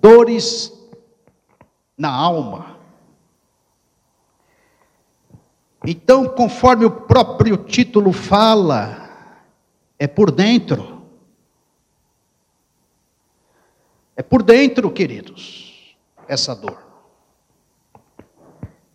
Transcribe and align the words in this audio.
dores 0.00 0.72
na 1.96 2.10
alma. 2.10 2.78
Então, 5.84 6.28
conforme 6.28 6.84
o 6.84 6.90
próprio 6.90 7.56
título 7.56 8.12
fala, 8.12 9.10
é 9.98 10.06
por 10.06 10.30
dentro. 10.30 11.00
É 14.14 14.22
por 14.22 14.42
dentro, 14.42 14.90
queridos, 14.90 15.96
essa 16.28 16.54
dor. 16.54 16.86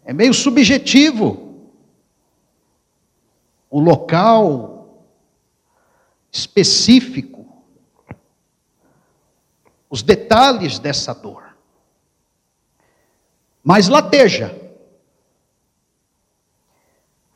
É 0.04 0.14
meio 0.14 0.34
subjetivo. 0.34 1.44
O 3.68 3.80
local 3.80 5.04
específico, 6.32 7.35
os 9.96 10.04
detalhes 10.04 10.78
dessa 10.78 11.14
dor. 11.14 11.56
Mas 13.64 13.88
lateja. 13.88 14.54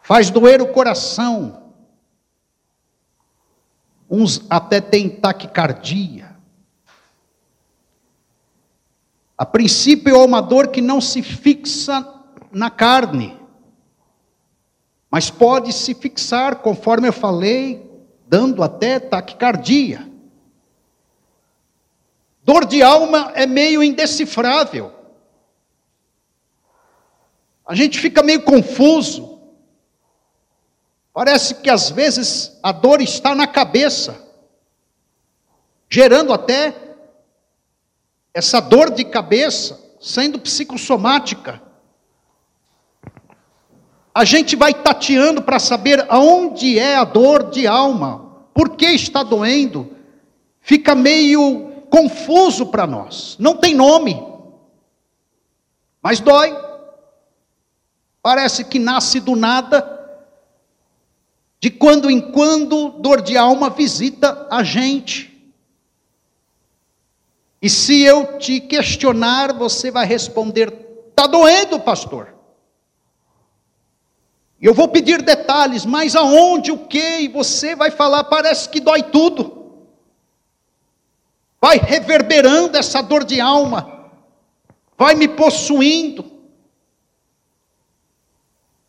Faz 0.01 0.29
doer 0.29 0.61
o 0.61 0.73
coração. 0.73 1.71
Uns 4.09 4.45
até 4.49 4.81
têm 4.81 5.07
taquicardia. 5.09 6.35
A 9.37 9.45
princípio 9.45 10.13
é 10.13 10.25
uma 10.25 10.41
dor 10.41 10.67
que 10.67 10.81
não 10.81 10.99
se 10.99 11.23
fixa 11.23 12.05
na 12.51 12.69
carne, 12.69 13.39
mas 15.09 15.31
pode 15.31 15.71
se 15.71 15.93
fixar, 15.93 16.57
conforme 16.57 17.07
eu 17.07 17.13
falei, 17.13 17.89
dando 18.27 18.61
até 18.61 18.99
taquicardia. 18.99 20.08
Dor 22.49 22.65
de 22.65 22.81
alma 22.81 23.31
é 23.35 23.45
meio 23.45 23.83
indecifrável. 23.83 24.91
A 27.63 27.75
gente 27.75 27.99
fica 27.99 28.23
meio 28.23 28.41
confuso. 28.41 29.39
Parece 31.13 31.53
que 31.53 31.69
às 31.69 31.91
vezes 31.91 32.57
a 32.63 32.71
dor 32.71 33.01
está 33.01 33.35
na 33.35 33.45
cabeça, 33.45 34.19
gerando 35.87 36.33
até 36.33 36.73
essa 38.33 38.59
dor 38.59 38.89
de 38.89 39.05
cabeça, 39.05 39.79
sendo 40.01 40.39
psicossomática 40.39 41.61
a 44.11 44.25
gente 44.25 44.55
vai 44.55 44.73
tateando 44.73 45.43
para 45.43 45.59
saber 45.59 46.03
aonde 46.09 46.79
é 46.79 46.95
a 46.95 47.03
dor 47.03 47.51
de 47.51 47.67
alma, 47.67 48.43
por 48.55 48.75
que 48.75 48.87
está 48.87 49.21
doendo, 49.21 49.95
fica 50.61 50.95
meio 50.95 51.68
confuso 51.89 52.67
para 52.67 52.85
nós, 52.85 53.35
não 53.39 53.55
tem 53.55 53.73
nome, 53.73 54.21
mas 56.01 56.19
dói, 56.19 56.55
parece 58.21 58.63
que 58.63 58.79
nasce 58.79 59.19
do 59.19 59.35
nada, 59.35 59.97
de 61.59 61.69
quando 61.69 62.09
em 62.09 62.31
quando, 62.31 62.89
dor 62.99 63.21
de 63.21 63.37
alma 63.37 63.69
visita 63.69 64.47
a 64.49 64.63
gente. 64.63 65.29
E 67.61 67.69
se 67.69 68.01
eu 68.01 68.37
te 68.37 68.61
questionar, 68.61 69.53
você 69.53 69.91
vai 69.91 70.05
responder: 70.05 70.73
está 71.09 71.27
doendo, 71.27 71.79
pastor. 71.79 72.33
Eu 74.61 74.73
vou 74.73 74.87
pedir 74.87 75.21
detalhes, 75.21 75.85
mas 75.85 76.15
aonde, 76.15 76.71
o 76.71 76.85
que, 76.85 77.19
e 77.21 77.27
você 77.27 77.75
vai 77.75 77.91
falar, 77.91 78.25
parece 78.25 78.67
que 78.69 78.79
dói 78.79 79.03
tudo. 79.03 79.68
Vai 81.61 81.77
reverberando 81.77 82.77
essa 82.77 83.01
dor 83.01 83.23
de 83.23 83.41
alma, 83.41 84.11
vai 84.97 85.13
me 85.13 85.27
possuindo. 85.27 86.25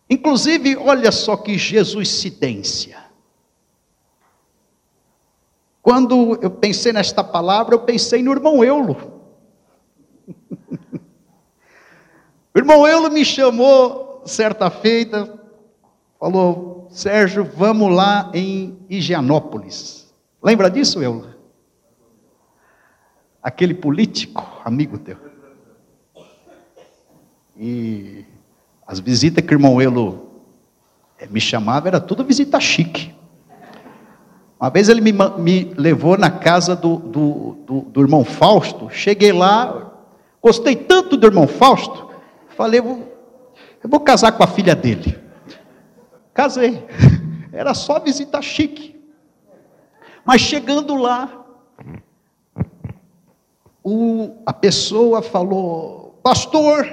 Inclusive, 0.09 0.77
olha 0.77 1.11
só 1.11 1.37
que 1.37 1.59
Jesuscidência. 1.59 2.99
Quando 5.83 6.39
eu 6.43 6.51
pensei 6.51 6.93
nesta 6.93 7.25
palavra, 7.25 7.75
eu 7.75 7.81
pensei 7.81 8.23
no 8.23 8.33
irmão 8.33 8.63
Eulo. 8.63 8.97
o 12.55 12.59
irmão 12.59 12.87
Eulo 12.87 13.11
me 13.11 13.25
chamou 13.25 14.23
certa 14.25 14.71
feita, 14.71 15.41
falou: 16.19 16.87
Sérgio, 16.91 17.45
vamos 17.45 17.93
lá 17.93 18.31
em 18.35 18.79
Higienópolis. 18.89 20.13
Lembra 20.43 20.71
disso, 20.71 21.03
eu? 21.03 21.40
Aquele 23.43 23.75
político, 23.75 24.45
amigo 24.65 24.99
teu. 24.99 25.17
E 27.57 28.25
as 28.87 28.99
visitas 28.99 29.45
que 29.45 29.53
o 29.53 29.57
irmão 29.57 29.81
Elo 29.81 30.31
eh, 31.19 31.27
me 31.31 31.41
chamava 31.41 31.89
era 31.89 32.01
tudo 32.01 32.25
visita 32.25 32.59
chique. 32.59 33.15
Uma 34.61 34.69
vez 34.69 34.91
ele 34.91 35.01
me, 35.01 35.13
me 35.39 35.73
levou 35.77 36.19
na 36.19 36.31
casa 36.31 36.77
do, 36.77 36.97
do, 36.97 37.57
do, 37.67 37.81
do, 37.83 38.01
irmão 38.03 38.25
Fausto. 38.25 38.91
Cheguei 38.91 39.33
lá, 39.33 39.91
gostei 40.43 40.77
tanto 40.77 41.17
do 41.17 41.27
irmão 41.27 41.47
Fausto, 41.47 42.11
falei, 42.57 42.81
eu 42.81 42.85
vou, 42.85 43.19
eu 43.83 43.89
vou 43.89 44.01
casar 44.01 44.33
com 44.33 44.43
a 44.43 44.47
filha 44.47 44.75
dele. 44.75 45.19
Casei. 46.35 46.87
Era 47.53 47.73
só 47.73 47.99
visita 47.99 48.41
chique. 48.43 49.01
Mas 50.25 50.43
chegando 50.43 50.95
lá, 50.95 51.47
o, 53.83 54.37
a 54.45 54.53
pessoa 54.53 55.23
falou: 55.23 56.19
Pastor, 56.23 56.87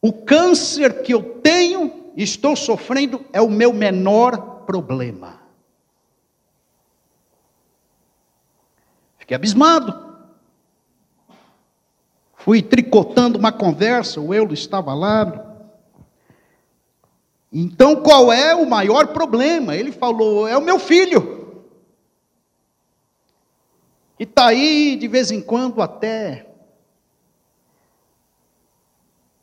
o 0.00 0.12
câncer 0.12 1.02
que 1.02 1.12
eu 1.12 1.40
tenho 1.40 2.12
estou 2.16 2.54
sofrendo 2.54 3.24
é 3.32 3.40
o 3.40 3.50
meu 3.50 3.72
menor 3.72 4.64
problema. 4.66 5.40
Fiquei 9.18 9.34
abismado. 9.34 10.14
Fui 12.36 12.60
tricotando 12.60 13.38
uma 13.38 13.50
conversa, 13.50 14.20
o 14.20 14.34
Eulo 14.34 14.52
estava 14.52 14.92
lá, 14.92 15.54
então 17.54 18.02
qual 18.02 18.32
é 18.32 18.52
o 18.52 18.68
maior 18.68 19.06
problema? 19.08 19.76
Ele 19.76 19.92
falou: 19.92 20.48
é 20.48 20.58
o 20.58 20.60
meu 20.60 20.76
filho. 20.76 21.43
Que 24.16 24.24
está 24.24 24.46
aí 24.46 24.96
de 24.96 25.08
vez 25.08 25.30
em 25.30 25.40
quando 25.40 25.82
até 25.82 26.46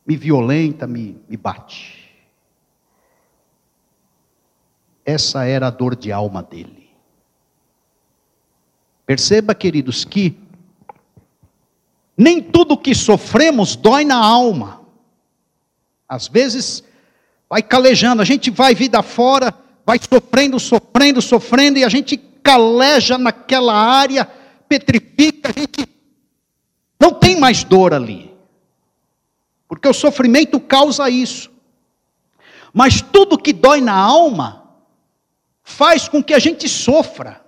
me 0.06 0.16
violenta, 0.16 0.88
me, 0.88 1.22
me 1.28 1.38
bate. 1.38 2.02
Essa 5.06 5.46
era 5.46 5.68
a 5.68 5.72
dor 5.72 5.96
de 5.96 6.12
alma 6.12 6.42
dele. 6.42 6.90
Perceba, 9.06 9.54
queridos, 9.54 10.06
que 10.06 10.38
nem 12.16 12.42
tudo 12.42 12.78
que 12.78 12.94
sofremos 12.94 13.76
dói 13.76 14.06
na 14.06 14.18
alma. 14.18 14.82
Às 16.08 16.28
vezes 16.28 16.84
vai 17.50 17.62
calejando, 17.62 18.22
a 18.22 18.26
gente 18.26 18.50
vai 18.50 18.76
vida 18.76 19.02
fora, 19.02 19.54
vai 19.86 20.00
sofrendo, 20.00 20.60
sofrendo, 20.60 21.22
sofrendo, 21.22 21.80
e 21.80 21.84
a 21.84 21.90
gente 21.90 22.16
caleja 22.16 23.18
naquela 23.18 23.74
área, 23.74 24.30
petrifica, 24.72 25.50
a 25.50 25.60
gente 25.60 25.86
não 26.98 27.12
tem 27.12 27.38
mais 27.38 27.66
dor 27.66 27.94
ali. 27.94 28.34
Porque 29.68 29.86
o 29.86 29.94
sofrimento 29.94 30.62
causa 30.62 31.10
isso. 31.10 31.52
Mas 32.74 33.02
tudo 33.02 33.38
que 33.38 33.52
dói 33.52 33.82
na 33.82 33.94
alma 33.94 34.64
faz 35.62 36.08
com 36.08 36.24
que 36.24 36.34
a 36.34 36.40
gente 36.40 36.70
sofra. 36.70 37.42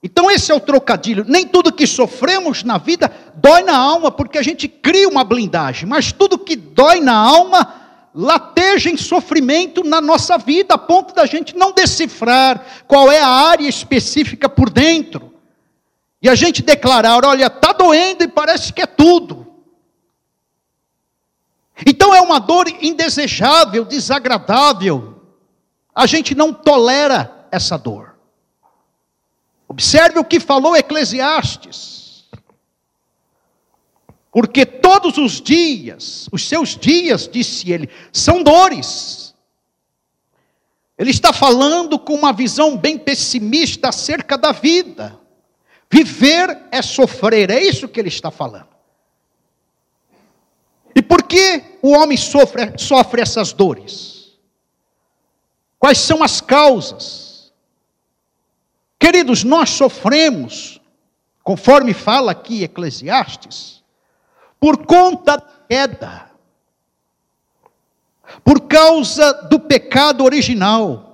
Então 0.00 0.30
esse 0.30 0.52
é 0.52 0.54
o 0.54 0.60
trocadilho. 0.60 1.24
Nem 1.26 1.44
tudo 1.44 1.72
que 1.72 1.88
sofremos 1.88 2.62
na 2.62 2.78
vida 2.78 3.10
dói 3.34 3.64
na 3.64 3.76
alma, 3.76 4.12
porque 4.12 4.38
a 4.38 4.42
gente 4.42 4.68
cria 4.68 5.08
uma 5.08 5.24
blindagem, 5.24 5.88
mas 5.88 6.12
tudo 6.12 6.38
que 6.38 6.54
dói 6.54 7.00
na 7.00 7.16
alma 7.16 7.82
lateja 8.14 8.90
em 8.90 8.96
sofrimento 8.96 9.82
na 9.82 10.00
nossa 10.00 10.38
vida, 10.38 10.74
a 10.74 10.78
ponto 10.78 11.12
da 11.12 11.26
gente 11.26 11.56
não 11.56 11.72
decifrar 11.72 12.84
qual 12.86 13.10
é 13.10 13.20
a 13.20 13.26
área 13.26 13.68
específica 13.68 14.48
por 14.48 14.70
dentro. 14.70 15.33
E 16.24 16.28
a 16.30 16.34
gente 16.34 16.62
declarar: 16.62 17.22
olha, 17.22 17.48
está 17.48 17.74
doendo 17.74 18.24
e 18.24 18.28
parece 18.28 18.72
que 18.72 18.80
é 18.80 18.86
tudo. 18.86 19.46
Então 21.86 22.14
é 22.14 22.20
uma 22.22 22.38
dor 22.38 22.66
indesejável, 22.80 23.84
desagradável. 23.84 25.20
A 25.94 26.06
gente 26.06 26.34
não 26.34 26.50
tolera 26.50 27.46
essa 27.52 27.76
dor. 27.76 28.14
Observe 29.68 30.18
o 30.18 30.24
que 30.24 30.40
falou 30.40 30.74
Eclesiastes. 30.74 32.24
Porque 34.32 34.64
todos 34.64 35.18
os 35.18 35.42
dias, 35.42 36.26
os 36.32 36.48
seus 36.48 36.70
dias, 36.74 37.28
disse 37.30 37.70
ele, 37.70 37.90
são 38.10 38.42
dores. 38.42 39.34
Ele 40.96 41.10
está 41.10 41.34
falando 41.34 41.98
com 41.98 42.14
uma 42.14 42.32
visão 42.32 42.78
bem 42.78 42.96
pessimista 42.96 43.90
acerca 43.90 44.38
da 44.38 44.52
vida. 44.52 45.20
Viver 45.94 46.66
é 46.72 46.82
sofrer, 46.82 47.52
é 47.52 47.62
isso 47.62 47.86
que 47.86 48.00
ele 48.00 48.08
está 48.08 48.28
falando. 48.28 48.66
E 50.92 51.00
por 51.00 51.22
que 51.22 51.78
o 51.80 51.92
homem 51.92 52.16
sofre, 52.16 52.76
sofre 52.76 53.22
essas 53.22 53.52
dores? 53.52 54.36
Quais 55.78 55.98
são 55.98 56.20
as 56.20 56.40
causas? 56.40 57.52
Queridos, 58.98 59.44
nós 59.44 59.70
sofremos, 59.70 60.80
conforme 61.44 61.94
fala 61.94 62.32
aqui 62.32 62.64
Eclesiastes, 62.64 63.80
por 64.58 64.84
conta 64.86 65.36
da 65.36 65.48
queda, 65.68 66.30
por 68.42 68.62
causa 68.62 69.32
do 69.44 69.60
pecado 69.60 70.24
original. 70.24 71.13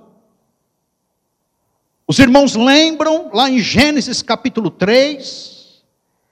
Os 2.11 2.19
irmãos 2.19 2.57
lembram 2.57 3.29
lá 3.31 3.49
em 3.49 3.59
Gênesis 3.59 4.21
capítulo 4.21 4.69
3, 4.69 5.81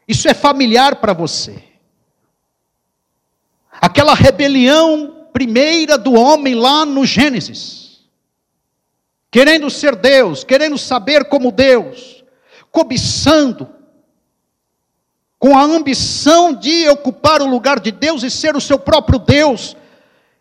isso 0.06 0.28
é 0.28 0.34
familiar 0.34 0.98
para 0.98 1.14
você. 1.14 1.64
Aquela 3.72 4.14
rebelião 4.14 5.28
primeira 5.32 5.98
do 5.98 6.16
homem 6.16 6.54
lá 6.54 6.86
no 6.86 7.06
Gênesis, 7.06 8.02
querendo 9.32 9.70
ser 9.70 9.96
Deus, 9.96 10.44
querendo 10.44 10.78
saber 10.78 11.24
como 11.30 11.50
Deus, 11.50 12.26
cobiçando, 12.70 13.70
com 15.40 15.58
a 15.58 15.64
ambição 15.64 16.54
de 16.54 16.90
ocupar 16.90 17.42
o 17.42 17.50
lugar 17.50 17.80
de 17.80 17.94
Deus 17.94 18.22
e 18.22 18.30
ser 18.30 18.54
o 18.54 18.60
seu 18.60 18.78
próprio 18.78 19.18
Deus, 19.18 19.78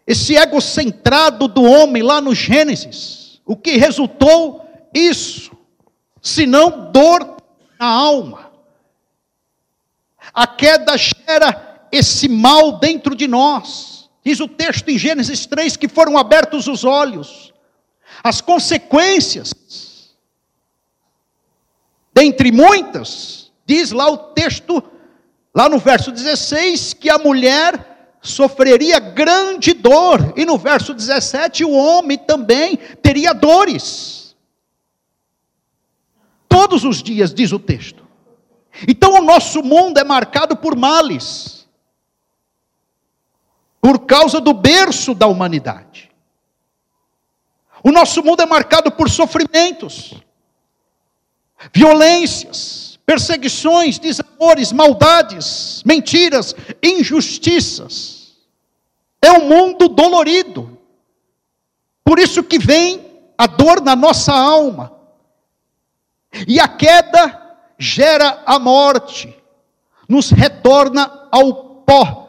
esse 0.05 0.35
egocentrado 0.35 1.47
do 1.47 1.63
homem 1.63 2.03
lá 2.03 2.21
no 2.21 2.35
Gênesis, 2.35 3.41
o 3.47 3.55
que 3.55 3.77
resultou 3.77 4.68
isso, 4.95 5.57
senão 6.21 6.91
dor 6.93 7.37
na 7.79 7.87
alma. 7.87 8.51
A 10.33 10.47
queda 10.47 10.97
gera 10.97 11.89
esse 11.91 12.29
mal 12.29 12.79
dentro 12.79 13.15
de 13.15 13.27
nós. 13.27 14.11
Diz 14.25 14.41
o 14.41 14.49
texto 14.49 14.89
em 14.89 14.99
Gênesis 14.99 15.47
3 15.47 15.77
que 15.77 15.89
foram 15.89 16.19
abertos 16.19 16.67
os 16.67 16.85
olhos. 16.85 17.53
As 18.23 18.41
consequências, 18.41 19.55
dentre 22.13 22.51
muitas, 22.51 23.51
diz 23.65 23.91
lá 23.91 24.11
o 24.11 24.19
texto, 24.19 24.83
lá 25.55 25.69
no 25.69 25.79
verso 25.79 26.11
16, 26.11 26.95
que 26.95 27.09
a 27.09 27.19
mulher 27.19 28.17
sofreria 28.21 28.99
grande 28.99 29.73
dor, 29.73 30.35
e 30.37 30.45
no 30.45 30.59
verso 30.59 30.93
17, 30.93 31.65
o 31.65 31.71
homem 31.71 32.19
também 32.19 32.77
teria 33.01 33.33
dores 33.33 34.18
todos 36.49 36.85
os 36.85 37.03
dias, 37.03 37.33
diz 37.33 37.53
o 37.53 37.59
texto. 37.59 38.07
Então 38.87 39.15
o 39.15 39.23
nosso 39.23 39.63
mundo 39.63 39.99
é 39.99 40.05
marcado 40.05 40.57
por 40.57 40.77
males, 40.77 41.69
por 43.81 44.01
causa 44.01 44.41
do 44.41 44.53
berço 44.53 45.15
da 45.15 45.27
humanidade. 45.27 46.11
O 47.83 47.93
nosso 47.93 48.23
mundo 48.23 48.43
é 48.43 48.47
marcado 48.47 48.91
por 48.91 49.09
sofrimentos, 49.09 50.15
violências, 51.73 52.99
perseguições, 53.07 53.99
desamores, 53.99 54.73
maldades, 54.73 55.83
mentiras, 55.87 56.55
injustiças. 56.83 58.37
É 59.23 59.33
um 59.33 59.49
mundo 59.49 59.89
dolorido. 59.89 60.79
Por 62.05 62.19
isso 62.19 62.43
que 62.43 62.59
vem 62.59 63.07
a 63.37 63.47
dor 63.47 63.81
na 63.81 63.97
nossa 63.97 64.33
alma. 64.33 64.98
E 66.47 66.61
a 66.61 66.69
queda 66.69 67.57
gera 67.79 68.43
a 68.45 68.59
morte, 68.59 69.35
nos 70.09 70.31
retorna 70.31 71.29
ao 71.31 71.55
pó. 71.87 72.27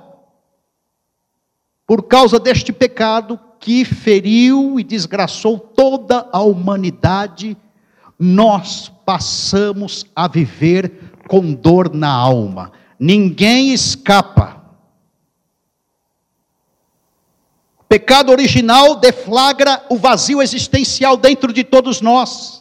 Por 1.87 2.03
causa 2.03 2.39
deste 2.39 2.71
pecado 2.71 3.39
que 3.59 3.83
feriu 3.83 4.79
e 4.79 4.83
desgraçou 4.83 5.57
toda 5.57 6.29
a 6.31 6.41
humanidade, 6.41 7.57
nós 8.17 8.91
passamos 9.05 10.05
a 10.15 10.27
viver 10.27 11.13
com 11.27 11.53
dor 11.53 11.93
na 11.93 12.11
alma. 12.11 12.71
Ninguém 12.99 13.73
escapa. 13.73 14.61
O 17.79 17.83
pecado 17.89 18.31
original 18.31 18.95
deflagra 18.95 19.83
o 19.89 19.95
vazio 19.95 20.41
existencial 20.41 21.17
dentro 21.17 21.51
de 21.51 21.63
todos 21.63 22.01
nós. 22.01 22.58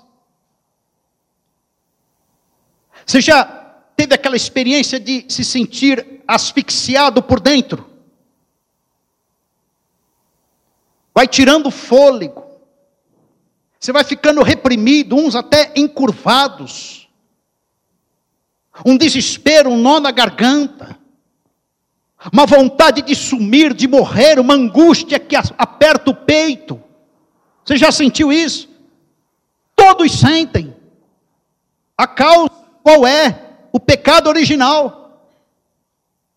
Você 3.09 3.23
já 3.23 3.43
teve 3.97 4.15
aquela 4.15 4.37
experiência 4.37 5.01
de 5.01 5.25
se 5.31 5.43
sentir 5.43 6.21
asfixiado 6.29 7.23
por 7.23 7.41
dentro? 7.41 7.89
Vai 11.15 11.27
tirando 11.27 11.71
fôlego. 11.71 12.45
Você 13.81 13.93
vai 13.93 14.05
ficando 14.05 14.43
reprimido, 14.43 15.17
uns 15.17 15.35
até 15.35 15.73
encurvados. 15.75 17.09
Um 18.85 18.95
desespero, 18.95 19.71
um 19.71 19.79
nó 19.79 19.99
na 19.99 20.11
garganta. 20.11 20.99
Uma 22.31 22.45
vontade 22.45 23.01
de 23.01 23.15
sumir, 23.15 23.73
de 23.73 23.89
morrer, 23.89 24.39
uma 24.39 24.53
angústia 24.53 25.19
que 25.19 25.35
aperta 25.35 26.11
o 26.11 26.15
peito. 26.15 26.79
Você 27.65 27.79
já 27.79 27.91
sentiu 27.91 28.31
isso? 28.31 28.69
Todos 29.75 30.13
sentem. 30.13 30.77
A 31.97 32.07
causa 32.07 32.58
qual 32.89 33.07
é? 33.07 33.39
O 33.71 33.79
pecado 33.79 34.29
original. 34.29 35.21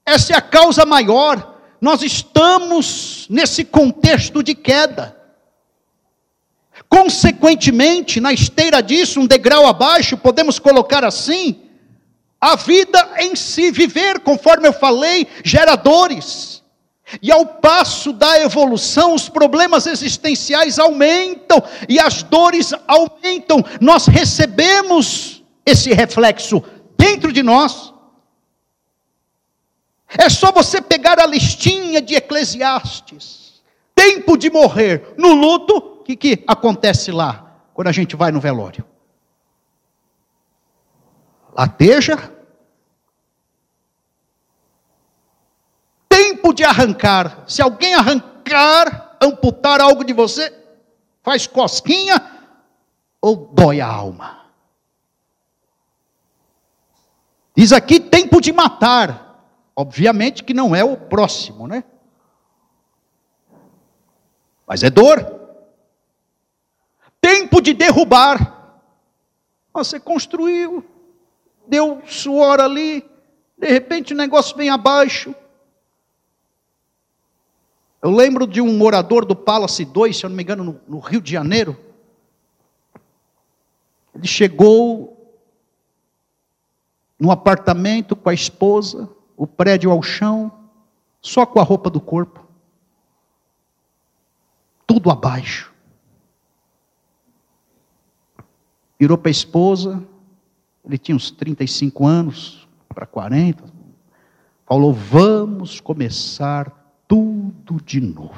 Essa 0.05 0.33
é 0.33 0.35
a 0.35 0.41
causa 0.41 0.85
maior. 0.85 1.61
Nós 1.79 2.01
estamos 2.01 3.25
nesse 3.29 3.63
contexto 3.63 4.43
de 4.43 4.53
queda. 4.53 5.15
Consequentemente, 6.89 8.19
na 8.19 8.33
esteira 8.33 8.83
disso, 8.83 9.21
um 9.21 9.25
degrau 9.25 9.65
abaixo, 9.65 10.17
podemos 10.17 10.59
colocar 10.59 11.05
assim: 11.05 11.61
a 12.41 12.57
vida 12.57 13.11
em 13.19 13.33
si, 13.33 13.71
viver, 13.71 14.19
conforme 14.19 14.67
eu 14.67 14.73
falei, 14.73 15.29
gera 15.45 15.77
dores. 15.77 16.61
E 17.21 17.31
ao 17.31 17.45
passo 17.45 18.11
da 18.11 18.41
evolução, 18.41 19.13
os 19.13 19.29
problemas 19.29 19.87
existenciais 19.87 20.77
aumentam 20.77 21.63
e 21.87 21.97
as 21.97 22.23
dores 22.23 22.73
aumentam. 22.89 23.63
Nós 23.79 24.05
recebemos 24.07 25.40
esse 25.65 25.93
reflexo 25.93 26.63
dentro 26.97 27.31
de 27.31 27.43
nós. 27.43 27.93
É 30.07 30.29
só 30.29 30.51
você 30.51 30.81
pegar 30.81 31.19
a 31.19 31.25
listinha 31.25 32.01
de 32.01 32.15
Eclesiastes. 32.15 33.61
Tempo 33.95 34.37
de 34.37 34.49
morrer 34.49 35.13
no 35.17 35.33
luto, 35.33 35.77
o 35.77 36.03
que, 36.03 36.15
que 36.15 36.43
acontece 36.47 37.11
lá, 37.11 37.55
quando 37.73 37.87
a 37.87 37.91
gente 37.91 38.15
vai 38.15 38.31
no 38.31 38.39
velório? 38.39 38.83
Lateja. 41.53 42.31
Tempo 46.09 46.53
de 46.53 46.63
arrancar. 46.63 47.43
Se 47.47 47.61
alguém 47.61 47.93
arrancar, 47.93 49.17
amputar 49.21 49.79
algo 49.79 50.03
de 50.03 50.13
você, 50.13 50.53
faz 51.21 51.47
cosquinha 51.47 52.19
ou 53.21 53.35
dói 53.53 53.79
a 53.79 53.87
alma. 53.87 54.40
Diz 57.55 57.73
aqui 57.73 57.99
tempo 57.99 58.39
de 58.39 58.51
matar. 58.51 59.29
Obviamente 59.75 60.43
que 60.43 60.53
não 60.53 60.75
é 60.75 60.83
o 60.83 60.97
próximo, 60.97 61.67
né? 61.67 61.83
Mas 64.67 64.83
é 64.83 64.89
dor. 64.89 65.39
Tempo 67.19 67.61
de 67.61 67.73
derrubar. 67.73 68.59
Você 69.73 69.99
construiu, 69.99 70.83
deu 71.65 72.01
suor 72.05 72.59
ali, 72.59 73.09
de 73.57 73.67
repente 73.67 74.13
o 74.13 74.17
negócio 74.17 74.57
vem 74.57 74.69
abaixo. 74.69 75.33
Eu 78.01 78.09
lembro 78.09 78.47
de 78.47 78.59
um 78.59 78.75
morador 78.75 79.23
do 79.23 79.35
Palace 79.35 79.85
2, 79.85 80.17
se 80.17 80.25
eu 80.25 80.29
não 80.29 80.35
me 80.35 80.43
engano, 80.43 80.63
no, 80.63 80.81
no 80.87 80.99
Rio 80.99 81.21
de 81.21 81.31
Janeiro. 81.31 81.77
Ele 84.13 84.27
chegou 84.27 85.10
no 87.21 87.29
apartamento 87.29 88.15
com 88.15 88.29
a 88.29 88.33
esposa, 88.33 89.07
o 89.37 89.45
prédio 89.45 89.91
ao 89.91 90.01
chão, 90.01 90.51
só 91.21 91.45
com 91.45 91.59
a 91.59 91.63
roupa 91.63 91.87
do 91.87 92.01
corpo. 92.01 92.43
Tudo 94.87 95.11
abaixo. 95.11 95.71
Virou 98.99 99.19
para 99.19 99.29
a 99.29 99.31
esposa, 99.31 100.03
ele 100.83 100.97
tinha 100.97 101.15
uns 101.15 101.29
35 101.29 102.07
anos, 102.07 102.67
para 102.89 103.05
40. 103.05 103.65
Falou: 104.65 104.91
vamos 104.91 105.79
começar 105.79 106.71
tudo 107.07 107.79
de 107.83 108.01
novo. 108.01 108.33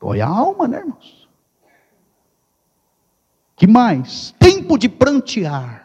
Dói 0.00 0.20
a 0.20 0.28
alma, 0.28 0.68
né, 0.68 0.78
irmãos? 0.78 1.28
Que 3.56 3.66
mais? 3.66 4.32
Tempo 4.38 4.78
de 4.78 4.88
prantear 4.88 5.81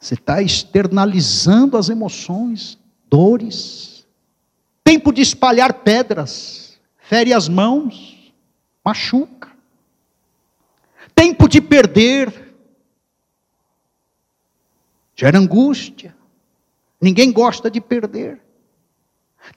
Você 0.00 0.14
está 0.14 0.40
externalizando 0.40 1.76
as 1.76 1.90
emoções, 1.90 2.78
dores. 3.06 4.06
Tempo 4.82 5.12
de 5.12 5.20
espalhar 5.20 5.74
pedras, 5.74 6.80
fere 6.96 7.34
as 7.34 7.48
mãos, 7.48 8.32
machuca. 8.82 9.50
Tempo 11.14 11.46
de 11.46 11.60
perder, 11.60 12.54
gera 15.14 15.38
angústia. 15.38 16.16
Ninguém 16.98 17.30
gosta 17.30 17.70
de 17.70 17.78
perder. 17.78 18.40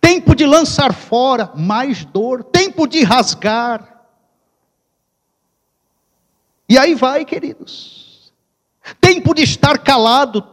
Tempo 0.02 0.36
de 0.36 0.46
lançar 0.46 0.94
fora, 0.94 1.54
mais 1.56 2.04
dor. 2.04 2.44
Tempo 2.44 2.86
de 2.86 3.02
rasgar. 3.04 4.06
E 6.68 6.78
aí 6.78 6.96
vai, 6.96 7.24
queridos. 7.24 8.03
Tempo 9.00 9.34
de 9.34 9.44
estar 9.44 9.80
calado. 9.80 10.48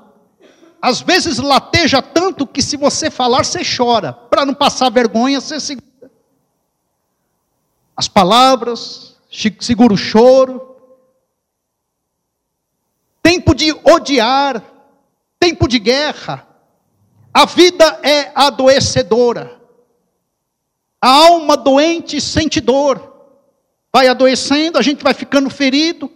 Às 0.80 1.00
vezes 1.00 1.38
lateja 1.38 2.00
tanto 2.00 2.46
que 2.46 2.62
se 2.62 2.76
você 2.76 3.10
falar, 3.10 3.44
você 3.44 3.60
chora. 3.64 4.12
Para 4.12 4.46
não 4.46 4.54
passar 4.54 4.90
vergonha, 4.90 5.40
você 5.40 5.60
segura. 5.60 6.10
As 7.96 8.08
palavras, 8.08 9.16
segura 9.60 9.92
o 9.92 9.99
choro. 9.99 10.76
Tempo 13.22 13.54
de 13.54 13.72
odiar. 13.84 14.62
Tempo 15.38 15.66
de 15.66 15.78
guerra 15.78 16.46
a 17.32 17.46
vida 17.46 18.00
é 18.02 18.32
adoecedora. 18.34 19.58
A 21.00 21.08
alma 21.08 21.56
doente 21.56 22.20
sente 22.20 22.60
dor. 22.60 23.08
Vai 23.92 24.08
adoecendo, 24.08 24.78
a 24.78 24.82
gente 24.82 25.02
vai 25.02 25.14
ficando 25.14 25.49
ferido. 25.49 26.12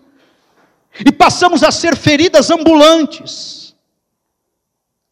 E 1.00 1.10
passamos 1.10 1.62
a 1.62 1.70
ser 1.70 1.96
feridas 1.96 2.50
ambulantes. 2.50 3.74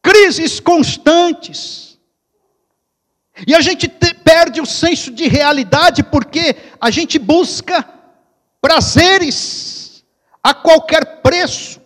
Crises 0.03 0.61
constantes. 0.61 1.99
E 3.47 3.55
a 3.55 3.61
gente 3.61 3.89
te, 3.89 4.15
perde 4.15 4.61
o 4.61 4.67
senso 4.67 5.11
de 5.11 5.27
realidade 5.27 6.03
porque 6.03 6.57
a 6.81 6.91
gente 6.91 7.19
busca 7.19 7.89
prazeres 8.61 10.05
a 10.43 10.53
qualquer 10.55 11.23
preço. 11.23 11.81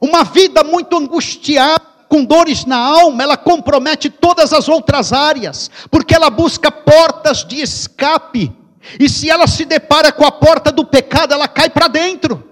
Uma 0.00 0.24
vida 0.24 0.64
muito 0.64 0.96
angustiada 0.96 1.94
com 2.08 2.24
dores 2.24 2.64
na 2.64 2.76
alma, 2.76 3.22
ela 3.22 3.36
compromete 3.36 4.08
todas 4.08 4.52
as 4.52 4.68
outras 4.68 5.12
áreas, 5.12 5.70
porque 5.90 6.14
ela 6.14 6.30
busca 6.30 6.70
portas 6.70 7.44
de 7.44 7.60
escape, 7.60 8.52
e 8.98 9.08
se 9.08 9.30
ela 9.30 9.46
se 9.46 9.64
depara 9.64 10.12
com 10.12 10.24
a 10.24 10.32
porta 10.32 10.70
do 10.70 10.84
pecado, 10.84 11.34
ela 11.34 11.48
cai 11.48 11.70
para 11.70 11.88
dentro. 11.88 12.50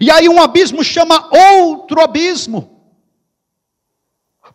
E 0.00 0.10
aí 0.10 0.28
um 0.28 0.40
abismo 0.40 0.82
chama 0.82 1.28
outro 1.30 2.00
abismo. 2.00 2.80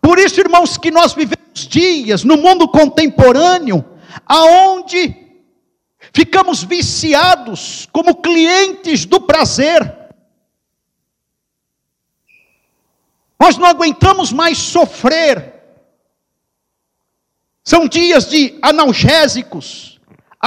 Por 0.01 0.19
isso, 0.19 0.39
irmãos, 0.39 0.77
que 0.77 0.91
nós 0.91 1.13
vivemos 1.13 1.67
dias 1.67 2.23
no 2.23 2.37
mundo 2.37 2.67
contemporâneo, 2.67 3.83
aonde 4.25 5.15
ficamos 6.13 6.63
viciados 6.63 7.87
como 7.91 8.21
clientes 8.21 9.05
do 9.05 9.21
prazer 9.21 9.97
Nós 13.39 13.57
não 13.57 13.67
aguentamos 13.67 14.31
mais 14.31 14.57
sofrer. 14.57 15.53
São 17.63 17.87
dias 17.87 18.29
de 18.29 18.57
analgésicos, 18.61 19.96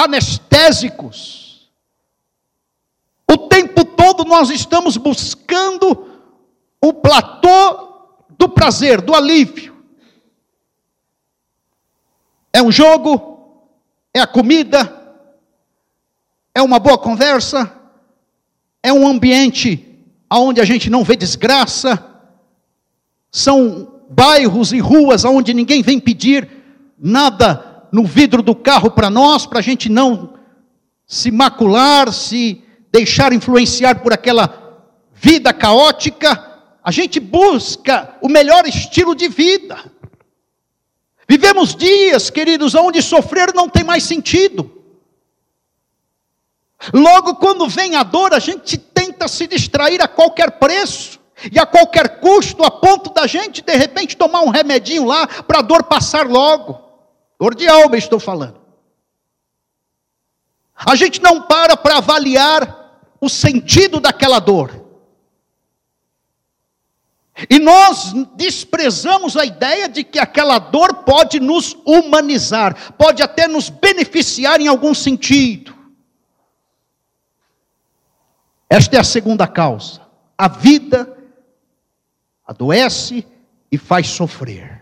anestésicos. 0.05 1.71
O 3.31 3.49
tempo 3.49 3.85
todo 3.85 4.25
nós 4.25 4.51
estamos 4.51 4.97
buscando 4.97 6.09
o 6.81 6.93
platô 6.93 8.17
do 8.39 8.49
prazer, 8.49 9.01
do 9.01 9.15
alívio. 9.15 9.77
É 12.53 12.63
um 12.63 12.73
jogo, 12.73 13.69
é 14.13 14.21
a 14.21 14.27
comida, 14.27 14.97
é 16.55 16.61
uma 16.61 16.79
boa 16.79 16.99
conversa, 16.99 17.73
é 18.83 18.93
um 18.93 19.07
ambiente 19.07 19.87
onde 20.33 20.61
a 20.61 20.65
gente 20.65 20.89
não 20.91 21.05
vê 21.05 21.17
desgraça 21.17 22.07
são 23.31 24.01
bairros 24.11 24.73
e 24.73 24.81
ruas 24.81 25.25
onde 25.25 25.55
ninguém 25.55 25.83
vem 25.83 26.01
pedir 26.01 26.49
nada 26.99 27.70
no 27.93 28.05
vidro 28.05 28.43
do 28.43 28.55
carro 28.55 28.91
para 28.91 29.11
nós, 29.11 29.47
para 29.47 29.59
a 29.59 29.63
gente 29.63 29.89
não 29.89 30.35
se 31.07 31.31
macular, 31.31 32.13
se 32.13 32.63
deixar 32.93 33.33
influenciar 33.33 34.01
por 34.01 34.13
aquela 34.13 34.89
vida 35.13 35.53
caótica. 35.53 36.49
A 36.83 36.91
gente 36.91 37.19
busca 37.19 38.17
o 38.23 38.29
melhor 38.29 38.67
estilo 38.67 39.15
de 39.15 39.29
vida. 39.29 39.77
Vivemos 41.29 41.75
dias, 41.75 42.31
queridos, 42.31 42.75
onde 42.75 43.03
sofrer 43.03 43.53
não 43.55 43.69
tem 43.69 43.85
mais 43.85 44.05
sentido. 44.05 44.79
Logo, 46.93 47.37
quando 47.37 47.69
vem 47.69 47.95
a 47.95 48.03
dor, 48.03 48.33
a 48.33 48.39
gente 48.39 48.79
tenta 48.79 49.29
se 49.29 49.47
distrair 49.47 50.01
a 50.01 50.09
qualquer 50.09 50.53
preço 50.53 51.21
e 51.53 51.59
a 51.59 51.67
qualquer 51.67 52.21
custo, 52.21 52.65
a 52.65 52.71
ponto 52.71 53.13
da 53.13 53.27
gente 53.27 53.63
de 53.63 53.77
repente 53.77 54.17
tomar 54.17 54.41
um 54.41 54.49
remedinho 54.49 55.05
lá 55.05 55.27
para 55.27 55.59
a 55.59 55.63
dor 55.63 55.85
passar 55.85 56.27
logo. 56.27 56.90
Dor 57.41 57.55
de 57.55 57.67
alma, 57.67 57.97
estou 57.97 58.21
falando. 58.21 58.61
A 60.77 60.95
gente 60.95 61.23
não 61.23 61.41
para 61.41 61.75
para 61.75 61.97
avaliar 61.97 63.01
o 63.19 63.31
sentido 63.31 63.99
daquela 63.99 64.39
dor. 64.39 64.85
E 67.49 67.59
nós 67.59 68.13
desprezamos 68.37 69.39
a 69.39 69.47
ideia 69.47 69.89
de 69.89 70.05
que 70.05 70.19
aquela 70.19 70.59
dor 70.59 71.03
pode 71.05 71.41
nos 71.41 71.75
humanizar, 71.87 72.93
pode 72.93 73.23
até 73.23 73.49
nos 73.49 73.71
beneficiar 73.71 74.61
em 74.61 74.69
algum 74.69 74.93
sentido. 74.93 75.75
Esta 78.69 78.97
é 78.97 79.01
a 79.01 79.05
segunda 79.05 79.49
causa. 79.49 80.03
A 80.37 80.47
vida 80.47 81.17
adoece 82.47 83.27
e 83.73 83.79
faz 83.79 84.09
sofrer. 84.09 84.80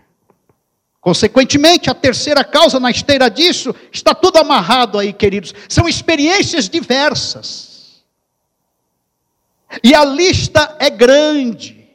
Consequentemente, 1.01 1.89
a 1.89 1.93
terceira 1.93 2.43
causa 2.43 2.79
na 2.79 2.91
esteira 2.91 3.29
disso 3.29 3.73
está 3.91 4.13
tudo 4.13 4.37
amarrado 4.37 4.99
aí, 4.99 5.13
queridos. 5.13 5.53
São 5.69 5.87
experiências 5.87 6.67
diversas. 6.67 8.03
E 9.83 9.93
a 9.93 10.03
lista 10.03 10.75
é 10.79 10.89
grande. 10.89 11.87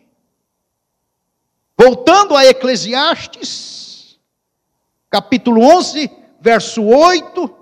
Voltando 1.76 2.36
a 2.36 2.46
Eclesiastes, 2.46 4.16
capítulo 5.10 5.60
11, 5.60 6.10
verso 6.40 6.82
8, 6.82 7.54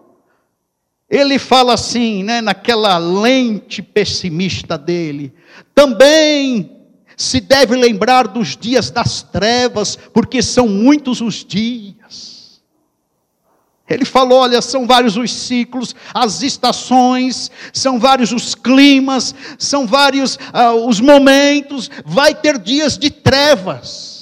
ele 1.09 1.39
fala 1.39 1.75
assim, 1.75 2.23
né, 2.23 2.41
naquela 2.41 2.99
lente 2.99 3.83
pessimista 3.83 4.79
dele: 4.79 5.35
também 5.75 6.82
se 7.17 7.41
deve 7.41 7.77
lembrar 7.77 8.29
dos 8.29 8.57
dias 8.57 8.91
das 8.91 9.23
trevas, 9.23 9.97
porque 9.97 10.43
são 10.43 10.69
muitos 10.69 11.21
os 11.21 11.45
dias. 11.45 12.63
Ele 13.89 14.05
falou: 14.05 14.41
olha, 14.41 14.63
são 14.63 14.87
vários 14.87 15.17
os 15.17 15.33
ciclos, 15.33 15.95
as 16.15 16.43
estações, 16.43 17.51
são 17.73 17.99
vários 17.99 18.33
os 18.33 18.55
climas, 18.55 19.35
são 19.59 19.87
vários 19.87 20.39
ah, 20.53 20.73
os 20.73 21.01
momentos, 21.01 21.91
vai 22.05 22.35
ter 22.35 22.59
dias 22.59 22.97
de 22.97 23.11
trevas. 23.11 24.13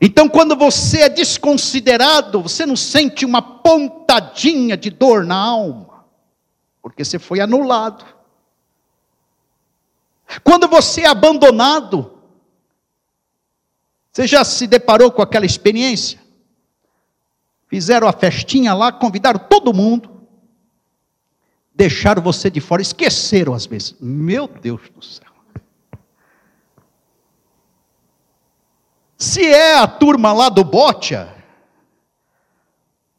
Então, 0.00 0.28
quando 0.28 0.54
você 0.54 1.02
é 1.02 1.08
desconsiderado, 1.08 2.42
você 2.42 2.66
não 2.66 2.76
sente 2.76 3.24
uma 3.24 3.40
pontadinha 3.40 4.76
de 4.76 4.90
dor 4.90 5.24
na 5.24 5.36
alma, 5.36 6.04
porque 6.82 7.02
você 7.02 7.18
foi 7.18 7.40
anulado. 7.40 8.15
Quando 10.42 10.68
você 10.68 11.02
é 11.02 11.08
abandonado, 11.08 12.20
você 14.10 14.26
já 14.26 14.44
se 14.44 14.66
deparou 14.66 15.10
com 15.10 15.22
aquela 15.22 15.46
experiência? 15.46 16.18
Fizeram 17.68 18.08
a 18.08 18.12
festinha 18.12 18.72
lá, 18.74 18.92
convidaram 18.92 19.38
todo 19.38 19.74
mundo, 19.74 20.10
deixaram 21.74 22.22
você 22.22 22.50
de 22.50 22.60
fora, 22.60 22.80
esqueceram 22.80 23.52
às 23.54 23.66
vezes. 23.66 23.94
Meu 24.00 24.48
Deus 24.48 24.80
do 24.94 25.04
céu. 25.04 25.26
Se 29.18 29.44
é 29.44 29.78
a 29.78 29.86
turma 29.86 30.32
lá 30.32 30.48
do 30.48 30.62
Botia, 30.62 31.34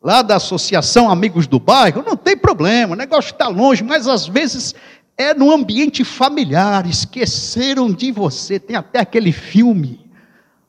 lá 0.01 0.21
da 0.21 0.35
Associação 0.35 1.09
Amigos 1.09 1.47
do 1.47 1.59
Bairro, 1.59 2.03
não 2.03 2.15
tem 2.15 2.37
problema, 2.37 2.93
o 2.93 2.97
negócio 2.97 3.31
está 3.31 3.47
longe, 3.47 3.83
mas 3.83 4.07
às 4.07 4.27
vezes 4.27 4.75
é 5.17 5.33
no 5.33 5.51
ambiente 5.51 6.03
familiar, 6.03 6.85
esqueceram 6.85 7.91
de 7.91 8.11
você. 8.11 8.59
Tem 8.59 8.75
até 8.75 8.99
aquele 8.99 9.31
filme, 9.31 10.09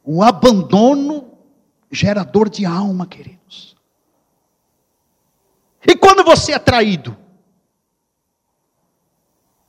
o 0.03 0.23
abandono 0.23 1.31
gerador 1.91 2.49
de 2.49 2.65
alma, 2.65 3.07
queridos. 3.07 3.77
E 5.87 5.95
quando 5.95 6.25
você 6.25 6.53
é 6.53 6.59
traído? 6.59 7.17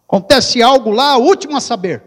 Acontece 0.07 0.61
algo 0.61 0.89
lá, 0.89 1.17
o 1.17 1.23
último 1.23 1.57
a 1.57 1.61
saber. 1.61 2.03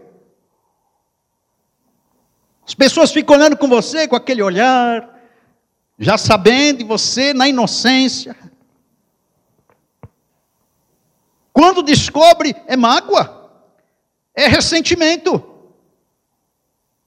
As 2.65 2.73
pessoas 2.73 3.11
ficam 3.11 3.35
olhando 3.35 3.57
com 3.57 3.67
você 3.67 4.07
com 4.07 4.15
aquele 4.15 4.41
olhar, 4.41 5.21
já 5.99 6.17
sabendo 6.17 6.79
de 6.79 6.83
você 6.83 7.33
na 7.33 7.47
inocência. 7.47 8.35
Quando 11.53 11.83
descobre, 11.83 12.55
é 12.65 12.75
mágoa, 12.75 13.51
é 14.33 14.47
ressentimento. 14.47 15.51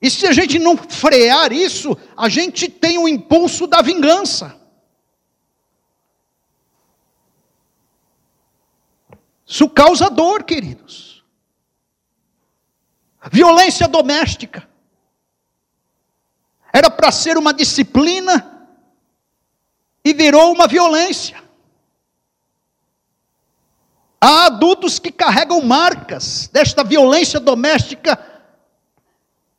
E 0.00 0.08
se 0.08 0.24
a 0.24 0.32
gente 0.32 0.56
não 0.58 0.76
frear 0.76 1.52
isso, 1.52 1.98
a 2.16 2.28
gente 2.28 2.68
tem 2.68 2.96
o 2.96 3.08
impulso 3.08 3.66
da 3.66 3.82
vingança. 3.82 4.56
Isso 9.44 9.68
causa 9.68 10.08
dor, 10.08 10.44
queridos. 10.44 11.24
Violência 13.32 13.88
doméstica. 13.88 14.68
Era 16.72 16.88
para 16.88 17.10
ser 17.10 17.36
uma 17.36 17.52
disciplina 17.52 18.68
e 20.04 20.12
virou 20.12 20.52
uma 20.52 20.68
violência. 20.68 21.45
Há 24.28 24.47
adultos 24.47 24.99
que 24.99 25.12
carregam 25.12 25.62
marcas 25.62 26.49
desta 26.49 26.83
violência 26.83 27.38
doméstica 27.38 28.18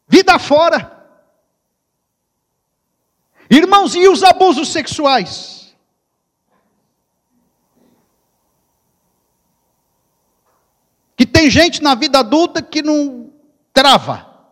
vida 0.10 0.38
fora. 0.38 1.08
Irmãos, 3.50 3.96
e 3.96 4.10
os 4.10 4.24
abusos 4.24 4.68
sexuais? 4.68 5.74
Que 11.16 11.26
tem 11.26 11.50
gente 11.50 11.82
na 11.82 11.96
vida 11.96 12.20
adulta 12.20 12.62
que 12.62 12.82
não 12.82 13.32
trava, 13.72 14.52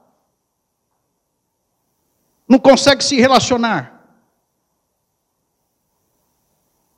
não 2.48 2.58
consegue 2.58 3.04
se 3.04 3.18
relacionar. 3.18 3.95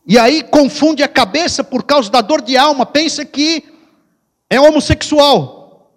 E 0.07 0.17
aí 0.17 0.41
confunde 0.41 1.03
a 1.03 1.07
cabeça 1.07 1.65
por 1.65 1.83
causa 1.83 2.09
da 2.09 2.21
dor 2.21 2.41
de 2.41 2.55
alma, 2.55 2.85
pensa 2.85 3.25
que 3.25 3.61
é 4.49 4.57
homossexual. 4.57 5.91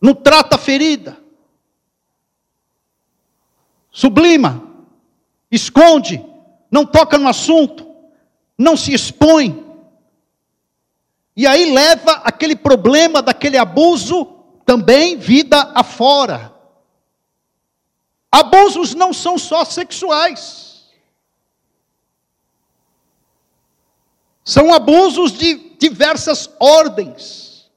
Não 0.00 0.14
trata 0.14 0.56
a 0.56 0.58
ferida. 0.58 1.18
Sublima, 3.90 4.62
esconde, 5.50 6.24
não 6.70 6.86
toca 6.86 7.18
no 7.18 7.28
assunto, 7.28 7.86
não 8.56 8.74
se 8.74 8.94
expõe. 8.94 9.62
E 11.36 11.46
aí 11.46 11.70
leva 11.70 12.12
aquele 12.24 12.56
problema 12.56 13.20
daquele 13.20 13.58
abuso 13.58 14.24
também 14.64 15.18
vida 15.18 15.70
afora. 15.74 16.54
Abusos 18.32 18.94
não 18.94 19.12
são 19.12 19.36
só 19.36 19.66
sexuais. 19.66 20.67
São 24.48 24.72
abusos 24.72 25.32
de 25.32 25.76
diversas 25.78 26.48
ordens. 26.58 27.70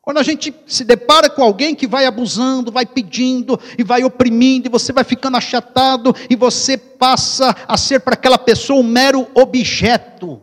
Quando 0.00 0.16
a 0.16 0.22
gente 0.22 0.54
se 0.66 0.84
depara 0.84 1.28
com 1.28 1.42
alguém 1.42 1.74
que 1.74 1.86
vai 1.86 2.06
abusando, 2.06 2.72
vai 2.72 2.86
pedindo 2.86 3.60
e 3.76 3.84
vai 3.84 4.02
oprimindo, 4.02 4.66
e 4.66 4.70
você 4.70 4.90
vai 4.90 5.04
ficando 5.04 5.36
achatado, 5.36 6.16
e 6.30 6.34
você 6.34 6.78
passa 6.78 7.54
a 7.68 7.76
ser 7.76 8.00
para 8.00 8.14
aquela 8.14 8.38
pessoa 8.38 8.80
um 8.80 8.82
mero 8.82 9.30
objeto, 9.34 10.40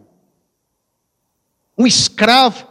um 1.75 1.87
escravo, 1.87 2.67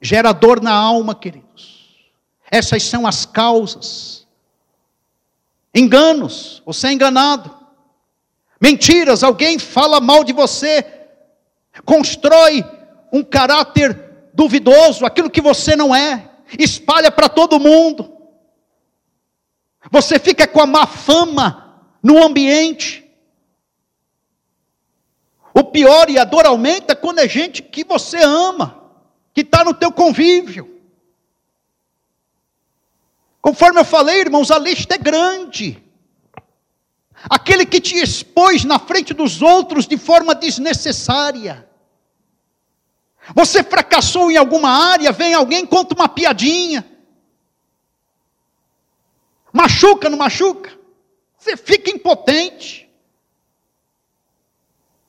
gerador 0.00 0.60
na 0.60 0.74
alma, 0.74 1.14
queridos. 1.14 2.10
Essas 2.50 2.82
são 2.82 3.06
as 3.06 3.24
causas. 3.24 4.26
Enganos, 5.72 6.60
você 6.66 6.88
é 6.88 6.92
enganado. 6.92 7.56
Mentiras, 8.60 9.22
alguém 9.22 9.56
fala 9.60 10.00
mal 10.00 10.24
de 10.24 10.32
você, 10.32 11.01
constrói 11.84 12.64
um 13.12 13.22
caráter 13.22 14.30
duvidoso, 14.34 15.04
aquilo 15.04 15.30
que 15.30 15.40
você 15.40 15.76
não 15.76 15.94
é, 15.94 16.30
espalha 16.58 17.10
para 17.10 17.28
todo 17.28 17.60
mundo. 17.60 18.12
Você 19.90 20.18
fica 20.18 20.46
com 20.46 20.60
a 20.60 20.66
má 20.66 20.86
fama 20.86 21.82
no 22.02 22.22
ambiente. 22.22 23.02
O 25.54 25.64
pior 25.64 26.08
e 26.08 26.18
a 26.18 26.24
dor 26.24 26.46
aumenta 26.46 26.96
quando 26.96 27.18
é 27.18 27.28
gente 27.28 27.62
que 27.62 27.84
você 27.84 28.22
ama, 28.22 28.90
que 29.34 29.42
está 29.42 29.64
no 29.64 29.74
teu 29.74 29.92
convívio. 29.92 30.80
Conforme 33.40 33.80
eu 33.80 33.84
falei, 33.84 34.20
irmãos, 34.20 34.50
a 34.50 34.58
lista 34.58 34.94
é 34.94 34.98
grande. 34.98 35.82
Aquele 37.28 37.64
que 37.64 37.80
te 37.80 37.96
expôs 37.96 38.64
na 38.64 38.78
frente 38.78 39.14
dos 39.14 39.42
outros 39.42 39.86
de 39.86 39.96
forma 39.96 40.34
desnecessária. 40.34 41.68
Você 43.34 43.62
fracassou 43.62 44.30
em 44.30 44.36
alguma 44.36 44.70
área, 44.70 45.12
vem 45.12 45.32
alguém 45.32 45.64
conta 45.64 45.94
uma 45.94 46.08
piadinha. 46.08 46.84
Machuca, 49.52 50.08
não 50.08 50.18
machuca? 50.18 50.76
Você 51.38 51.56
fica 51.56 51.90
impotente. 51.90 52.90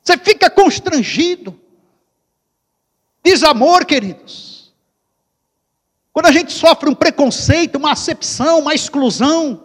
Você 0.02 0.18
fica 0.18 0.50
constrangido. 0.50 1.58
Desamor, 3.22 3.86
queridos. 3.86 4.74
Quando 6.12 6.26
a 6.26 6.32
gente 6.32 6.52
sofre 6.52 6.88
um 6.88 6.94
preconceito, 6.94 7.76
uma 7.76 7.92
acepção, 7.92 8.60
uma 8.60 8.74
exclusão, 8.74 9.63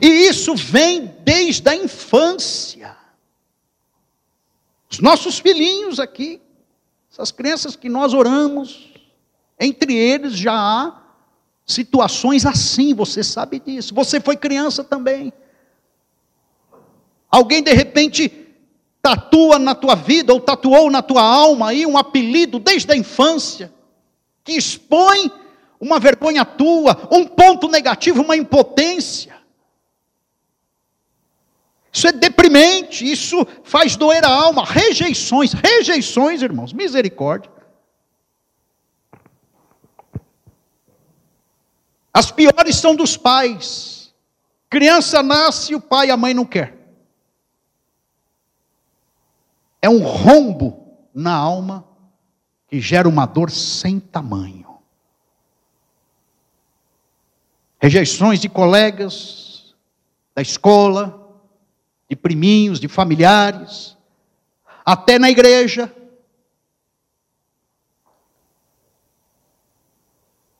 e 0.00 0.28
isso 0.28 0.54
vem 0.54 1.06
desde 1.24 1.68
a 1.68 1.74
infância. 1.74 2.96
Os 4.90 5.00
nossos 5.00 5.38
filhinhos 5.38 5.98
aqui, 5.98 6.40
essas 7.10 7.30
crianças 7.32 7.76
que 7.76 7.88
nós 7.88 8.12
oramos, 8.12 8.92
entre 9.58 9.94
eles 9.94 10.34
já 10.34 10.54
há 10.54 11.00
situações 11.66 12.44
assim, 12.44 12.94
você 12.94 13.22
sabe 13.22 13.60
disso. 13.60 13.94
Você 13.94 14.20
foi 14.20 14.36
criança 14.36 14.82
também. 14.82 15.32
Alguém 17.30 17.62
de 17.62 17.72
repente 17.72 18.48
tatua 19.00 19.58
na 19.58 19.74
tua 19.74 19.94
vida 19.94 20.32
ou 20.32 20.40
tatuou 20.40 20.90
na 20.90 21.00
tua 21.00 21.22
alma 21.22 21.70
aí 21.70 21.86
um 21.86 21.96
apelido 21.96 22.58
desde 22.58 22.92
a 22.92 22.96
infância 22.96 23.72
que 24.42 24.52
expõe 24.52 25.30
uma 25.80 25.98
vergonha 25.98 26.44
tua, 26.44 27.08
um 27.10 27.24
ponto 27.26 27.68
negativo, 27.68 28.22
uma 28.22 28.36
impotência. 28.36 29.39
Isso 31.92 32.06
é 32.06 32.12
deprimente, 32.12 33.04
isso 33.04 33.46
faz 33.64 33.96
doer 33.96 34.24
a 34.24 34.30
alma. 34.30 34.64
Rejeições, 34.64 35.52
rejeições, 35.52 36.40
irmãos, 36.40 36.72
misericórdia. 36.72 37.50
As 42.12 42.30
piores 42.30 42.76
são 42.76 42.94
dos 42.94 43.16
pais. 43.16 44.14
Criança 44.68 45.22
nasce 45.22 45.74
o 45.74 45.80
pai 45.80 46.08
e 46.08 46.10
a 46.10 46.16
mãe 46.16 46.32
não 46.32 46.44
quer. 46.44 46.76
É 49.82 49.88
um 49.88 50.02
rombo 50.02 50.96
na 51.12 51.34
alma 51.34 51.84
que 52.68 52.80
gera 52.80 53.08
uma 53.08 53.26
dor 53.26 53.50
sem 53.50 53.98
tamanho. 53.98 54.78
Rejeições 57.80 58.38
de 58.38 58.48
colegas, 58.48 59.74
da 60.34 60.42
escola, 60.42 61.29
de 62.10 62.16
priminhos, 62.16 62.80
de 62.80 62.88
familiares, 62.88 63.96
até 64.84 65.16
na 65.16 65.30
igreja. 65.30 65.94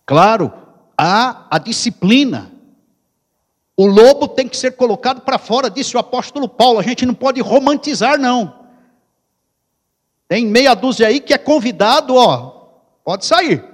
Claro, 0.07 0.53
há 0.97 1.49
a 1.51 1.59
disciplina. 1.59 2.53
O 3.77 3.85
lobo 3.85 4.29
tem 4.29 4.47
que 4.47 4.57
ser 4.57 4.77
colocado 4.77 5.23
para 5.23 5.39
fora, 5.39 5.69
disse 5.69 5.97
o 5.97 6.01
apóstolo 6.01 6.49
Paulo. 6.49 6.79
A 6.79 6.83
gente 6.85 7.05
não 7.05 7.15
pode 7.15 7.41
romantizar, 7.41 8.17
não. 8.17 8.61
Tem 10.29 10.47
meia 10.47 10.75
dúzia 10.75 11.09
aí 11.09 11.19
que 11.19 11.35
é 11.35 11.39
convidado, 11.39 12.15
ó, 12.15 12.69
pode 13.05 13.27
sair. 13.27 13.65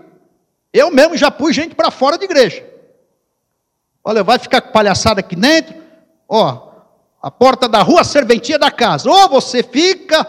Eu 0.73 0.91
mesmo 0.91 1.15
já 1.15 1.31
pus 1.31 1.55
gente 1.55 1.75
para 1.75 1.91
fora 1.91 2.17
da 2.17 2.25
igreja. 2.25 2.65
Olha, 4.03 4.25
vai 4.25 4.39
ficar 4.39 4.63
com 4.63 4.73
palhaçada 4.73 5.21
aqui 5.21 5.37
dentro, 5.37 5.75
ó, 6.27 6.66
a 7.27 7.31
porta 7.33 7.69
da 7.69 7.83
rua, 7.83 8.03
a 8.03 8.05
serventia 8.05 8.57
da 8.57 8.71
casa. 8.71 9.11
Ou 9.11 9.29
você 9.29 9.61
fica 9.61 10.25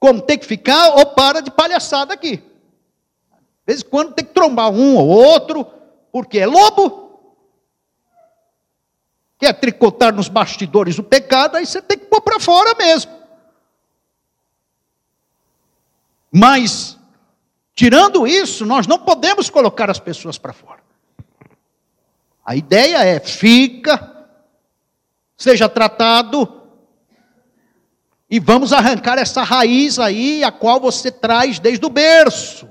como 0.00 0.22
tem 0.22 0.38
que 0.38 0.46
ficar, 0.46 0.96
ou 0.96 1.04
para 1.04 1.42
de 1.42 1.50
palhaçada 1.50 2.14
aqui. 2.14 2.38
De 2.38 2.44
vez 3.66 3.82
em 3.82 3.84
quando 3.84 4.14
tem 4.14 4.24
que 4.24 4.32
trombar 4.32 4.70
um 4.70 4.96
ou 4.96 5.08
outro, 5.08 5.62
porque 6.10 6.38
é 6.38 6.46
lobo. 6.46 7.20
Quer 9.38 9.52
tricotar 9.60 10.14
nos 10.14 10.28
bastidores 10.28 10.98
o 10.98 11.02
pecado, 11.02 11.58
aí 11.58 11.66
você 11.66 11.82
tem 11.82 11.98
que 11.98 12.06
pôr 12.06 12.22
para 12.22 12.40
fora 12.40 12.74
mesmo. 12.76 13.12
Mas, 16.32 16.98
tirando 17.74 18.26
isso, 18.26 18.64
nós 18.64 18.86
não 18.86 19.00
podemos 19.00 19.50
colocar 19.50 19.90
as 19.90 20.00
pessoas 20.00 20.38
para 20.38 20.54
fora. 20.54 20.80
A 22.42 22.56
ideia 22.56 23.04
é: 23.04 23.20
fica, 23.20 24.11
seja 25.36 25.68
tratado, 25.68 26.62
e 28.32 28.40
vamos 28.40 28.72
arrancar 28.72 29.18
essa 29.18 29.42
raiz 29.42 29.98
aí, 29.98 30.42
a 30.42 30.50
qual 30.50 30.80
você 30.80 31.12
traz 31.12 31.58
desde 31.58 31.84
o 31.84 31.90
berço. 31.90 32.66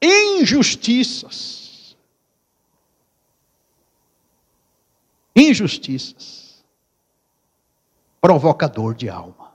Injustiças. 0.00 1.94
Injustiças. 5.36 6.64
Provocador 8.18 8.94
de 8.94 9.10
alma. 9.10 9.52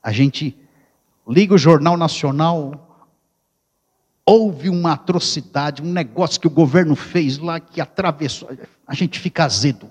A 0.00 0.12
gente 0.12 0.56
liga 1.26 1.54
o 1.54 1.58
Jornal 1.58 1.96
Nacional, 1.96 2.89
houve 4.24 4.68
uma 4.68 4.92
atrocidade, 4.92 5.82
um 5.82 5.92
negócio 5.92 6.40
que 6.40 6.46
o 6.46 6.50
governo 6.50 6.94
fez 6.94 7.38
lá 7.38 7.58
que 7.58 7.80
atravessou. 7.80 8.50
A 8.86 8.94
gente 8.94 9.18
fica 9.18 9.44
azedo 9.44 9.90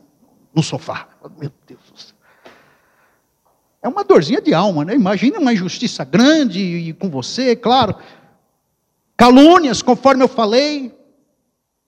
no 0.53 0.63
sofá. 0.63 1.07
Meu 1.37 1.51
Deus 1.67 1.79
do 1.91 1.99
céu. 1.99 2.15
É 3.81 3.87
uma 3.87 4.03
dorzinha 4.03 4.41
de 4.41 4.53
alma, 4.53 4.83
né? 4.83 4.93
Imagina 4.93 5.39
uma 5.39 5.53
injustiça 5.53 6.03
grande 6.03 6.59
e 6.59 6.93
com 6.93 7.09
você, 7.09 7.55
claro. 7.55 7.95
Calúnias, 9.15 9.81
conforme 9.81 10.23
eu 10.23 10.27
falei, 10.27 10.97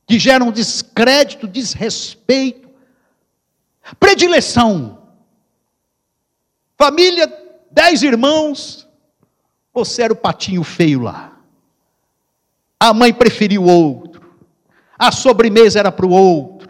que 0.05 0.17
geram 0.17 0.51
descrédito, 0.51 1.47
desrespeito, 1.47 2.69
predileção. 3.99 4.99
Família, 6.77 7.31
dez 7.69 8.03
irmãos, 8.03 8.87
você 9.73 10.03
era 10.03 10.13
o 10.13 10.15
patinho 10.15 10.63
feio 10.63 11.01
lá. 11.01 11.40
A 12.81 12.93
mãe 12.93 13.13
preferiu 13.13 13.63
outro. 13.63 14.21
A 14.97 15.11
sobremesa 15.11 15.79
era 15.79 15.91
para 15.91 16.05
o 16.05 16.11
outro 16.11 16.61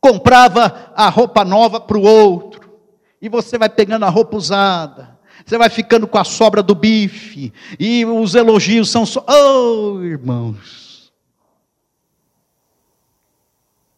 comprava 0.00 0.92
a 0.94 1.08
roupa 1.08 1.44
nova 1.44 1.80
para 1.80 1.98
o 1.98 2.02
outro, 2.02 2.78
e 3.20 3.28
você 3.28 3.58
vai 3.58 3.68
pegando 3.68 4.04
a 4.04 4.08
roupa 4.08 4.36
usada, 4.36 5.18
você 5.44 5.58
vai 5.58 5.68
ficando 5.68 6.06
com 6.06 6.18
a 6.18 6.24
sobra 6.24 6.62
do 6.62 6.74
bife, 6.74 7.52
e 7.78 8.04
os 8.04 8.34
elogios 8.34 8.90
são 8.90 9.04
só. 9.04 9.24
Oh, 9.28 10.02
irmãos! 10.02 11.12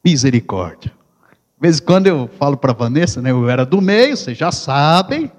Misericórdia. 0.05 0.91
De 0.91 1.69
vez 1.69 1.79
em 1.79 1.85
quando 1.85 2.07
eu 2.07 2.29
falo 2.39 2.57
para 2.57 2.73
Vanessa, 2.73 3.21
né, 3.21 3.31
eu 3.31 3.49
era 3.49 3.67
do 3.67 3.83
meio, 3.83 4.17
vocês 4.17 4.37
já 4.37 4.51
sabem. 4.51 5.31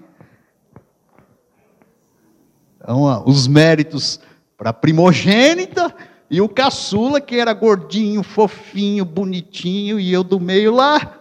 Então, 2.75 3.23
os 3.25 3.47
méritos 3.47 4.19
para 4.61 4.69
a 4.69 4.73
primogênita 4.73 5.91
e 6.29 6.39
o 6.39 6.47
caçula, 6.47 7.19
que 7.19 7.35
era 7.35 7.51
gordinho, 7.51 8.21
fofinho, 8.21 9.03
bonitinho, 9.03 9.99
e 9.99 10.13
eu 10.13 10.23
do 10.23 10.39
meio 10.39 10.71
lá. 10.71 11.17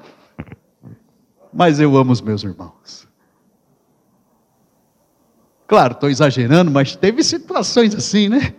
Mas 1.51 1.81
eu 1.81 1.97
amo 1.97 2.13
os 2.13 2.21
meus 2.21 2.45
irmãos. 2.45 3.09
Claro, 5.67 5.95
estou 5.95 6.11
exagerando, 6.11 6.71
mas 6.71 6.95
teve 6.95 7.25
situações 7.25 7.95
assim, 7.95 8.29
né? 8.29 8.55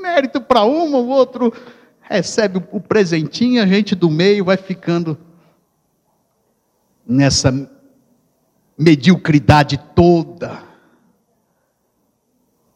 Mérito 0.00 0.40
para 0.40 0.64
uma, 0.64 0.98
o 0.98 1.06
outro 1.06 1.52
recebe 2.00 2.60
o 2.72 2.80
presentinho, 2.80 3.62
a 3.62 3.66
gente 3.66 3.94
do 3.94 4.10
meio 4.10 4.46
vai 4.46 4.56
ficando 4.56 5.16
nessa 7.06 7.70
mediocridade 8.76 9.78
toda. 9.94 10.21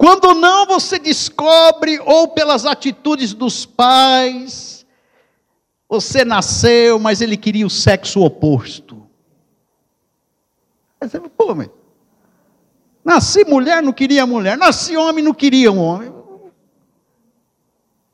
Quando 0.07 0.35
não, 0.35 0.66
você 0.66 1.01
descobre, 1.01 1.99
ou 1.99 2.29
pelas 2.29 2.64
atitudes 2.64 3.35
dos 3.35 3.66
pais, 3.66 4.87
você 5.88 6.25
nasceu, 6.25 6.97
mas 7.01 7.21
ele 7.21 7.37
queria 7.37 7.66
o 7.66 7.71
sexo 7.71 8.21
oposto. 8.21 9.05
Você, 11.03 11.19
Pô, 11.19 11.57
mas, 11.57 11.69
nasci 13.05 13.45
mulher, 13.47 13.83
não 13.83 13.92
queria 13.92 14.25
mulher, 14.25 14.57
nasci 14.57 14.97
homem, 14.97 15.25
não 15.25 15.35
queria 15.35 15.73
um 15.73 15.81
homem. 15.81 16.14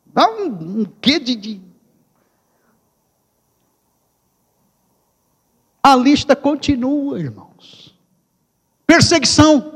Dá 0.07 0.31
um, 0.31 0.46
um 0.81 0.85
quê 0.98 1.18
de, 1.18 1.37
de. 1.37 1.61
A 5.83 5.94
lista 5.94 6.35
continua, 6.35 7.20
irmãos. 7.20 7.94
Perseguição. 8.87 9.71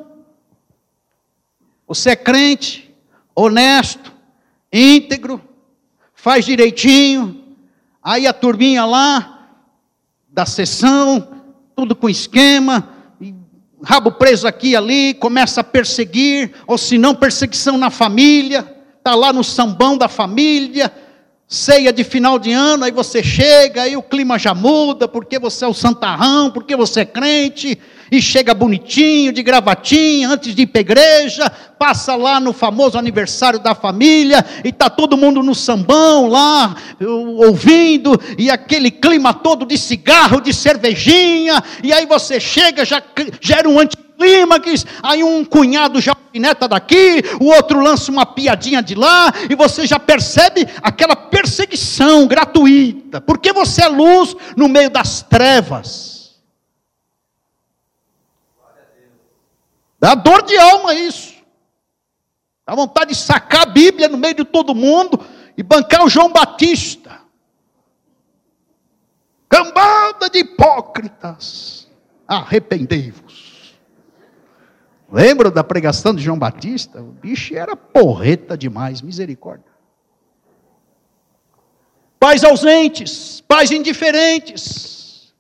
Você 1.87 2.11
é 2.11 2.17
crente, 2.17 2.95
honesto, 3.35 4.13
íntegro, 4.73 5.41
faz 6.15 6.45
direitinho. 6.45 7.45
Aí 8.03 8.27
a 8.27 8.33
turminha 8.33 8.85
lá, 8.85 9.51
da 10.29 10.45
sessão, 10.45 11.43
tudo 11.75 11.95
com 11.95 12.09
esquema, 12.09 12.89
rabo 13.83 14.13
preso 14.13 14.47
aqui 14.49 14.71
e 14.71 14.77
ali, 14.77 15.15
começa 15.15 15.61
a 15.61 15.65
perseguir, 15.65 16.53
ou 16.67 16.77
se 16.77 16.99
não, 16.99 17.15
perseguição 17.15 17.79
na 17.79 17.91
família, 17.91 18.67
está 18.99 19.15
lá 19.15 19.33
no 19.33 19.45
sambão 19.45 19.97
da 19.97 20.09
família, 20.09 20.93
ceia 21.47 21.93
de 21.93 22.03
final 22.03 22.39
de 22.39 22.53
ano, 22.53 22.85
aí 22.85 22.91
você 22.91 23.23
chega, 23.23 23.83
aí 23.83 23.97
o 23.97 24.03
clima 24.03 24.39
já 24.39 24.53
muda, 24.53 25.07
porque 25.07 25.39
você 25.39 25.65
é 25.65 25.69
o 25.69 25.75
santarrão, 25.75 26.51
porque 26.51 26.75
você 26.75 27.01
é 27.01 27.05
crente, 27.05 27.79
e 28.11 28.21
chega 28.23 28.55
bonitinho, 28.55 29.33
de 29.33 29.43
gravatinha, 29.43 30.29
antes 30.29 30.55
de 30.55 30.63
ir 30.63 30.67
para 30.67 30.81
a 30.81 30.83
igreja, 30.83 31.51
passa 31.79 32.15
lá 32.15 32.41
no 32.41 32.53
famoso 32.53 32.99
aniversário 32.99 33.59
da 33.59 33.75
família, 33.75 34.45
e 34.65 34.69
está 34.69 34.89
todo 34.89 35.17
mundo 35.17 35.43
no 35.43 35.55
sambão 35.55 36.29
lá, 36.29 36.77
ouvindo, 37.37 38.19
e 38.39 38.51
aquele 38.51 38.91
clima 38.91 39.35
todo 39.35 39.67
de 39.67 39.77
cigarro, 39.77 40.41
de 40.41 40.53
cervejinha, 40.53 41.63
e 41.83 41.93
aí 41.93 42.07
você 42.07 42.41
chega, 42.41 42.85
já 42.85 43.03
gera 43.41 43.69
um 43.69 43.79
anticlímax, 43.79 44.87
aí 45.03 45.23
um 45.23 45.45
cunhado 45.45 46.01
já 46.01 46.13
alfineta 46.13 46.67
daqui, 46.69 47.23
o 47.41 47.47
outro 47.47 47.81
lança 47.81 48.11
uma 48.11 48.25
piadinha 48.25 48.83
de 48.83 48.95
lá, 48.95 49.33
e 49.51 49.55
você 49.55 49.87
já 49.87 49.99
percebe 49.99 50.67
aquela 50.83 51.17
perseguição 51.17 52.27
gratuita, 52.27 53.21
porque 53.21 53.53
você 53.53 53.83
é 53.83 53.89
luz 53.89 54.35
no 54.57 54.69
meio 54.69 54.91
das 54.91 55.23
trevas. 55.23 56.16
Dá 59.99 60.15
dor 60.15 60.43
de 60.43 60.57
alma 60.57 60.95
isso. 60.95 61.35
Dá 62.67 62.75
vontade 62.75 63.13
de 63.13 63.17
sacar 63.17 63.63
a 63.63 63.71
Bíblia 63.71 64.09
no 64.09 64.19
meio 64.19 64.35
de 64.35 64.45
todo 64.45 64.75
mundo 64.75 65.25
e 65.57 65.63
bancar 65.63 66.05
o 66.05 66.09
João 66.09 66.33
Batista. 66.33 67.21
Cambada 69.49 70.29
de 70.29 70.41
hipócritas, 70.41 71.89
arrependei-vos. 72.27 73.77
Lembra 75.11 75.51
da 75.51 75.63
pregação 75.63 76.13
de 76.15 76.23
João 76.23 76.39
Batista? 76.39 77.01
O 77.01 77.13
bicho 77.13 77.57
era 77.57 77.77
porreta 77.77 78.59
demais, 78.59 79.01
misericórdia. 79.01 79.71
Pais 82.19 82.43
ausentes, 82.43 83.41
pais 83.43 83.71
indiferentes. 83.71 85.33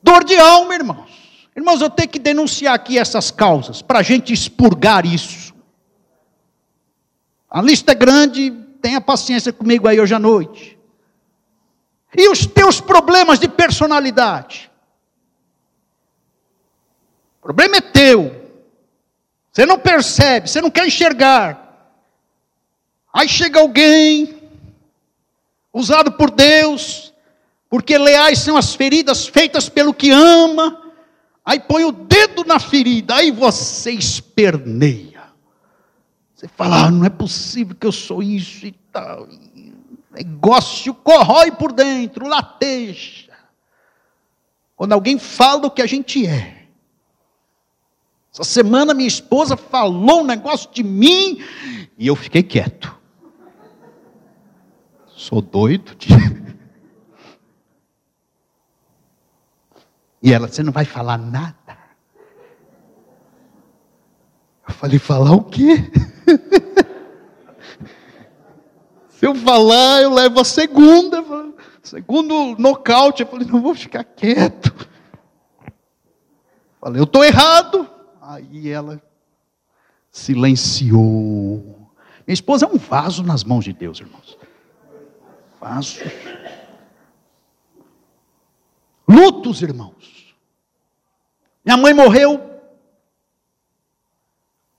Dor 0.00 0.22
de 0.22 0.38
alma, 0.38 0.74
irmãos. 0.74 1.07
Irmãos, 1.58 1.80
eu 1.80 1.90
tenho 1.90 2.08
que 2.08 2.20
denunciar 2.20 2.72
aqui 2.72 2.96
essas 2.96 3.32
causas, 3.32 3.82
para 3.82 3.98
a 3.98 4.02
gente 4.02 4.32
expurgar 4.32 5.04
isso. 5.04 5.52
A 7.50 7.60
lista 7.60 7.90
é 7.90 7.96
grande, 7.96 8.52
tenha 8.80 9.00
paciência 9.00 9.52
comigo 9.52 9.88
aí 9.88 10.00
hoje 10.00 10.14
à 10.14 10.20
noite. 10.20 10.78
E 12.16 12.28
os 12.28 12.46
teus 12.46 12.80
problemas 12.80 13.40
de 13.40 13.48
personalidade? 13.48 14.70
O 17.40 17.42
problema 17.42 17.78
é 17.78 17.80
teu. 17.80 18.52
Você 19.50 19.66
não 19.66 19.80
percebe, 19.80 20.48
você 20.48 20.60
não 20.60 20.70
quer 20.70 20.86
enxergar. 20.86 21.92
Aí 23.12 23.28
chega 23.28 23.58
alguém, 23.58 24.48
usado 25.72 26.12
por 26.12 26.30
Deus, 26.30 27.12
porque 27.68 27.98
leais 27.98 28.38
são 28.38 28.56
as 28.56 28.76
feridas 28.76 29.26
feitas 29.26 29.68
pelo 29.68 29.92
que 29.92 30.12
ama 30.12 30.84
Aí 31.48 31.58
põe 31.58 31.82
o 31.82 31.92
dedo 31.92 32.44
na 32.44 32.60
ferida, 32.60 33.14
aí 33.14 33.30
você 33.30 33.90
esperneia. 33.90 35.22
Você 36.34 36.46
fala, 36.46 36.84
ah, 36.84 36.90
não 36.90 37.06
é 37.06 37.08
possível 37.08 37.74
que 37.74 37.86
eu 37.86 37.90
sou 37.90 38.22
isso 38.22 38.66
e 38.66 38.72
tal. 38.92 39.26
negócio 40.10 40.92
corrói 40.92 41.50
por 41.50 41.72
dentro, 41.72 42.28
lateja. 42.28 43.32
Quando 44.76 44.92
alguém 44.92 45.18
fala 45.18 45.68
o 45.68 45.70
que 45.70 45.80
a 45.80 45.86
gente 45.86 46.26
é. 46.26 46.66
Essa 48.30 48.44
semana 48.44 48.92
minha 48.92 49.08
esposa 49.08 49.56
falou 49.56 50.20
um 50.20 50.26
negócio 50.26 50.70
de 50.70 50.82
mim 50.82 51.42
e 51.96 52.06
eu 52.06 52.14
fiquei 52.14 52.42
quieto. 52.42 52.94
Sou 55.06 55.40
doido 55.40 55.94
de... 55.94 56.08
E 60.22 60.32
ela, 60.32 60.48
você 60.48 60.62
não 60.62 60.72
vai 60.72 60.84
falar 60.84 61.16
nada? 61.16 61.78
Eu 64.66 64.74
falei, 64.74 64.98
falar 64.98 65.32
o 65.32 65.44
quê? 65.44 65.90
Se 69.08 69.26
eu 69.26 69.34
falar, 69.34 70.02
eu 70.02 70.12
levo 70.12 70.40
a 70.40 70.44
segunda. 70.44 71.24
Segundo 71.82 72.54
nocaute, 72.58 73.22
eu 73.22 73.28
falei, 73.28 73.46
não 73.46 73.62
vou 73.62 73.74
ficar 73.74 74.04
quieto. 74.04 74.72
Falei, 76.80 77.00
eu 77.00 77.04
estou 77.04 77.24
errado. 77.24 77.88
Aí 78.20 78.68
ela 78.70 79.02
silenciou. 80.10 81.90
Minha 82.26 82.34
esposa 82.34 82.66
é 82.66 82.68
um 82.68 82.76
vaso 82.76 83.22
nas 83.22 83.42
mãos 83.42 83.64
de 83.64 83.72
Deus, 83.72 84.00
irmãos. 84.00 84.38
Vaso. 85.60 85.98
Lutos, 89.08 89.62
irmãos. 89.62 90.34
Minha 91.64 91.78
mãe 91.78 91.94
morreu. 91.94 92.60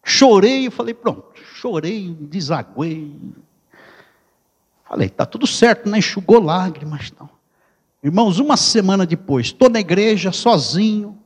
Chorei, 0.04 0.68
eu 0.68 0.72
falei, 0.72 0.94
pronto, 0.94 1.34
chorei, 1.56 2.16
desaguei. 2.20 3.16
Falei, 4.86 5.10
tá 5.10 5.26
tudo 5.26 5.46
certo, 5.46 5.90
né? 5.90 5.98
Enxugou 5.98 6.40
lágrimas, 6.42 7.12
não. 7.20 7.30
Irmãos, 8.04 8.40
uma 8.40 8.56
semana 8.56 9.06
depois, 9.06 9.48
estou 9.48 9.70
na 9.70 9.80
igreja 9.80 10.32
sozinho 10.32 11.18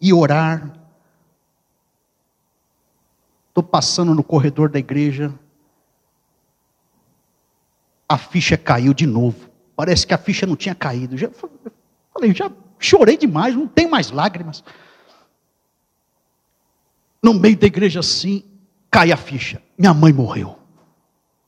e 0.00 0.12
orar. 0.12 0.78
Estou 3.48 3.62
passando 3.62 4.14
no 4.14 4.24
corredor 4.24 4.68
da 4.68 4.78
igreja. 4.78 5.32
A 8.08 8.18
ficha 8.18 8.56
caiu 8.56 8.92
de 8.92 9.06
novo. 9.06 9.48
Parece 9.76 10.06
que 10.06 10.12
a 10.12 10.18
ficha 10.18 10.46
não 10.46 10.56
tinha 10.56 10.74
caído. 10.74 11.16
Já, 11.16 11.30
falei, 12.12 12.34
já 12.34 12.50
chorei 12.78 13.16
demais, 13.16 13.54
não 13.54 13.66
tem 13.66 13.88
mais 13.88 14.10
lágrimas. 14.10 14.62
No 17.22 17.34
meio 17.34 17.56
da 17.56 17.66
igreja 17.66 18.00
assim, 18.00 18.44
cai 18.90 19.12
a 19.12 19.16
ficha. 19.16 19.62
Minha 19.78 19.94
mãe 19.94 20.12
morreu. 20.12 20.58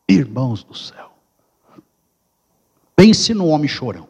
Irmãos 0.09 0.63
do 0.63 0.75
céu. 0.75 1.13
Pense 2.95 3.35
no 3.35 3.49
homem 3.49 3.69
chorão. 3.69 4.09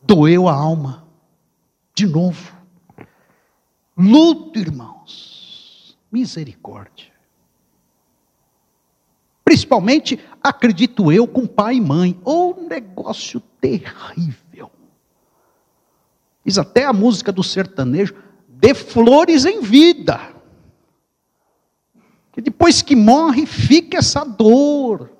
Doeu 0.00 0.48
a 0.48 0.54
alma. 0.54 1.06
De 1.94 2.06
novo. 2.06 2.56
Luto, 3.96 4.58
irmãos. 4.58 5.98
Misericórdia. 6.10 7.12
Principalmente, 9.44 10.18
acredito 10.42 11.12
eu, 11.12 11.26
com 11.26 11.46
pai 11.46 11.76
e 11.76 11.80
mãe. 11.80 12.18
Oh, 12.24 12.54
negócio 12.68 13.42
terrível. 13.62 14.70
Diz 16.44 16.58
até 16.58 16.84
a 16.84 16.92
música 16.92 17.30
do 17.30 17.44
sertanejo 17.44 18.14
dê 18.48 18.74
flores 18.74 19.44
em 19.44 19.60
vida. 19.60 20.20
Que 22.32 22.40
depois 22.40 22.82
que 22.82 22.96
morre, 22.96 23.46
fica 23.46 23.98
essa 23.98 24.24
dor. 24.24 25.10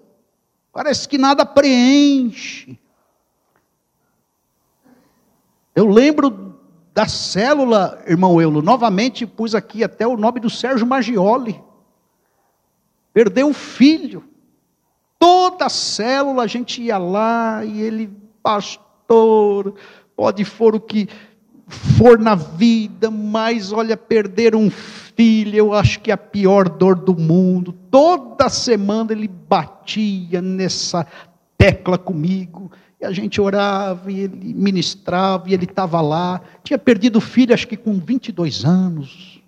Parece 0.73 1.09
que 1.09 1.17
nada 1.17 1.47
preenche. 1.47 2.79
Eu 5.75 5.87
lembro 5.87 6.59
da 6.93 7.07
célula, 7.07 8.03
irmão 8.07 8.41
Eulo, 8.41 8.61
novamente 8.61 9.27
pus 9.27 9.55
aqui 9.55 9.85
até 9.85 10.07
o 10.07 10.17
nome 10.17 10.41
do 10.41 10.51
Sérgio 10.51 10.87
Magioli. 10.87 11.63
Perdeu 13.13 13.49
o 13.49 13.55
filho. 13.55 14.25
Toda 15.19 15.67
a 15.67 15.71
célula 15.71 16.43
a 16.43 16.47
gente 16.47 16.83
ia 16.83 16.99
lá 16.99 17.65
e 17.65 17.81
ele, 17.81 18.11
pastor, 18.43 19.75
pode 20.17 20.45
for 20.45 20.75
o 20.75 20.81
que 20.81 21.09
for 21.69 22.19
na 22.19 22.35
vida, 22.35 23.11
mas 23.11 23.73
olha, 23.73 23.97
perder 23.97 24.55
um 24.55 24.71
filho, 24.71 25.57
eu 25.57 25.73
acho 25.73 26.01
que 26.01 26.11
é 26.11 26.15
a 26.15 26.19
pior 26.19 26.69
dor 26.69 26.97
do 26.97 27.19
mundo. 27.19 27.73
Toda 27.91 28.49
semana 28.49 29.13
ele 29.13 29.29
batia 29.29 30.43
nessa 30.43 31.07
tecla 31.57 31.97
comigo, 31.97 32.71
e 33.01 33.05
a 33.05 33.13
gente 33.13 33.41
orava, 33.41 34.11
e 34.11 34.21
ele 34.21 34.55
ministrava, 34.55 35.49
e 35.49 35.55
ele 35.55 35.65
estava 35.65 36.01
lá. 36.01 36.41
Tinha 36.63 36.79
perdido 36.79 37.17
o 37.17 37.21
filho, 37.21 37.55
acho 37.55 37.67
que 37.67 37.77
com 37.77 37.99
22 37.99 38.65
anos. 38.65 39.43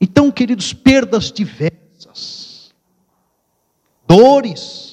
Então, 0.00 0.30
queridos, 0.30 0.72
perdas 0.72 1.30
diversas, 1.30 2.72
dores, 4.06 4.89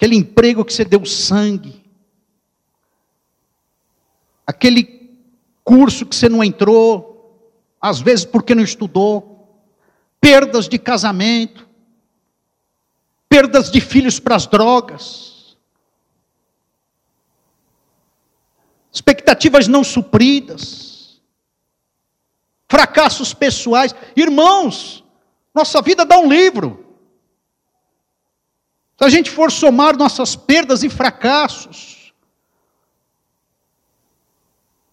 aquele 0.00 0.16
emprego 0.16 0.64
que 0.64 0.72
você 0.72 0.82
deu 0.82 1.04
sangue, 1.04 1.84
aquele 4.46 5.14
curso 5.62 6.06
que 6.06 6.16
você 6.16 6.26
não 6.26 6.42
entrou, 6.42 7.54
às 7.78 8.00
vezes 8.00 8.24
porque 8.24 8.54
não 8.54 8.62
estudou, 8.62 9.62
perdas 10.18 10.70
de 10.70 10.78
casamento, 10.78 11.68
perdas 13.28 13.70
de 13.70 13.78
filhos 13.78 14.18
para 14.18 14.36
as 14.36 14.46
drogas, 14.46 15.58
expectativas 18.90 19.68
não 19.68 19.84
supridas, 19.84 21.20
fracassos 22.66 23.34
pessoais. 23.34 23.94
Irmãos, 24.16 25.04
nossa 25.54 25.82
vida 25.82 26.06
dá 26.06 26.18
um 26.18 26.26
livro. 26.26 26.89
Se 29.00 29.06
a 29.06 29.08
gente 29.08 29.30
for 29.30 29.50
somar 29.50 29.96
nossas 29.96 30.36
perdas 30.36 30.82
e 30.82 30.90
fracassos, 30.90 32.12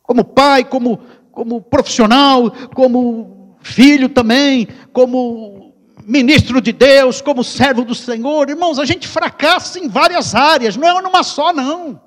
como 0.02 0.24
pai, 0.24 0.64
como, 0.64 1.02
como 1.30 1.62
profissional, 1.62 2.50
como 2.74 3.58
filho 3.60 4.08
também, 4.08 4.66
como 4.94 5.76
ministro 6.06 6.62
de 6.62 6.72
Deus, 6.72 7.20
como 7.20 7.44
servo 7.44 7.84
do 7.84 7.94
Senhor, 7.94 8.50
irmãos, 8.50 8.80
a 8.80 8.86
gente 8.86 9.06
fracassa 9.06 9.78
em 9.78 9.90
várias 9.90 10.34
áreas, 10.34 10.78
não 10.78 10.88
é 10.88 11.02
numa 11.02 11.22
só, 11.22 11.52
não. 11.52 12.02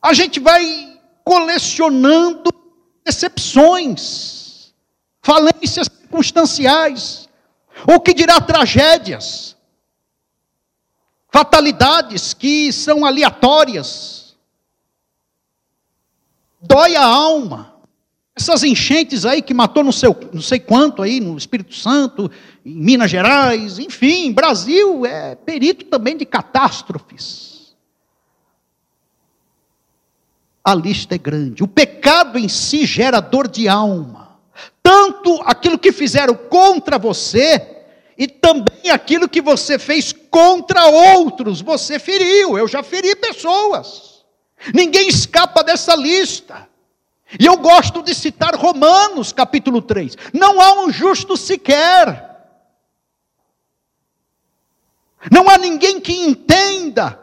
A 0.00 0.12
gente 0.12 0.38
vai 0.38 1.00
colecionando 1.24 2.54
decepções, 3.04 4.72
falências 5.20 5.88
circunstanciais. 5.88 7.27
Ou 7.86 8.00
que 8.00 8.12
dirá 8.12 8.40
tragédias, 8.40 9.56
fatalidades 11.30 12.34
que 12.34 12.72
são 12.72 13.04
aleatórias. 13.04 14.36
Dói 16.60 16.96
a 16.96 17.04
alma. 17.04 17.74
Essas 18.34 18.62
enchentes 18.62 19.24
aí 19.24 19.42
que 19.42 19.52
matou 19.52 19.82
no 19.82 19.92
seu, 19.92 20.16
não 20.32 20.40
sei 20.40 20.60
quanto 20.60 21.02
aí, 21.02 21.18
no 21.18 21.36
Espírito 21.36 21.74
Santo, 21.74 22.30
em 22.64 22.74
Minas 22.76 23.10
Gerais, 23.10 23.80
enfim, 23.80 24.32
Brasil 24.32 25.04
é 25.04 25.34
perito 25.34 25.84
também 25.86 26.16
de 26.16 26.24
catástrofes. 26.24 27.74
A 30.62 30.74
lista 30.74 31.16
é 31.16 31.18
grande. 31.18 31.64
O 31.64 31.68
pecado 31.68 32.38
em 32.38 32.48
si 32.48 32.86
gera 32.86 33.20
dor 33.20 33.48
de 33.48 33.68
alma 33.68 34.17
tanto 34.82 35.40
aquilo 35.44 35.78
que 35.78 35.92
fizeram 35.92 36.34
contra 36.34 36.98
você, 36.98 37.78
e 38.18 38.26
também 38.26 38.90
aquilo 38.90 39.28
que 39.28 39.40
você 39.40 39.78
fez 39.78 40.12
contra 40.12 40.86
outros, 40.86 41.60
você 41.60 42.00
feriu. 42.00 42.58
Eu 42.58 42.66
já 42.66 42.82
feri 42.82 43.14
pessoas. 43.14 44.24
Ninguém 44.74 45.08
escapa 45.08 45.62
dessa 45.62 45.94
lista. 45.94 46.68
E 47.38 47.46
eu 47.46 47.56
gosto 47.56 48.02
de 48.02 48.12
citar 48.14 48.56
Romanos 48.56 49.32
capítulo 49.32 49.80
3. 49.80 50.16
Não 50.32 50.60
há 50.60 50.80
um 50.80 50.90
justo 50.90 51.36
sequer. 51.36 52.28
Não 55.30 55.48
há 55.48 55.56
ninguém 55.56 56.00
que 56.00 56.12
entenda. 56.12 57.20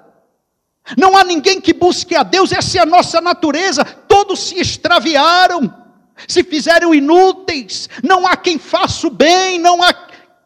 Não 0.97 1.17
há 1.17 1.25
ninguém 1.25 1.59
que 1.59 1.73
busque 1.73 2.15
a 2.15 2.23
Deus. 2.23 2.53
Essa 2.53 2.77
é 2.77 2.81
a 2.81 2.85
nossa 2.85 3.19
natureza. 3.19 3.83
Todos 3.83 4.39
se 4.39 4.59
extraviaram 4.59 5.84
se 6.27 6.43
fizeram 6.43 6.93
inúteis, 6.93 7.89
não 8.03 8.25
há 8.25 8.35
quem 8.35 8.57
faça 8.57 9.07
o 9.07 9.09
bem, 9.09 9.59
não 9.59 9.83
há 9.83 9.93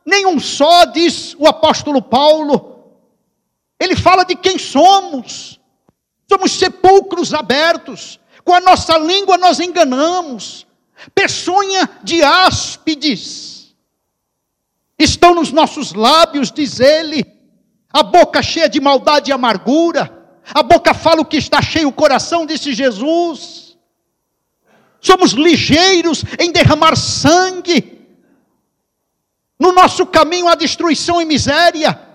nenhum 0.06 0.40
só, 0.40 0.86
diz 0.86 1.36
o 1.38 1.48
apóstolo 1.48 2.02
Paulo. 2.02 2.94
Ele 3.80 3.96
fala 3.96 4.24
de 4.24 4.36
quem 4.36 4.58
somos. 4.58 5.60
Somos 6.28 6.52
sepulcros 6.52 7.34
abertos, 7.34 8.20
com 8.44 8.54
a 8.54 8.62
nossa 8.62 8.98
língua 8.98 9.38
nós 9.38 9.60
enganamos, 9.60 10.68
peçonha 11.16 11.90
de 12.04 12.22
áspides 12.22 13.50
estão 15.00 15.34
nos 15.34 15.52
nossos 15.52 15.94
lábios, 15.94 16.52
diz 16.52 16.80
ele, 16.80 17.26
a 17.92 18.04
boca 18.04 18.42
cheia 18.44 18.68
de 18.68 18.82
maldade 18.82 19.32
e 19.32 19.34
amargura, 19.34 20.14
a 20.54 20.62
boca 20.62 20.94
fala 20.94 21.22
o 21.22 21.26
que 21.26 21.38
está 21.38 21.62
cheio 21.62 21.88
o 21.88 21.94
coração, 21.94 22.46
disse 22.46 22.74
Jesus 22.74 23.59
somos 25.02 25.32
ligeiros 25.32 26.24
em 26.40 26.52
derramar 26.52 26.96
sangue. 26.96 28.00
No 29.60 29.72
nosso 29.72 30.06
caminho 30.06 30.48
há 30.48 30.56
destruição 30.56 31.22
e 31.22 31.26
miséria. 31.26 32.08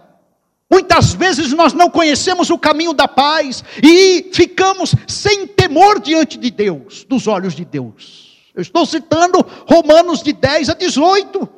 Muitas 0.71 1.13
vezes 1.13 1.53
nós 1.53 1.73
não 1.73 1.91
conhecemos 1.91 2.51
o 2.51 2.59
caminho 2.59 2.93
da 2.93 3.07
paz 3.07 3.63
e 3.83 4.31
ficamos 4.33 4.95
sem 5.07 5.47
temor 5.47 6.01
diante 6.01 6.39
de 6.39 6.51
Deus, 6.51 7.05
dos 7.05 7.27
olhos 7.27 7.55
de 7.55 7.65
Deus. 7.65 8.51
Eu 8.55 8.63
estou 8.63 8.87
citando 8.87 9.45
Romanos 9.69 10.23
de 10.23 10.33
10 10.33 10.71
a 10.71 10.75
18. 10.75 11.49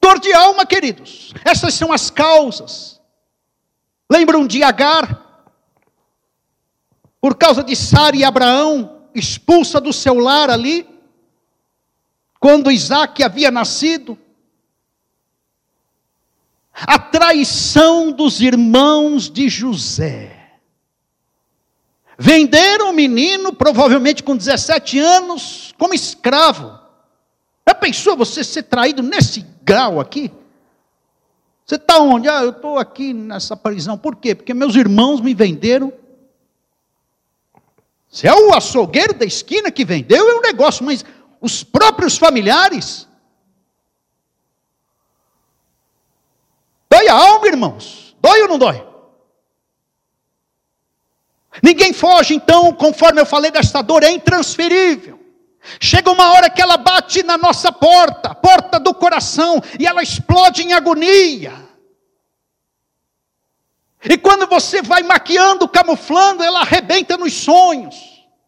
Dor 0.00 0.20
de 0.20 0.32
alma, 0.32 0.64
queridos. 0.64 1.34
Essas 1.44 1.74
são 1.74 1.92
as 1.92 2.10
causas. 2.10 3.00
Lembram 4.08 4.46
de 4.46 4.62
Agar? 4.62 5.25
Por 7.26 7.34
causa 7.34 7.64
de 7.64 7.74
Sara 7.74 8.14
e 8.14 8.22
Abraão, 8.22 9.00
expulsa 9.12 9.80
do 9.80 9.92
seu 9.92 10.14
lar 10.14 10.48
ali, 10.48 10.88
quando 12.38 12.70
Isaac 12.70 13.20
havia 13.20 13.50
nascido 13.50 14.16
a 16.72 17.00
traição 17.00 18.12
dos 18.12 18.40
irmãos 18.40 19.28
de 19.28 19.48
José. 19.48 20.52
Venderam 22.16 22.90
o 22.90 22.94
menino, 22.94 23.52
provavelmente 23.52 24.22
com 24.22 24.36
17 24.36 24.96
anos, 25.00 25.74
como 25.76 25.94
escravo. 25.94 26.78
Já 27.66 27.74
pensou 27.74 28.16
você 28.16 28.44
ser 28.44 28.62
traído 28.62 29.02
nesse 29.02 29.44
grau 29.64 29.98
aqui? 29.98 30.30
Você 31.64 31.74
está 31.74 31.98
onde? 31.98 32.28
Ah, 32.28 32.44
eu 32.44 32.50
estou 32.50 32.78
aqui 32.78 33.12
nessa 33.12 33.56
prisão. 33.56 33.98
Por 33.98 34.14
quê? 34.14 34.32
Porque 34.32 34.54
meus 34.54 34.76
irmãos 34.76 35.20
me 35.20 35.34
venderam. 35.34 35.92
Se 38.08 38.26
é 38.26 38.34
o 38.34 38.54
açougueiro 38.54 39.14
da 39.14 39.24
esquina 39.24 39.70
que 39.70 39.84
vendeu, 39.84 40.28
é 40.28 40.34
um 40.36 40.40
negócio, 40.40 40.84
mas 40.84 41.04
os 41.40 41.62
próprios 41.62 42.16
familiares. 42.16 43.06
Dói 46.88 47.08
a 47.08 47.14
alma, 47.14 47.46
irmãos. 47.46 48.16
Dói 48.20 48.42
ou 48.42 48.48
não 48.48 48.58
dói? 48.58 48.86
Ninguém 51.62 51.92
foge, 51.92 52.34
então, 52.34 52.72
conforme 52.72 53.20
eu 53.20 53.26
falei 53.26 53.50
desta 53.50 53.82
dor, 53.82 54.02
é 54.02 54.10
intransferível. 54.10 55.18
Chega 55.80 56.10
uma 56.10 56.32
hora 56.32 56.48
que 56.48 56.62
ela 56.62 56.76
bate 56.76 57.22
na 57.22 57.36
nossa 57.36 57.72
porta, 57.72 58.34
porta 58.34 58.78
do 58.78 58.94
coração, 58.94 59.60
e 59.78 59.86
ela 59.86 60.02
explode 60.02 60.62
em 60.62 60.72
agonia. 60.72 61.65
E 64.08 64.16
quando 64.16 64.46
você 64.46 64.82
vai 64.82 65.02
maquiando, 65.02 65.66
camuflando, 65.68 66.42
ela 66.42 66.60
arrebenta 66.60 67.16
nos 67.16 67.32
sonhos. 67.32 67.94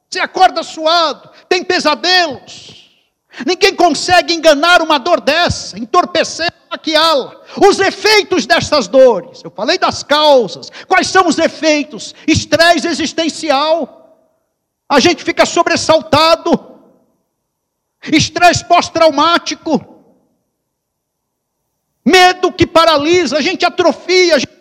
Você 0.09 0.21
acorda 0.21 0.63
suado, 0.63 1.31
tem 1.49 1.65
pesadelos. 1.65 2.91
Ninguém 3.47 3.75
consegue 3.75 4.33
enganar 4.35 4.81
uma 4.81 4.99
dor 4.99 5.21
dessa, 5.21 5.79
entorpecer 5.79 6.53
maquiá-la. 6.71 7.41
Os 7.57 7.79
efeitos 7.79 8.47
destas 8.47 8.87
dores, 8.89 9.43
eu 9.43 9.51
falei 9.51 9.79
das 9.79 10.03
causas. 10.03 10.71
Quais 10.87 11.09
são 11.09 11.27
os 11.27 11.39
efeitos? 11.39 12.15
Estresse 12.27 12.87
existencial. 12.87 14.27
A 14.89 15.01
gente 15.01 15.25
fica 15.25 15.45
sobressaltado. 15.45 16.81
Estresse 18.13 18.65
pós-traumático. 18.65 19.97
Medo 22.05 22.53
que 22.53 22.67
paralisa, 22.67 23.37
a 23.37 23.41
gente 23.41 23.67
atrofia, 23.67 24.37
a 24.37 24.39
gente 24.39 24.58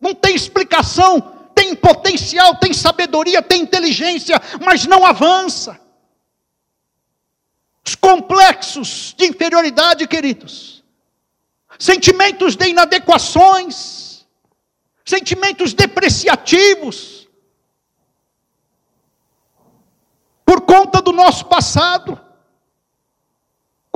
não 0.00 0.14
tem 0.14 0.34
explicação, 0.34 1.20
tem 1.54 1.74
potencial, 1.74 2.56
tem 2.56 2.72
sabedoria, 2.72 3.42
tem 3.42 3.62
inteligência, 3.62 4.40
mas 4.64 4.86
não 4.86 5.04
avança. 5.04 5.80
Os 7.86 7.94
complexos 7.94 9.14
de 9.16 9.26
inferioridade, 9.26 10.06
queridos 10.06 10.78
sentimentos 11.78 12.56
de 12.56 12.68
inadequações, 12.68 14.26
sentimentos 15.04 15.72
depreciativos, 15.72 17.28
por 20.44 20.62
conta 20.62 21.00
do 21.00 21.12
nosso 21.12 21.46
passado. 21.46 22.20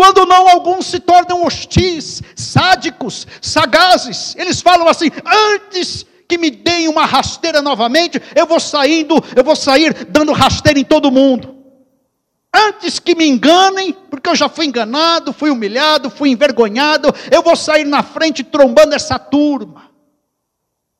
Quando 0.03 0.27
não, 0.27 0.49
alguns 0.49 0.87
se 0.87 0.99
tornam 0.99 1.45
hostis, 1.45 2.25
sádicos, 2.35 3.25
sagazes. 3.41 4.35
Eles 4.37 4.61
falam 4.61 4.89
assim: 4.89 5.09
antes 5.25 6.05
que 6.27 6.37
me 6.37 6.51
deem 6.51 6.89
uma 6.89 7.05
rasteira 7.05 7.63
novamente, 7.63 8.21
eu 8.35 8.45
vou 8.45 8.59
saindo, 8.59 9.23
eu 9.37 9.45
vou 9.45 9.55
sair 9.55 9.95
dando 10.07 10.33
rasteira 10.33 10.81
em 10.81 10.85
todo 10.85 11.13
mundo. 11.13 11.55
Antes 12.53 12.99
que 12.99 13.15
me 13.15 13.29
enganem, 13.29 13.93
porque 13.93 14.29
eu 14.29 14.35
já 14.35 14.49
fui 14.49 14.67
enganado, 14.67 15.33
fui 15.33 15.51
humilhado, 15.51 16.11
fui 16.11 16.31
envergonhado, 16.31 17.15
eu 17.31 17.41
vou 17.41 17.55
sair 17.55 17.85
na 17.85 18.03
frente 18.03 18.43
trombando 18.43 18.97
essa 18.97 19.21
turma. 19.21 19.89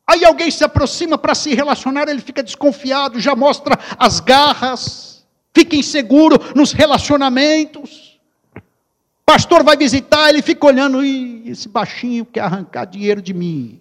Aí 0.07 0.25
alguém 0.25 0.49
se 0.49 0.63
aproxima 0.63 1.19
para 1.19 1.35
se 1.35 1.53
relacionar, 1.57 2.09
ele 2.09 2.21
fica 2.21 2.41
desconfiado, 2.41 3.19
já 3.19 3.35
mostra 3.35 3.77
as 3.99 4.21
garras, 4.21 5.27
fica 5.53 5.75
inseguro 5.75 6.39
nos 6.55 6.71
relacionamentos. 6.71 8.12
Pastor 9.33 9.65
vai 9.65 9.79
visitar, 9.79 10.29
ele 10.29 10.43
fica 10.43 10.67
olhando, 10.67 11.03
e 11.03 11.49
esse 11.49 11.67
baixinho 11.67 12.27
quer 12.27 12.41
arrancar 12.41 12.85
dinheiro 12.85 13.23
de 13.23 13.33
mim. 13.33 13.81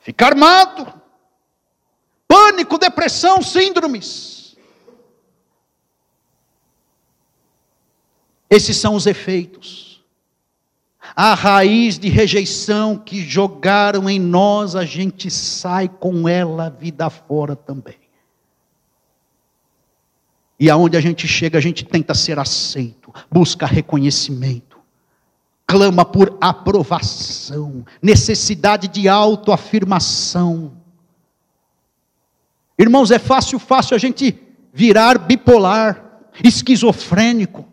Fica 0.00 0.24
armado 0.24 0.90
pânico, 2.26 2.78
depressão, 2.78 3.42
síndromes. 3.42 4.56
Esses 8.48 8.78
são 8.78 8.94
os 8.94 9.04
efeitos. 9.04 10.02
A 11.14 11.34
raiz 11.34 11.98
de 11.98 12.08
rejeição 12.08 12.96
que 12.96 13.20
jogaram 13.20 14.08
em 14.08 14.18
nós, 14.18 14.74
a 14.74 14.86
gente 14.86 15.30
sai 15.30 15.90
com 15.90 16.26
ela 16.26 16.70
vida 16.70 17.10
fora 17.10 17.54
também. 17.54 18.03
E 20.58 20.70
aonde 20.70 20.96
a 20.96 21.00
gente 21.00 21.26
chega, 21.26 21.58
a 21.58 21.60
gente 21.60 21.84
tenta 21.84 22.14
ser 22.14 22.38
aceito, 22.38 23.12
busca 23.30 23.66
reconhecimento, 23.66 24.78
clama 25.66 26.04
por 26.04 26.38
aprovação, 26.40 27.84
necessidade 28.00 28.86
de 28.88 29.08
autoafirmação. 29.08 30.72
Irmãos, 32.78 33.10
é 33.10 33.18
fácil, 33.18 33.58
fácil 33.58 33.94
a 33.94 33.98
gente 33.98 34.38
virar 34.72 35.18
bipolar, 35.18 36.04
esquizofrênico. 36.42 37.66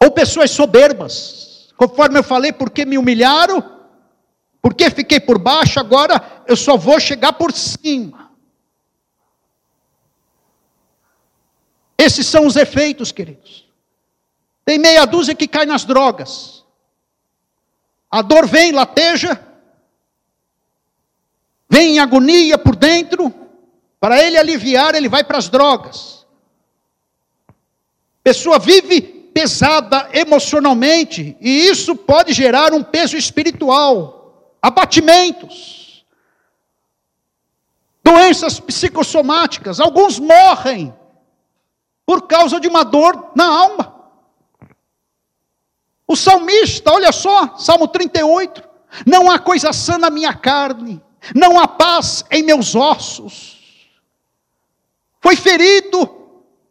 Ou 0.00 0.10
pessoas 0.12 0.50
soberbas, 0.50 1.72
conforme 1.76 2.18
eu 2.18 2.22
falei, 2.22 2.52
porque 2.52 2.84
me 2.84 2.98
humilharam, 2.98 3.78
porque 4.62 4.90
fiquei 4.90 5.18
por 5.18 5.38
baixo, 5.38 5.80
agora 5.80 6.44
eu 6.46 6.56
só 6.56 6.76
vou 6.76 7.00
chegar 7.00 7.32
por 7.32 7.52
cima. 7.52 8.27
Esses 11.98 12.26
são 12.26 12.46
os 12.46 12.54
efeitos, 12.54 13.10
queridos. 13.10 13.66
Tem 14.64 14.78
meia 14.78 15.04
dúzia 15.04 15.34
que 15.34 15.48
cai 15.48 15.66
nas 15.66 15.84
drogas. 15.84 16.64
A 18.08 18.22
dor 18.22 18.46
vem, 18.46 18.70
lateja, 18.70 19.38
vem 21.68 21.96
em 21.96 21.98
agonia 21.98 22.56
por 22.56 22.76
dentro, 22.76 23.34
para 24.00 24.22
ele 24.22 24.38
aliviar, 24.38 24.94
ele 24.94 25.08
vai 25.08 25.24
para 25.24 25.38
as 25.38 25.48
drogas. 25.48 26.26
Pessoa 28.22 28.58
vive 28.58 29.00
pesada 29.00 30.08
emocionalmente, 30.12 31.36
e 31.40 31.66
isso 31.66 31.96
pode 31.96 32.32
gerar 32.32 32.72
um 32.72 32.82
peso 32.82 33.16
espiritual, 33.16 34.56
abatimentos, 34.62 36.04
doenças 38.02 38.60
psicossomáticas. 38.60 39.80
Alguns 39.80 40.18
morrem 40.18 40.94
por 42.08 42.22
causa 42.22 42.58
de 42.58 42.66
uma 42.66 42.84
dor 42.84 43.32
na 43.34 43.44
alma. 43.44 43.94
O 46.06 46.16
salmista, 46.16 46.90
olha 46.90 47.12
só, 47.12 47.58
Salmo 47.58 47.86
38, 47.86 48.66
não 49.04 49.30
há 49.30 49.38
coisa 49.38 49.74
sã 49.74 49.98
na 49.98 50.08
minha 50.08 50.32
carne, 50.32 51.02
não 51.34 51.60
há 51.60 51.68
paz 51.68 52.24
em 52.30 52.42
meus 52.42 52.74
ossos. 52.74 53.58
Foi 55.20 55.36
ferido 55.36 56.06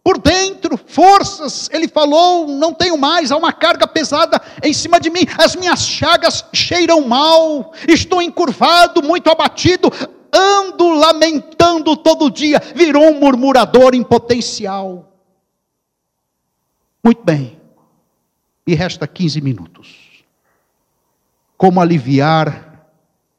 por 0.03 0.17
dentro, 0.17 0.75
forças, 0.87 1.69
ele 1.71 1.87
falou, 1.87 2.47
não 2.47 2.73
tenho 2.73 2.97
mais, 2.97 3.31
há 3.31 3.37
uma 3.37 3.53
carga 3.53 3.85
pesada 3.85 4.41
em 4.63 4.73
cima 4.73 4.99
de 4.99 5.11
mim, 5.11 5.27
as 5.37 5.55
minhas 5.55 5.81
chagas 5.81 6.45
cheiram 6.51 7.07
mal, 7.07 7.73
estou 7.87 8.23
encurvado, 8.23 9.03
muito 9.03 9.29
abatido, 9.29 9.91
ando 10.33 10.95
lamentando 10.95 11.95
todo 11.95 12.31
dia, 12.31 12.59
virou 12.73 13.03
um 13.03 13.19
murmurador 13.19 13.93
em 13.93 14.01
potencial. 14.01 15.13
Muito 17.07 17.23
bem, 17.23 17.57
e 18.67 18.75
resta 18.75 19.07
15 19.07 19.39
minutos. 19.39 20.25
Como 21.55 21.79
aliviar 21.79 22.85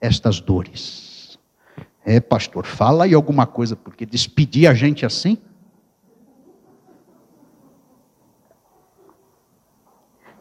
estas 0.00 0.40
dores? 0.40 1.38
É, 2.02 2.18
pastor, 2.18 2.64
fala 2.64 3.04
aí 3.04 3.12
alguma 3.12 3.46
coisa, 3.46 3.76
porque 3.76 4.06
despedir 4.06 4.70
a 4.70 4.72
gente 4.72 5.04
assim. 5.04 5.36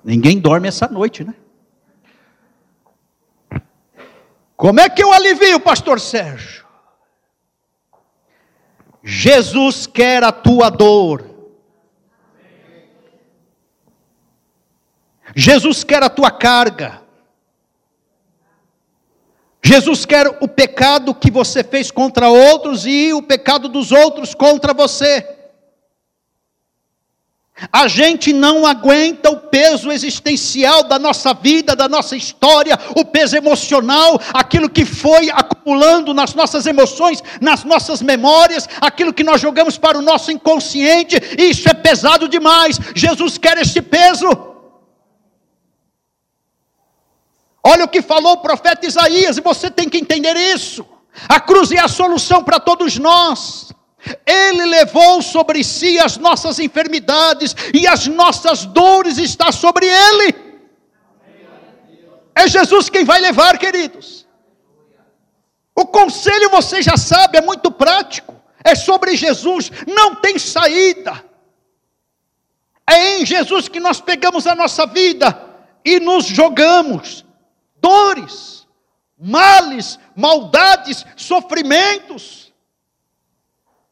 Ninguém 0.01 0.39
dorme 0.39 0.69
essa 0.69 0.88
noite, 0.88 1.25
né? 1.25 1.34
Como 4.55 4.80
é 4.80 4.88
que 4.88 5.03
eu 5.03 5.11
alivio, 5.11 5.59
pastor 5.59 5.99
Sérgio? 5.99 6.65
Jesus 9.03 9.86
quer 9.86 10.23
a 10.23 10.32
tua 10.32 10.69
dor. 10.69 11.37
Jesus 15.40 15.84
quer 15.84 16.02
a 16.02 16.10
tua 16.10 16.32
carga. 16.32 17.00
Jesus 19.64 20.04
quer 20.04 20.26
o 20.42 20.48
pecado 20.48 21.14
que 21.14 21.30
você 21.30 21.64
fez 21.64 21.92
contra 21.92 22.28
outros 22.28 22.88
e 22.88 23.14
o 23.14 23.22
pecado 23.22 23.70
dos 23.70 23.92
outros 23.92 24.34
contra 24.34 24.74
você. 24.74 25.24
A 27.72 27.88
gente 27.88 28.34
não 28.34 28.66
aguenta 28.66 29.30
o 29.30 29.38
peso 29.38 29.92
existencial 29.92 30.82
da 30.82 30.98
nossa 30.98 31.36
vida, 31.36 31.76
da 31.76 31.88
nossa 31.88 32.16
história, 32.16 32.78
o 32.96 33.06
peso 33.06 33.38
emocional, 33.38 34.20
aquilo 34.34 34.68
que 34.68 34.86
foi 34.86 35.30
acumulando 35.30 36.16
nas 36.16 36.34
nossas 36.34 36.66
emoções, 36.66 37.22
nas 37.40 37.64
nossas 37.64 38.02
memórias, 38.02 38.68
aquilo 38.82 39.14
que 39.14 39.24
nós 39.24 39.40
jogamos 39.40 39.78
para 39.78 40.00
o 40.00 40.02
nosso 40.02 40.32
inconsciente, 40.32 41.16
isso 41.38 41.70
é 41.70 41.76
pesado 41.76 42.28
demais. 42.28 42.80
Jesus 42.96 43.38
quer 43.38 43.60
esse 43.60 43.84
peso. 43.84 44.57
Olha 47.70 47.84
o 47.84 47.88
que 47.89 48.01
falou 48.01 48.36
o 48.36 48.38
profeta 48.38 48.88
Isaías, 48.88 49.38
e 49.38 49.41
você 49.41 49.70
tem 49.70 49.89
que 49.89 49.97
entender 49.97 50.38
isso. 50.38 50.88
A 51.28 51.38
cruz 51.38 51.70
é 51.74 51.80
a 51.80 51.89
solução 51.89 52.41
para 52.41 52.61
todos 52.61 52.97
nós. 52.97 53.74
Ele 54.26 54.65
levou 54.65 55.22
sobre 55.22 55.65
si 55.65 55.99
as 55.99 56.15
nossas 56.15 56.59
enfermidades 56.59 57.53
e 57.74 57.86
as 57.86 58.07
nossas 58.07 58.63
dores 58.63 59.18
está 59.18 59.51
sobre 59.51 59.86
ele. 59.86 60.34
É 62.34 62.47
Jesus 62.47 62.89
quem 62.89 63.03
vai 63.03 63.20
levar, 63.20 63.57
queridos. 63.57 64.26
O 65.76 65.86
conselho 65.86 66.49
você 66.49 66.82
já 66.82 66.95
sabe, 66.95 67.38
é 67.38 67.41
muito 67.41 67.70
prático. 67.70 68.34
É 68.63 68.76
sobre 68.76 69.13
Jesus, 69.18 69.70
não 69.86 70.15
tem 70.15 70.39
saída. 70.39 71.22
É 72.89 73.20
em 73.20 73.26
Jesus 73.26 73.68
que 73.68 73.82
nós 73.82 73.99
pegamos 73.99 74.47
a 74.47 74.55
nossa 74.55 74.86
vida 74.86 75.38
e 75.84 75.99
nos 75.99 76.26
jogamos 76.26 77.26
dores, 77.82 78.67
males, 79.17 79.99
maldades, 80.15 81.05
sofrimentos. 81.15 82.47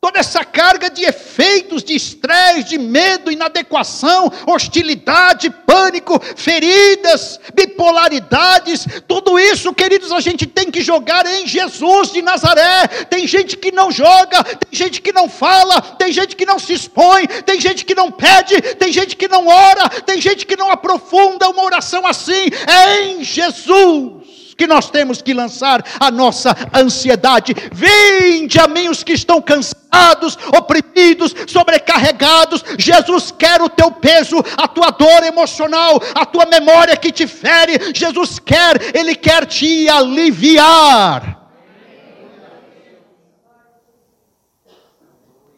Toda 0.06 0.20
essa 0.20 0.46
carga 0.46 0.88
de 0.88 1.04
efeitos 1.04 1.84
de 1.84 1.96
estresse, 1.96 2.66
de 2.66 2.78
medo, 2.78 3.32
inadequação, 3.32 4.32
hostilidade, 4.46 5.50
pânico, 5.50 6.22
feridas, 6.36 7.40
bipolaridades, 7.56 8.86
tudo 9.08 9.40
isso, 9.40 9.74
queridos, 9.74 10.12
a 10.12 10.20
gente 10.20 10.46
tem 10.46 10.70
que 10.70 10.82
jogar 10.82 11.26
em 11.26 11.48
Jesus 11.48 12.12
de 12.12 12.22
Nazaré. 12.22 12.88
Tem 13.10 13.26
gente 13.26 13.58
que 13.58 13.72
não 13.72 13.92
joga, 13.92 14.44
tem 14.44 14.78
gente 14.78 15.02
que 15.02 15.12
não 15.12 15.28
fala, 15.28 15.82
tem 15.82 16.12
gente 16.12 16.36
que 16.36 16.46
não 16.46 16.60
se 16.60 16.74
expõe, 16.74 17.26
tem 17.44 17.60
gente 17.60 17.84
que 17.84 17.96
não 17.96 18.12
pede, 18.12 18.62
tem 18.76 18.94
gente 18.94 19.16
que 19.16 19.28
não 19.28 19.48
ora, 19.48 19.90
tem 19.90 20.22
gente 20.22 20.46
que 20.46 20.56
não 20.56 20.70
aprofunda 20.70 21.50
uma 21.50 21.64
oração 21.64 22.06
assim. 22.06 22.52
É 22.68 23.08
em 23.08 23.24
Jesus 23.24 24.25
que 24.58 24.68
nós 24.68 24.90
temos 24.90 25.22
que 25.22 25.34
lançar 25.34 25.84
a 26.00 26.10
nossa 26.10 26.56
ansiedade. 26.74 27.54
Vinde 27.72 28.60
a 28.60 28.68
mim 28.68 28.88
os 28.88 29.04
que 29.04 29.14
estão 29.14 29.42
cansados, 29.42 30.38
oprimidos, 30.56 31.36
sobrecarregados. 31.48 32.64
Jesus 32.78 33.32
quer 33.32 33.62
o 33.62 33.70
teu 33.70 33.92
peso, 33.92 34.38
a 34.58 34.68
tua 34.68 34.92
dor 34.92 35.24
emocional, 35.24 36.02
a 36.14 36.26
tua 36.26 36.46
memória 36.46 36.96
que 36.96 37.12
te 37.12 37.28
fere. 37.28 37.94
Jesus 37.94 38.40
quer, 38.40 38.96
Ele 38.96 39.16
quer 39.16 39.46
te 39.46 39.90
aliviar. 39.90 41.42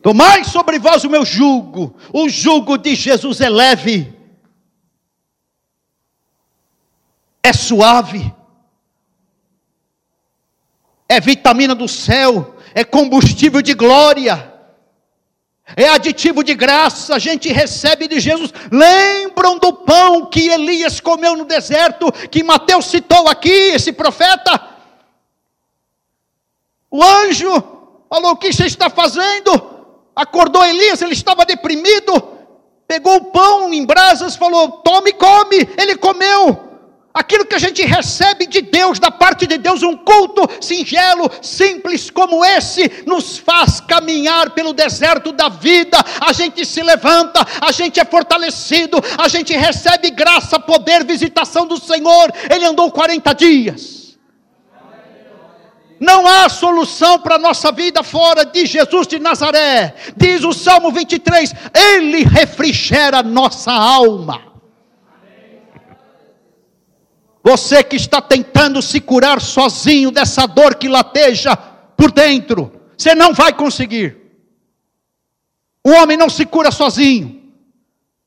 Tomai 0.01 0.43
sobre 0.43 0.79
vós 0.79 1.03
o 1.03 1.09
meu 1.09 1.25
jugo, 1.25 1.95
o 2.13 2.29
jugo 2.29 2.77
de 2.77 2.95
Jesus 2.95 3.41
é 3.41 3.49
leve, 3.49 4.15
é 7.43 7.51
suave 7.51 8.36
é 11.09 11.19
vitamina 11.19 11.73
do 11.73 11.87
céu, 11.87 12.55
é 12.73 12.83
combustível 12.83 13.61
de 13.61 13.73
glória, 13.73 14.53
é 15.75 15.89
aditivo 15.89 16.43
de 16.43 16.53
graça, 16.53 17.15
a 17.15 17.19
gente 17.19 17.51
recebe 17.51 18.07
de 18.07 18.19
Jesus. 18.19 18.53
Lembram 18.71 19.57
do 19.57 19.73
pão 19.73 20.25
que 20.25 20.47
Elias 20.47 20.99
comeu 20.99 21.35
no 21.35 21.45
deserto, 21.45 22.11
que 22.29 22.43
Mateus 22.43 22.85
citou 22.85 23.27
aqui, 23.27 23.49
esse 23.49 23.91
profeta? 23.91 24.75
O 26.89 27.03
anjo 27.03 27.51
falou: 28.09 28.31
O 28.31 28.37
que 28.37 28.51
você 28.51 28.65
está 28.65 28.89
fazendo? 28.89 29.75
Acordou 30.15 30.65
Elias, 30.65 31.01
ele 31.01 31.13
estava 31.13 31.45
deprimido, 31.45 32.37
pegou 32.87 33.17
o 33.17 33.25
pão 33.25 33.73
em 33.73 33.85
brasas, 33.85 34.35
falou: 34.35 34.71
Tome 34.71 35.11
come. 35.13 35.67
Ele 35.77 35.97
comeu 35.97 36.66
aquilo 37.17 37.45
que 37.45 37.55
a 37.55 37.59
gente 37.59 37.83
recebe 37.83 38.45
de 38.45 38.61
Deus, 38.61 38.99
da 38.99 39.09
parte 39.09 39.47
de 39.47 39.57
Deus, 39.57 39.81
um 39.81 39.97
culto 39.97 40.47
singelo, 40.61 41.29
simples 41.41 42.11
como 42.11 42.45
esse, 42.45 43.03
nos 43.07 43.39
faz 43.39 43.79
caminhar 43.81 44.51
pelo 44.51 44.71
deserto 44.71 45.31
da 45.31 45.49
vida. 45.49 45.97
A 46.21 46.31
gente 46.31 46.63
se 46.63 46.83
levanta, 46.83 47.45
a 47.59 47.71
gente 47.71 47.99
é 47.99 48.05
fortalecido, 48.05 49.01
a 49.17 49.27
gente 49.27 49.51
recebe 49.53 50.11
graça, 50.11 50.59
poder, 50.59 51.03
visitação 51.03 51.65
do 51.65 51.79
Senhor. 51.79 52.31
Ele 52.49 52.65
andou 52.65 52.91
40 52.91 53.33
dias. 53.33 53.97
Não 55.99 56.27
há 56.27 56.47
solução 56.47 57.19
para 57.19 57.35
a 57.35 57.39
nossa 57.39 57.71
vida 57.71 58.03
fora 58.03 58.45
de 58.45 58.67
Jesus 58.67 59.07
de 59.07 59.17
Nazaré. 59.17 59.95
Diz 60.15 60.43
o 60.43 60.53
Salmo 60.53 60.91
23: 60.91 61.51
Ele 61.73 62.23
refrigera 62.23 63.23
nossa 63.23 63.71
alma. 63.71 64.46
Você 67.49 67.81
que 67.81 67.95
está 67.95 68.21
tentando 68.21 68.81
se 68.81 68.99
curar 68.99 69.39
sozinho 69.39 70.11
dessa 70.11 70.45
dor 70.45 70.75
que 70.75 70.89
lateja 70.89 71.55
por 71.55 72.11
dentro, 72.11 72.69
você 72.97 73.15
não 73.15 73.33
vai 73.33 73.53
conseguir. 73.53 74.17
O 75.81 75.91
homem 75.91 76.17
não 76.17 76.29
se 76.29 76.45
cura 76.45 76.71
sozinho, 76.71 77.41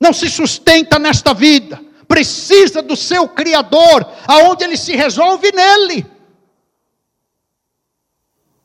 não 0.01 0.15
se 0.15 0.31
sustenta 0.31 0.99
nesta 0.99 1.35
vida, 1.35 1.79
precisa 2.09 2.81
do 2.81 2.97
seu 2.97 3.29
Criador, 3.29 4.11
aonde 4.27 4.65
ele 4.65 4.79
se 4.79 4.97
resolve 4.97 5.53
nele. 5.53 6.07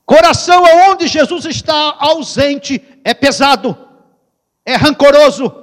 Coração 0.05 0.65
aonde 0.65 1.09
Jesus 1.09 1.43
está 1.43 1.97
ausente 1.99 2.81
é 3.03 3.13
pesado, 3.13 3.77
é 4.65 4.77
rancoroso, 4.77 5.53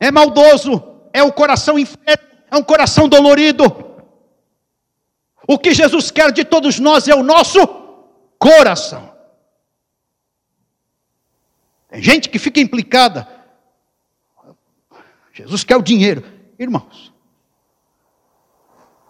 é 0.00 0.10
maldoso, 0.10 0.82
é 1.12 1.22
o 1.22 1.32
coração 1.32 1.78
enfermo 1.78 2.25
é 2.50 2.56
um 2.56 2.62
coração 2.62 3.08
dolorido. 3.08 3.64
O 5.46 5.58
que 5.58 5.72
Jesus 5.72 6.10
quer 6.10 6.32
de 6.32 6.44
todos 6.44 6.78
nós 6.78 7.06
é 7.08 7.14
o 7.14 7.22
nosso 7.22 7.58
coração. 8.38 9.14
Tem 11.88 12.02
gente 12.02 12.28
que 12.28 12.38
fica 12.38 12.60
implicada. 12.60 13.28
Jesus 15.32 15.62
quer 15.62 15.76
o 15.76 15.82
dinheiro. 15.82 16.24
Irmãos, 16.58 17.12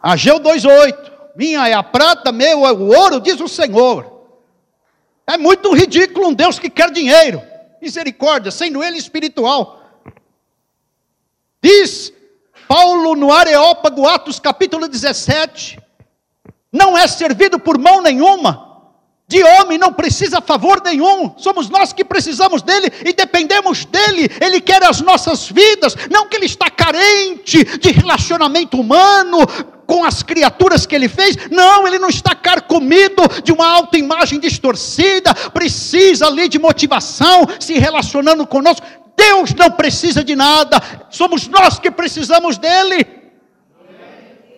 Ageu 0.03 0.39
2,8: 0.39 1.13
Minha 1.35 1.69
é 1.69 1.73
a 1.73 1.83
prata, 1.83 2.31
meu 2.31 2.67
é 2.67 2.73
o 2.73 2.89
ouro, 2.89 3.21
diz 3.21 3.41
o 3.41 3.49
Senhor. 3.49 4.15
É 5.27 5.37
muito 5.37 5.75
ridículo 5.75 6.29
um 6.29 6.35
Deus 6.35 6.59
que 6.59 6.71
quer 6.71 6.91
dinheiro. 6.93 7.43
Misericórdia, 7.83 8.51
sendo 8.53 8.85
ele 8.85 8.97
espiritual. 8.97 9.83
Diz 11.61 12.13
Paulo 12.69 13.15
no 13.15 13.33
Areópago, 13.33 14.07
Atos 14.07 14.39
capítulo 14.39 14.89
17, 14.89 15.79
não 16.73 16.97
é 16.97 17.07
servido 17.07 17.59
por 17.59 17.79
mão 17.79 18.03
nenhuma, 18.03 18.67
de 19.29 19.43
homem 19.43 19.77
não 19.77 19.93
precisa 19.93 20.41
favor 20.41 20.81
nenhum, 20.85 21.35
somos 21.37 21.69
nós 21.69 21.93
que 21.93 22.05
precisamos 22.05 22.63
dele 22.63 22.93
e 23.05 23.13
dependemos 23.13 23.85
dele, 23.85 24.31
ele 24.41 24.61
quer 24.61 24.85
as 24.85 25.01
nossas 25.01 25.49
vidas, 25.49 25.97
não 26.11 26.29
que 26.29 26.37
ele 26.37 26.47
está 26.47 26.71
carente 26.71 27.65
de 27.79 27.91
relacionamento 27.91 28.81
humano 28.81 29.39
com 29.87 30.05
as 30.05 30.23
criaturas 30.23 30.87
que 30.87 30.95
ele 30.95 31.09
fez, 31.09 31.37
não, 31.51 31.87
ele 31.87 31.99
não 31.99 32.09
está 32.09 32.35
carcomido 32.35 33.23
de 33.43 33.53
uma 33.53 33.67
autoimagem 33.69 34.39
distorcida, 34.39 35.35
precisa 35.53 36.27
ali 36.27 36.49
de 36.49 36.59
motivação, 36.59 37.47
se 37.59 37.75
relacionando 37.79 38.47
conosco, 38.47 38.87
Deus 39.17 39.55
não 39.55 39.71
precisa 39.71 40.23
de 40.23 40.37
nada, 40.37 40.81
somos 41.11 41.49
nós 41.49 41.79
que 41.79 41.91
precisamos 41.91 42.59
dele. 42.59 43.17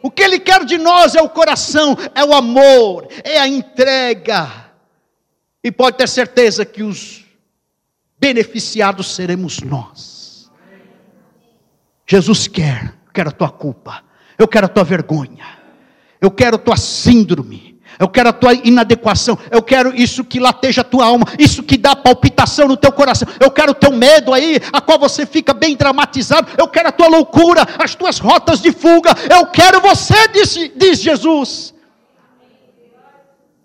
O 0.02 0.11
que 0.11 0.22
ele 0.22 0.38
quer 0.38 0.64
de 0.64 0.78
nós 0.78 1.14
é 1.14 1.22
o 1.22 1.28
coração, 1.28 1.96
é 2.14 2.24
o 2.24 2.34
amor, 2.34 3.09
é 3.24 3.38
a 3.38 3.48
entrega. 3.48 4.68
E 5.62 5.72
pode 5.72 5.96
ter 5.96 6.09
certeza 6.09 6.64
que 6.64 6.82
os 6.82 7.24
beneficiados 8.18 9.14
seremos 9.14 9.61
nós. 9.61 10.50
Jesus 12.06 12.48
quer, 12.48 12.94
eu 13.06 13.12
quero 13.12 13.28
a 13.28 13.32
tua 13.32 13.50
culpa, 13.50 14.02
eu 14.38 14.48
quero 14.48 14.66
a 14.66 14.68
tua 14.68 14.84
vergonha, 14.84 15.46
eu 16.20 16.30
quero 16.30 16.56
a 16.56 16.59
tua 16.59 16.76
síndrome, 16.76 17.68
eu 17.99 18.09
quero 18.09 18.28
a 18.28 18.32
tua 18.32 18.55
inadequação, 18.55 19.38
eu 19.51 19.62
quero 19.62 19.94
isso 19.94 20.24
que 20.24 20.38
lateja 20.38 20.82
a 20.82 20.84
tua 20.84 21.07
alma, 21.07 21.26
isso 21.38 21.62
que 21.62 21.76
dá 21.76 21.96
palpitação 21.96 22.68
no 22.68 22.76
teu 22.76 22.92
coração, 22.92 23.28
eu 23.40 23.51
quero 23.51 23.72
o 23.72 23.74
teu 23.74 23.92
medo 23.92 24.32
aí, 24.32 24.61
a 24.72 24.80
qual 24.80 24.99
você 24.99 25.26
fica 25.26 25.53
bem 25.53 25.76
dramatizado, 25.76 26.49
eu 26.57 26.68
quero 26.68 26.88
a 26.88 26.92
tua 26.92 27.09
loucura, 27.09 27.66
as 27.78 27.94
tuas 27.94 28.18
rotas 28.18 28.61
de 28.61 28.72
fuga, 28.72 29.11
eu 29.30 29.46
quero 29.46 29.80
você, 29.80 30.28
diz, 30.28 30.55
diz 30.76 31.01
Jesus. 31.01 31.74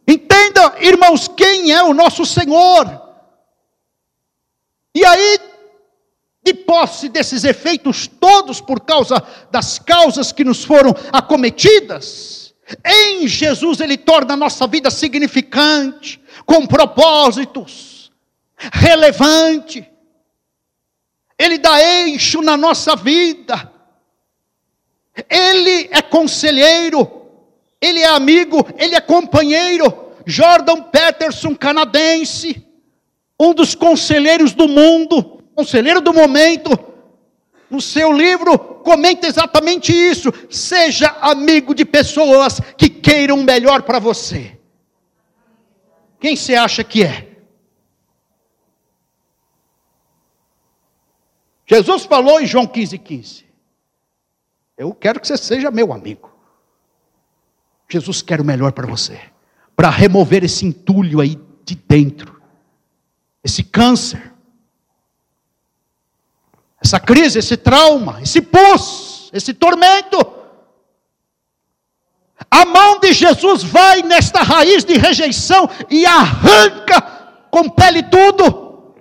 Entenda, 0.08 0.76
irmãos, 0.82 1.28
quem 1.28 1.72
é 1.72 1.82
o 1.84 1.94
nosso 1.94 2.26
Senhor. 2.26 3.02
E 4.96 5.06
aí, 5.06 5.40
de 6.44 6.54
posse 6.54 7.08
desses 7.08 7.44
efeitos 7.44 8.06
todos 8.06 8.60
por 8.60 8.82
causa 8.82 9.24
das 9.50 9.80
causas 9.80 10.32
que 10.32 10.44
nos 10.44 10.64
foram 10.64 10.94
acometidas, 11.12 12.43
em 12.86 13.28
Jesus 13.28 13.80
ele 13.80 13.98
torna 13.98 14.34
a 14.34 14.38
nossa 14.38 14.66
vida 14.68 14.90
significante, 14.90 16.22
com 16.46 16.66
propósitos, 16.66 18.12
relevante. 18.72 19.88
Ele 21.38 21.58
dá 21.58 21.82
eixo 21.82 22.42
na 22.42 22.56
nossa 22.56 22.96
vida. 22.96 23.72
Ele 25.30 25.90
é 25.92 26.02
conselheiro, 26.02 27.28
ele 27.80 28.00
é 28.00 28.08
amigo, 28.08 28.66
ele 28.78 28.96
é 28.96 29.02
companheiro. 29.02 30.02
Jordan 30.26 30.84
Peterson, 30.84 31.54
canadense, 31.54 32.66
um 33.40 33.54
dos 33.54 33.76
conselheiros 33.76 34.54
do 34.54 34.68
mundo, 34.68 35.44
conselheiro 35.54 36.00
do 36.00 36.14
momento, 36.14 36.72
no 37.74 37.82
seu 37.82 38.14
livro 38.14 38.56
comenta 38.60 39.26
exatamente 39.26 39.92
isso. 39.92 40.32
Seja 40.48 41.08
amigo 41.20 41.74
de 41.74 41.84
pessoas 41.84 42.60
que 42.78 42.88
queiram 42.88 43.42
melhor 43.42 43.82
para 43.82 43.98
você. 43.98 44.60
Quem 46.20 46.36
você 46.36 46.54
acha 46.54 46.84
que 46.84 47.04
é? 47.04 47.36
Jesus 51.66 52.06
falou 52.06 52.40
em 52.40 52.46
João 52.46 52.68
15, 52.68 52.96
15. 53.00 53.46
Eu 54.78 54.94
quero 54.94 55.20
que 55.20 55.28
você 55.28 55.36
seja 55.36 55.72
meu 55.72 55.92
amigo. 55.92 56.32
Jesus 57.90 58.22
quer 58.22 58.40
o 58.40 58.46
melhor 58.46 58.72
para 58.72 58.86
você, 58.86 59.20
para 59.76 59.90
remover 59.90 60.44
esse 60.44 60.64
entulho 60.64 61.20
aí 61.20 61.40
de 61.66 61.76
dentro, 61.76 62.40
esse 63.44 63.64
câncer, 63.64 64.33
essa 66.84 67.00
crise, 67.00 67.40
esse 67.40 67.56
trauma, 67.56 68.22
esse 68.22 68.42
pus, 68.42 69.30
esse 69.34 69.54
tormento. 69.54 70.18
A 72.52 72.66
mão 72.66 73.00
de 73.00 73.14
Jesus 73.14 73.64
vai 73.64 74.02
nesta 74.02 74.42
raiz 74.42 74.84
de 74.84 74.98
rejeição 74.98 75.70
e 75.90 76.06
arranca, 76.06 77.02
compele 77.50 78.04
tudo. 78.04 78.94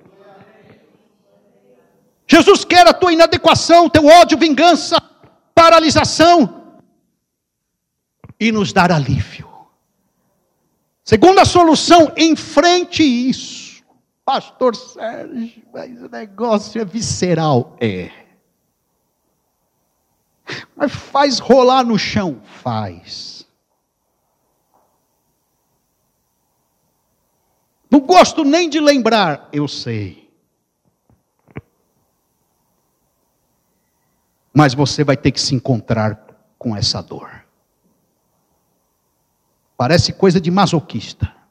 Jesus 2.27 2.65
quer 2.65 2.87
a 2.87 2.95
tua 2.95 3.13
inadequação, 3.13 3.91
teu 3.91 4.07
ódio, 4.07 4.39
vingança, 4.39 4.97
paralisação 5.55 6.79
e 8.39 8.53
nos 8.53 8.73
dar 8.73 8.93
alívio. 8.93 9.51
Segunda 11.05 11.45
solução, 11.45 12.13
enfrente 12.17 13.03
isso. 13.03 13.62
Pastor 14.25 14.77
Sérgio, 14.77 15.63
mas 15.73 16.01
o 16.01 16.09
negócio 16.09 16.81
é 16.81 16.85
visceral. 16.85 17.77
É. 17.81 18.11
Mas 20.77 20.93
faz 20.93 21.39
rolar 21.39 21.85
no 21.85 21.99
chão? 21.99 22.41
Faz. 22.45 23.47
Não 27.91 28.01
gosto 28.01 28.45
nem 28.45 28.71
de 28.71 28.81
lembrar, 28.81 29.49
eu 29.53 29.69
sei. 29.69 30.31
Mas 34.55 34.73
você 34.73 35.03
vai 35.03 35.17
ter 35.17 35.33
que 35.33 35.41
se 35.41 35.55
encontrar 35.55 36.27
com 36.59 36.77
essa 36.77 37.03
dor. 37.03 37.45
Parece 39.77 40.13
coisa 40.13 40.41
de 40.41 40.51
masoquista. 40.51 41.42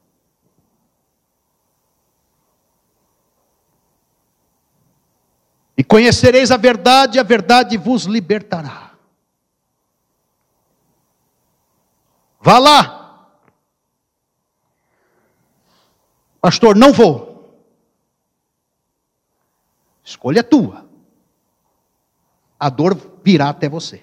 Conhecereis 5.92 6.52
a 6.52 6.58
verdade, 6.58 7.20
a 7.20 7.24
verdade 7.24 7.76
vos 7.76 8.06
libertará. 8.06 8.94
Vá 12.40 12.58
lá. 12.58 13.28
Pastor, 16.40 16.78
não 16.78 16.94
vou. 16.94 17.62
Escolha 20.02 20.42
tua. 20.42 20.90
A 22.58 22.70
dor 22.70 22.96
virá 23.22 23.50
até 23.50 23.68
você. 23.68 24.02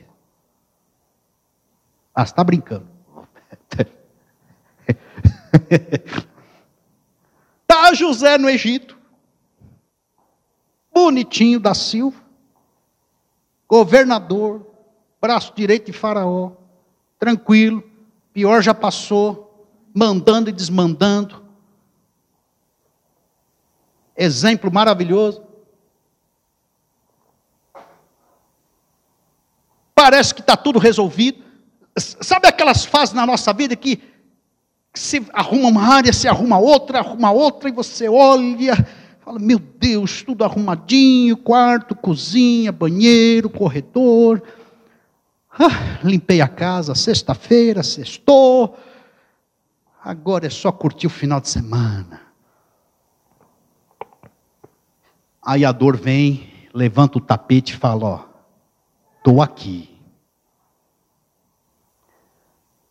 Ah, 2.14 2.24
está 2.24 2.44
brincando. 2.44 2.86
Está 7.62 7.94
José 7.96 8.36
no 8.36 8.50
Egito, 8.50 8.97
bonitinho 11.04 11.60
da 11.60 11.74
Silva, 11.74 12.20
governador, 13.68 14.66
braço 15.20 15.52
direito 15.54 15.86
de 15.86 15.92
Faraó, 15.92 16.52
tranquilo, 17.18 17.84
pior 18.32 18.60
já 18.62 18.74
passou, 18.74 19.68
mandando 19.94 20.50
e 20.50 20.52
desmandando. 20.52 21.44
Exemplo 24.16 24.72
maravilhoso. 24.72 25.42
Parece 29.94 30.34
que 30.34 30.40
está 30.40 30.56
tudo 30.56 30.80
resolvido. 30.80 31.44
Sabe 31.96 32.48
aquelas 32.48 32.84
fases 32.84 33.14
na 33.14 33.24
nossa 33.24 33.52
vida 33.52 33.76
que 33.76 34.02
se 34.94 35.24
arruma 35.32 35.68
uma 35.68 35.94
área, 35.94 36.12
se 36.12 36.26
arruma 36.26 36.58
outra, 36.58 36.98
arruma 36.98 37.30
outra, 37.30 37.68
e 37.68 37.72
você 37.72 38.08
olha, 38.08 38.76
fala, 39.28 39.38
meu 39.38 39.58
Deus, 39.58 40.22
tudo 40.22 40.42
arrumadinho, 40.42 41.36
quarto, 41.36 41.94
cozinha, 41.94 42.72
banheiro, 42.72 43.50
corredor. 43.50 44.42
Ah, 45.50 46.00
limpei 46.02 46.40
a 46.40 46.48
casa 46.48 46.94
sexta-feira, 46.94 47.82
sextou. 47.82 48.78
Agora 50.02 50.46
é 50.46 50.50
só 50.50 50.72
curtir 50.72 51.08
o 51.08 51.10
final 51.10 51.42
de 51.42 51.50
semana. 51.50 52.22
Aí 55.44 55.62
a 55.62 55.72
dor 55.72 55.96
vem, 55.98 56.50
levanta 56.72 57.18
o 57.18 57.20
tapete 57.20 57.74
e 57.74 57.76
fala: 57.76 58.04
Ó, 58.06 58.24
estou 59.18 59.42
aqui. 59.42 59.94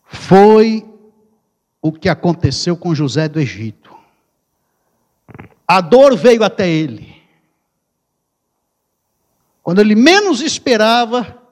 Foi 0.04 0.88
o 1.82 1.92
que 1.92 2.08
aconteceu 2.08 2.78
com 2.78 2.94
José 2.94 3.28
do 3.28 3.40
Egito. 3.40 3.87
A 5.68 5.82
dor 5.82 6.16
veio 6.16 6.44
até 6.44 6.70
ele. 6.70 7.22
Quando 9.62 9.82
ele 9.82 9.96
menos 9.96 10.40
esperava, 10.40 11.44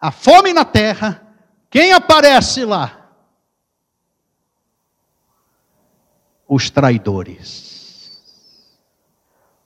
a 0.00 0.12
fome 0.12 0.52
na 0.52 0.64
terra, 0.64 1.26
quem 1.68 1.92
aparece 1.92 2.64
lá? 2.64 3.10
Os 6.46 6.70
traidores, 6.70 8.22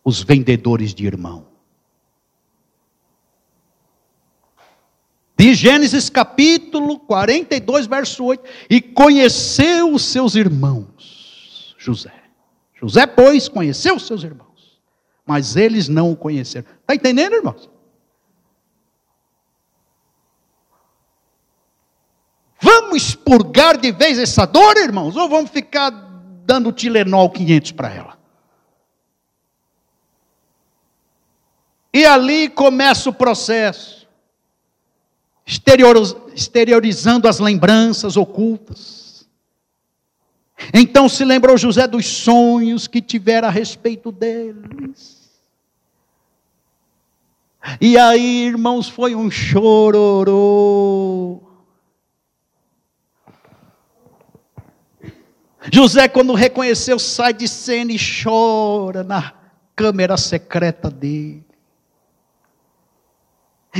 os 0.02 0.22
vendedores 0.22 0.94
de 0.94 1.04
irmão. 1.04 1.46
De 5.36 5.54
Gênesis 5.54 6.08
capítulo 6.08 6.98
42, 7.00 7.86
verso 7.86 8.24
8. 8.24 8.42
E 8.70 8.80
conheceu 8.80 9.92
os 9.92 10.02
seus 10.02 10.34
irmãos, 10.34 11.74
José. 11.76 12.21
José, 12.82 13.06
pois, 13.06 13.48
conheceu 13.48 13.94
os 13.94 14.06
seus 14.06 14.24
irmãos, 14.24 14.80
mas 15.24 15.54
eles 15.54 15.88
não 15.88 16.10
o 16.10 16.16
conheceram. 16.16 16.66
Está 16.80 16.96
entendendo, 16.96 17.34
irmãos? 17.34 17.70
Vamos 22.60 22.96
expurgar 22.96 23.76
de 23.76 23.92
vez 23.92 24.18
essa 24.18 24.44
dor, 24.44 24.76
irmãos? 24.76 25.16
Ou 25.16 25.28
vamos 25.28 25.50
ficar 25.50 25.90
dando 26.44 26.72
Tilenol 26.72 27.30
500 27.30 27.72
para 27.72 27.88
ela? 27.88 28.18
E 31.94 32.04
ali 32.04 32.48
começa 32.48 33.10
o 33.10 33.12
processo 33.12 34.08
exteriorizando 35.46 37.28
as 37.28 37.38
lembranças 37.38 38.16
ocultas. 38.16 39.01
Então 40.72 41.08
se 41.08 41.24
lembrou 41.24 41.56
José 41.56 41.86
dos 41.86 42.06
sonhos 42.06 42.86
que 42.86 43.00
tivera 43.00 43.46
a 43.46 43.50
respeito 43.50 44.12
deles. 44.12 45.22
E 47.80 47.96
aí, 47.96 48.46
irmãos, 48.46 48.88
foi 48.88 49.14
um 49.14 49.30
chororô. 49.30 51.40
José, 55.70 56.08
quando 56.08 56.34
reconheceu, 56.34 56.98
sai 56.98 57.32
de 57.32 57.46
cena 57.46 57.92
e 57.92 57.96
chora 57.96 59.04
na 59.04 59.32
câmera 59.76 60.16
secreta 60.16 60.90
dele. 60.90 61.44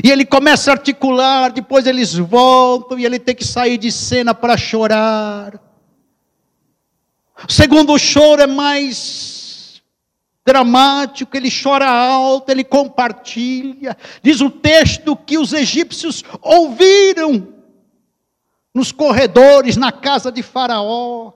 E 0.02 0.10
ele 0.10 0.24
começa 0.24 0.70
a 0.70 0.74
articular, 0.74 1.52
depois 1.52 1.86
eles 1.86 2.14
voltam 2.14 2.98
e 2.98 3.04
ele 3.04 3.18
tem 3.18 3.34
que 3.34 3.44
sair 3.44 3.76
de 3.76 3.90
cena 3.90 4.34
para 4.34 4.56
chorar. 4.56 5.60
O 7.48 7.52
segundo 7.52 7.98
choro 7.98 8.42
é 8.42 8.46
mais 8.46 9.82
dramático, 10.44 11.36
ele 11.36 11.50
chora 11.50 11.88
alto, 11.88 12.50
ele 12.50 12.64
compartilha. 12.64 13.96
Diz 14.22 14.40
o 14.40 14.50
texto 14.50 15.16
que 15.16 15.38
os 15.38 15.52
egípcios 15.52 16.24
ouviram 16.40 17.48
nos 18.74 18.90
corredores, 18.90 19.76
na 19.76 19.92
casa 19.92 20.32
de 20.32 20.42
Faraó. 20.42 21.32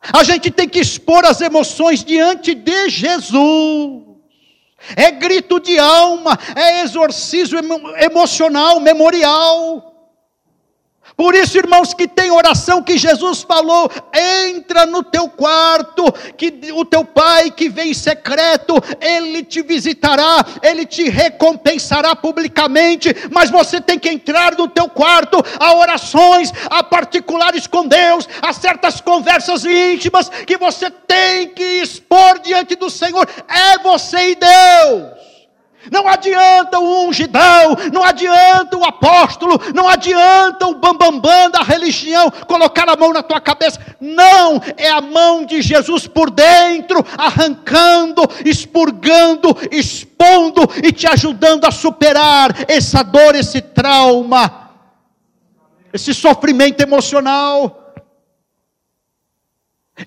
A 0.00 0.24
gente 0.24 0.50
tem 0.50 0.68
que 0.68 0.80
expor 0.80 1.24
as 1.26 1.40
emoções 1.40 2.02
diante 2.02 2.54
de 2.54 2.88
Jesus. 2.88 4.02
É 4.96 5.10
grito 5.10 5.60
de 5.60 5.78
alma, 5.78 6.38
é 6.56 6.80
exorcismo 6.82 7.58
emocional, 7.98 8.80
memorial. 8.80 9.89
Por 11.20 11.34
isso, 11.34 11.58
irmãos, 11.58 11.92
que 11.92 12.08
tem 12.08 12.30
oração 12.30 12.82
que 12.82 12.96
Jesus 12.96 13.42
falou: 13.42 13.90
entra 14.48 14.86
no 14.86 15.02
teu 15.02 15.28
quarto, 15.28 16.10
que 16.34 16.72
o 16.72 16.82
teu 16.82 17.04
pai 17.04 17.50
que 17.50 17.68
vem 17.68 17.90
em 17.90 17.94
secreto, 17.94 18.82
ele 18.98 19.42
te 19.42 19.60
visitará, 19.60 20.42
ele 20.62 20.86
te 20.86 21.10
recompensará 21.10 22.16
publicamente, 22.16 23.14
mas 23.30 23.50
você 23.50 23.82
tem 23.82 23.98
que 23.98 24.08
entrar 24.08 24.56
no 24.56 24.66
teu 24.66 24.88
quarto, 24.88 25.44
há 25.58 25.74
orações, 25.74 26.54
há 26.70 26.82
particulares 26.82 27.66
com 27.66 27.86
Deus, 27.86 28.26
há 28.40 28.54
certas 28.54 29.02
conversas 29.02 29.66
íntimas 29.66 30.30
que 30.30 30.56
você 30.56 30.90
tem 30.90 31.48
que 31.48 31.82
expor 31.82 32.38
diante 32.38 32.74
do 32.76 32.88
Senhor, 32.88 33.28
é 33.46 33.76
você 33.80 34.30
e 34.30 34.36
Deus. 34.36 35.29
Não 35.90 36.06
adianta 36.06 36.78
o 36.78 37.06
ungidão, 37.06 37.76
não 37.92 38.04
adianta 38.04 38.76
o 38.76 38.84
apóstolo, 38.84 39.58
não 39.74 39.88
adianta 39.88 40.66
o 40.66 40.74
bambambam 40.74 41.18
bam, 41.18 41.20
bam 41.20 41.50
da 41.50 41.62
religião 41.62 42.30
colocar 42.46 42.88
a 42.88 42.96
mão 42.96 43.12
na 43.12 43.22
tua 43.22 43.40
cabeça. 43.40 43.80
Não, 43.98 44.60
é 44.76 44.90
a 44.90 45.00
mão 45.00 45.44
de 45.44 45.62
Jesus 45.62 46.06
por 46.06 46.30
dentro, 46.30 47.04
arrancando, 47.16 48.22
expurgando, 48.44 49.56
expondo 49.70 50.68
e 50.84 50.92
te 50.92 51.06
ajudando 51.06 51.64
a 51.64 51.70
superar 51.70 52.54
essa 52.68 53.02
dor, 53.02 53.34
esse 53.34 53.62
trauma, 53.62 54.70
esse 55.92 56.12
sofrimento 56.12 56.82
emocional. 56.82 57.94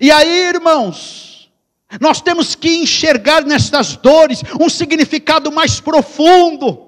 E 0.00 0.10
aí, 0.12 0.48
irmãos, 0.48 1.33
nós 2.00 2.20
temos 2.20 2.54
que 2.54 2.76
enxergar 2.76 3.44
nestas 3.44 3.96
dores 3.96 4.42
um 4.60 4.68
significado 4.68 5.50
mais 5.52 5.80
profundo. 5.80 6.84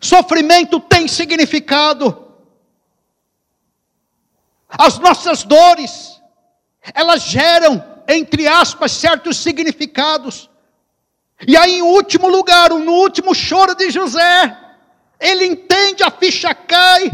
Sofrimento 0.00 0.78
tem 0.80 1.08
significado. 1.08 2.26
As 4.68 4.98
nossas 4.98 5.42
dores, 5.42 6.20
elas 6.94 7.22
geram, 7.22 7.82
entre 8.06 8.46
aspas, 8.46 8.92
certos 8.92 9.38
significados. 9.38 10.50
E 11.46 11.56
aí, 11.56 11.78
em 11.78 11.82
último 11.82 12.28
lugar, 12.28 12.70
no 12.70 12.92
último 12.92 13.34
choro 13.34 13.74
de 13.74 13.90
José, 13.90 14.56
ele 15.20 15.46
entende, 15.46 16.02
a 16.02 16.10
ficha 16.10 16.54
cai. 16.54 17.10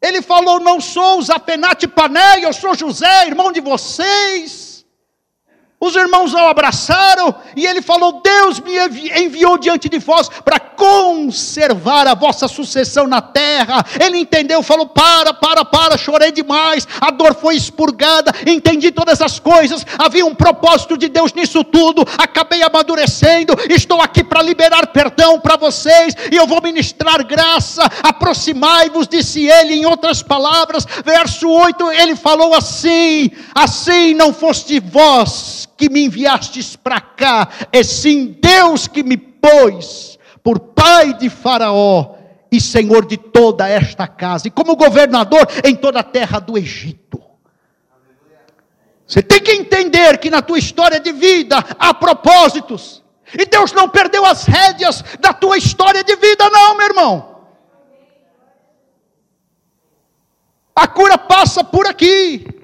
Ele 0.00 0.20
falou: 0.20 0.60
Não 0.60 0.80
sou 0.80 1.22
Zapenate 1.22 1.86
Pané, 1.86 2.44
eu 2.44 2.52
sou 2.52 2.74
José, 2.74 3.26
irmão 3.26 3.52
de 3.52 3.60
vocês. 3.60 4.63
Os 5.80 5.94
irmãos 5.96 6.32
o 6.32 6.38
abraçaram 6.38 7.34
e 7.54 7.66
ele 7.66 7.82
falou: 7.82 8.22
Deus 8.22 8.58
me 8.58 8.72
enviou 9.22 9.58
diante 9.58 9.86
de 9.86 9.98
vós 9.98 10.30
para 10.42 10.58
conservar 10.58 12.06
a 12.06 12.14
vossa 12.14 12.48
sucessão 12.48 13.06
na 13.06 13.20
terra. 13.20 13.84
Ele 14.00 14.16
entendeu, 14.16 14.62
falou: 14.62 14.86
Para, 14.86 15.34
para, 15.34 15.62
para, 15.62 15.98
chorei 15.98 16.32
demais, 16.32 16.88
a 16.98 17.10
dor 17.10 17.34
foi 17.34 17.56
expurgada, 17.56 18.32
entendi 18.46 18.90
todas 18.90 19.20
as 19.20 19.38
coisas, 19.38 19.84
havia 19.98 20.24
um 20.24 20.34
propósito 20.34 20.96
de 20.96 21.08
Deus 21.08 21.34
nisso 21.34 21.62
tudo, 21.62 22.02
acabei 22.16 22.62
amadurecendo, 22.62 23.54
estou 23.68 24.00
aqui 24.00 24.24
para 24.24 24.40
liberar 24.40 24.86
perdão 24.86 25.38
para 25.38 25.56
vocês 25.56 26.14
e 26.32 26.36
eu 26.36 26.46
vou 26.46 26.62
ministrar 26.62 27.22
graça. 27.26 27.82
Aproximai-vos, 28.02 29.06
disse 29.06 29.46
ele, 29.46 29.74
em 29.74 29.84
outras 29.84 30.22
palavras, 30.22 30.86
verso 31.04 31.46
8, 31.46 31.92
ele 31.92 32.16
falou 32.16 32.54
assim: 32.54 33.30
Assim 33.54 34.14
não 34.14 34.32
foste 34.32 34.80
vós 34.80 35.68
que 35.84 35.90
me 35.90 36.06
enviastes 36.06 36.76
para 36.76 36.98
cá, 36.98 37.48
é 37.70 37.82
sim 37.82 38.38
Deus 38.40 38.88
que 38.88 39.02
me 39.02 39.18
pôs 39.18 40.18
por 40.42 40.58
pai 40.58 41.12
de 41.12 41.28
Faraó 41.28 42.14
e 42.50 42.58
senhor 42.58 43.04
de 43.04 43.18
toda 43.18 43.68
esta 43.68 44.06
casa, 44.06 44.48
e 44.48 44.50
como 44.50 44.76
governador 44.76 45.46
em 45.62 45.74
toda 45.74 46.00
a 46.00 46.02
terra 46.02 46.38
do 46.38 46.56
Egito. 46.56 47.20
Você 49.06 49.20
tem 49.20 49.40
que 49.40 49.52
entender 49.52 50.16
que 50.18 50.30
na 50.30 50.40
tua 50.40 50.58
história 50.58 50.98
de 50.98 51.12
vida 51.12 51.62
há 51.78 51.92
propósitos, 51.92 53.02
e 53.38 53.44
Deus 53.44 53.72
não 53.72 53.86
perdeu 53.86 54.24
as 54.24 54.44
rédeas 54.44 55.04
da 55.20 55.34
tua 55.34 55.58
história 55.58 56.02
de 56.02 56.16
vida, 56.16 56.48
não, 56.48 56.76
meu 56.78 56.86
irmão. 56.86 57.40
A 60.74 60.88
cura 60.88 61.18
passa 61.18 61.62
por 61.62 61.86
aqui. 61.86 62.63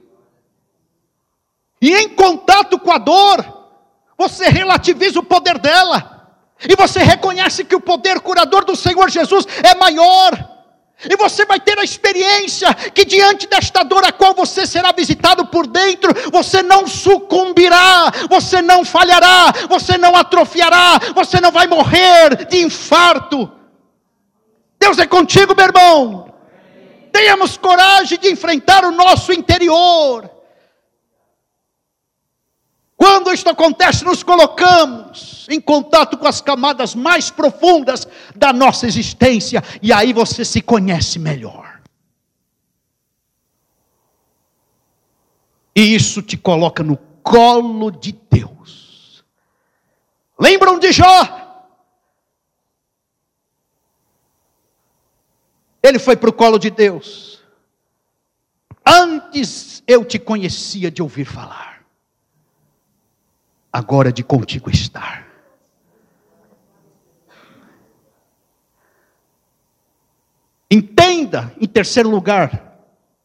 E 1.81 1.95
em 1.95 2.09
contato 2.11 2.79
com 2.79 2.93
a 2.93 2.99
dor, 2.99 3.45
você 4.19 4.49
relativiza 4.49 5.19
o 5.19 5.25
poder 5.25 5.59
dela. 5.59 6.29
E 6.69 6.77
você 6.77 7.01
reconhece 7.01 7.65
que 7.65 7.75
o 7.75 7.81
poder 7.81 8.21
curador 8.21 8.65
do 8.65 8.77
Senhor 8.77 9.09
Jesus 9.09 9.47
é 9.63 9.75
maior. 9.75 10.51
E 11.09 11.17
você 11.17 11.47
vai 11.47 11.59
ter 11.59 11.79
a 11.79 11.83
experiência 11.83 12.75
que 12.75 13.07
diante 13.07 13.47
desta 13.47 13.83
dor 13.83 14.05
a 14.05 14.13
qual 14.13 14.35
você 14.35 14.67
será 14.67 14.93
visitado 14.93 15.47
por 15.47 15.67
dentro, 15.67 16.13
você 16.31 16.63
não 16.63 16.87
sucumbirá, 16.87 18.13
você 18.29 18.61
não 18.61 18.85
falhará, 18.85 19.51
você 19.67 19.97
não 19.97 20.15
atrofiará, 20.15 21.01
você 21.15 21.41
não 21.41 21.51
vai 21.51 21.67
morrer 21.67 22.45
de 22.47 22.63
infarto. 22.63 23.51
Deus 24.79 24.99
é 24.99 25.07
contigo, 25.07 25.55
meu 25.57 25.65
irmão. 25.65 26.35
Tenhamos 27.11 27.57
coragem 27.57 28.19
de 28.19 28.31
enfrentar 28.31 28.85
o 28.85 28.91
nosso 28.91 29.33
interior. 29.33 30.40
Quando 33.01 33.33
isto 33.33 33.49
acontece, 33.49 34.05
nos 34.05 34.23
colocamos 34.23 35.47
em 35.49 35.59
contato 35.59 36.19
com 36.19 36.29
as 36.29 36.43
camadas 36.43 36.95
mais 36.95 37.31
profundas 37.31 38.07
da 38.37 38.53
nossa 38.53 38.87
existência, 38.87 39.65
e 39.81 39.91
aí 39.91 40.13
você 40.13 40.45
se 40.45 40.61
conhece 40.61 41.19
melhor. 41.19 41.81
E 45.75 45.95
isso 45.95 46.21
te 46.21 46.37
coloca 46.37 46.83
no 46.83 46.99
colo 47.23 47.91
de 47.91 48.13
Deus. 48.13 49.25
Lembram 50.39 50.79
de 50.79 50.93
Jó? 50.93 51.73
Ele 55.83 55.99
foi 55.99 56.19
para 56.19 56.29
o 56.29 56.35
colo 56.35 56.59
de 56.59 56.69
Deus. 56.69 57.43
Antes 58.85 59.83
eu 59.87 60.05
te 60.05 60.19
conhecia 60.19 60.91
de 60.91 61.01
ouvir 61.01 61.25
falar 61.25 61.70
agora 63.73 64.13
de 64.13 64.23
contigo 64.25 64.71
estar. 64.71 65.27
Entenda, 70.71 71.53
em 71.61 71.67
terceiro 71.67 72.09
lugar, 72.09 72.79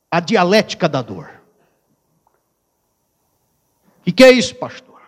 a 0.09 0.19
dialética 0.19 0.89
da 0.89 1.01
dor. 1.01 1.29
O 4.07 4.11
que 4.13 4.23
é 4.23 4.31
isso, 4.31 4.55
pastor? 4.55 5.01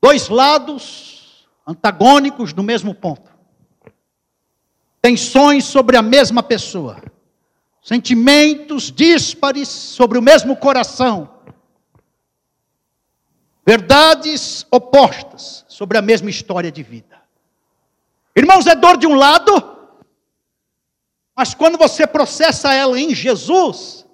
Dois 0.00 0.28
lados 0.28 1.46
antagônicos 1.66 2.52
do 2.52 2.62
mesmo 2.62 2.94
ponto. 2.94 3.30
Tensões 5.00 5.64
sobre 5.64 5.96
a 5.96 6.02
mesma 6.02 6.42
pessoa. 6.42 7.02
Sentimentos 7.82 8.90
díspares 8.90 9.68
sobre 9.68 10.18
o 10.18 10.22
mesmo 10.22 10.56
coração 10.56 11.33
Verdades 13.66 14.66
opostas 14.70 15.64
sobre 15.68 15.96
a 15.96 16.02
mesma 16.02 16.28
história 16.28 16.70
de 16.70 16.82
vida. 16.82 17.22
Irmãos, 18.36 18.66
é 18.66 18.74
dor 18.74 18.98
de 18.98 19.06
um 19.06 19.14
lado, 19.14 19.52
mas 21.34 21.54
quando 21.54 21.78
você 21.78 22.06
processa 22.06 22.74
ela 22.74 22.98
em 22.98 23.14
Jesus, 23.14 24.04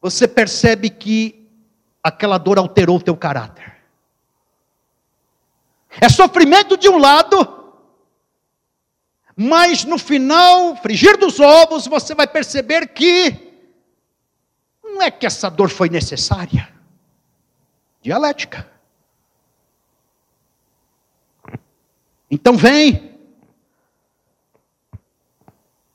você 0.00 0.28
percebe 0.28 0.90
que 0.90 1.48
aquela 2.02 2.36
dor 2.36 2.58
alterou 2.58 2.98
o 2.98 3.02
teu 3.02 3.16
caráter. 3.16 3.76
É 6.00 6.08
sofrimento 6.08 6.76
de 6.76 6.88
um 6.88 6.98
lado, 6.98 7.72
mas 9.34 9.84
no 9.84 9.98
final, 9.98 10.76
frigir 10.76 11.16
dos 11.16 11.40
ovos, 11.40 11.86
você 11.86 12.14
vai 12.14 12.26
perceber 12.26 12.88
que 12.88 13.48
não 14.82 15.00
é 15.00 15.10
que 15.10 15.26
essa 15.26 15.48
dor 15.48 15.70
foi 15.70 15.88
necessária. 15.88 16.77
Dialética. 18.08 18.66
Então 22.30 22.56
vem 22.56 23.20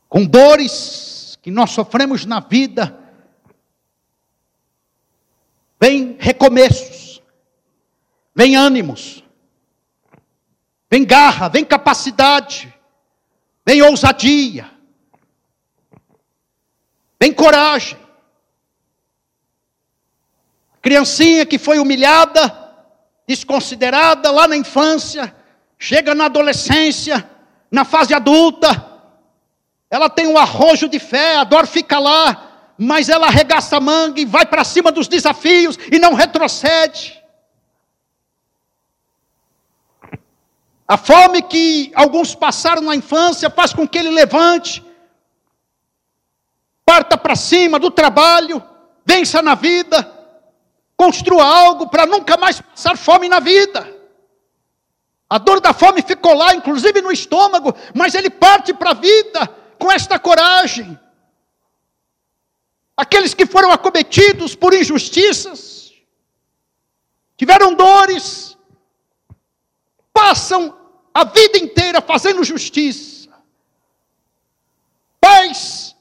com 0.08 0.24
dores 0.24 1.40
que 1.42 1.50
nós 1.50 1.72
sofremos 1.72 2.24
na 2.24 2.40
vida, 2.40 2.96
vem 5.82 6.16
recomeços, 6.20 7.20
vem 8.36 8.56
ânimos, 8.56 9.24
vem 10.92 11.04
garra, 11.04 11.50
vem 11.50 11.66
capacidade, 11.66 12.72
vem 13.66 13.82
ousadia, 13.82 14.70
vem 17.20 17.34
coragem. 17.34 18.03
Criancinha 20.84 21.46
que 21.46 21.58
foi 21.58 21.80
humilhada, 21.80 22.54
desconsiderada 23.26 24.30
lá 24.30 24.50
na 24.50 24.58
infância, 24.58 25.34
chega 25.80 26.14
na 26.14 26.26
adolescência, 26.26 27.28
na 27.72 27.86
fase 27.86 28.14
adulta, 28.14 28.92
ela 29.90 30.10
tem 30.10 30.28
um 30.28 30.38
arrojo 30.38 30.90
de 30.90 31.00
fé, 31.00 31.38
a 31.38 31.46
dor 31.46 31.66
fica 31.66 32.00
lá, 32.00 32.74
mas 32.78 33.08
ela 33.08 33.28
arregaça 33.28 33.78
a 33.78 33.80
manga 33.80 34.20
e 34.20 34.26
vai 34.26 34.46
para 34.46 34.66
cima 34.66 34.92
dos 34.92 35.08
desafios 35.08 35.80
e 35.90 35.98
não 35.98 36.16
retrocede. 36.16 37.18
A 40.86 40.98
fome 40.98 41.42
que 41.44 41.94
alguns 41.96 42.36
passaram 42.36 42.82
na 42.82 42.94
infância 42.94 43.50
faz 43.50 43.74
com 43.74 43.88
que 43.88 43.98
ele 43.98 44.10
levante, 44.10 44.84
parta 46.84 47.18
para 47.18 47.38
cima 47.38 47.80
do 47.80 47.90
trabalho, 47.90 48.62
vença 49.06 49.42
na 49.42 49.56
vida, 49.56 50.23
construa 50.96 51.46
algo 51.46 51.90
para 51.90 52.06
nunca 52.06 52.38
mais 52.38 52.62
passar 52.62 52.98
fome 52.98 53.28
na 53.28 53.40
vida. 53.40 54.02
A 55.30 55.38
dor 55.38 55.60
da 55.60 55.74
fome 55.74 56.02
ficou 56.02 56.34
lá, 56.36 56.54
inclusive 56.54 57.02
no 57.02 57.12
estômago, 57.12 57.74
mas 57.94 58.14
ele 58.14 58.30
parte 58.30 58.74
para 58.74 58.92
a 58.92 58.94
vida 58.94 59.48
com 59.80 59.92
esta 59.92 60.20
coragem. 60.20 61.00
Aqueles 62.96 63.34
que 63.34 63.46
foram 63.46 63.72
acometidos 63.72 64.56
por 64.56 64.74
injustiças, 64.74 65.92
tiveram 67.36 67.74
dores, 67.74 68.56
passam 70.14 70.78
a 71.14 71.24
vida 71.24 71.58
inteira 71.58 72.02
fazendo 72.02 72.44
justiça. 72.44 73.30
Pais 75.20 75.94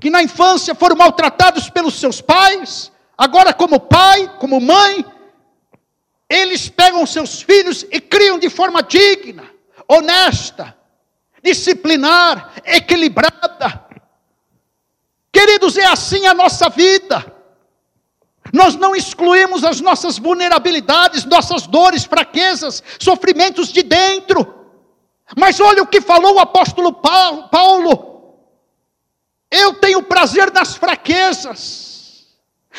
que 0.00 0.10
na 0.10 0.22
infância 0.22 0.74
foram 0.74 0.96
maltratados 0.96 1.68
pelos 1.68 1.94
seus 1.94 2.20
pais, 2.22 2.90
agora 3.20 3.52
como 3.52 3.78
pai, 3.78 4.34
como 4.38 4.58
mãe, 4.58 5.04
eles 6.26 6.70
pegam 6.70 7.04
seus 7.04 7.42
filhos 7.42 7.84
e 7.90 8.00
criam 8.00 8.38
de 8.38 8.48
forma 8.48 8.82
digna, 8.82 9.44
honesta, 9.86 10.74
disciplinar, 11.42 12.54
equilibrada. 12.64 13.84
Queridos, 15.30 15.76
é 15.76 15.84
assim 15.84 16.26
a 16.26 16.32
nossa 16.32 16.70
vida. 16.70 17.36
Nós 18.54 18.74
não 18.74 18.96
excluímos 18.96 19.64
as 19.64 19.82
nossas 19.82 20.16
vulnerabilidades, 20.16 21.26
nossas 21.26 21.66
dores, 21.66 22.04
fraquezas, 22.04 22.82
sofrimentos 22.98 23.70
de 23.70 23.82
dentro. 23.82 24.66
Mas 25.36 25.60
olha 25.60 25.82
o 25.82 25.86
que 25.86 26.00
falou 26.00 26.36
o 26.36 26.40
apóstolo 26.40 26.94
Paulo. 26.94 28.38
Eu 29.50 29.74
tenho 29.74 30.02
prazer 30.02 30.50
nas 30.54 30.74
fraquezas 30.74 31.90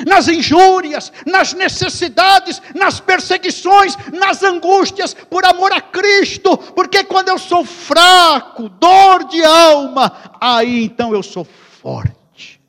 nas 0.05 0.27
injúrias, 0.27 1.11
nas 1.25 1.53
necessidades, 1.53 2.61
nas 2.73 2.99
perseguições, 2.99 3.95
nas 4.11 4.41
angústias, 4.41 5.13
por 5.13 5.45
amor 5.45 5.71
a 5.73 5.81
Cristo, 5.81 6.57
porque 6.57 7.03
quando 7.03 7.29
eu 7.29 7.37
sou 7.37 7.65
fraco, 7.65 8.69
dor 8.69 9.25
de 9.25 9.43
alma, 9.43 10.11
aí 10.39 10.85
então 10.85 11.13
eu 11.13 11.21
sou 11.21 11.43
forte. 11.43 12.61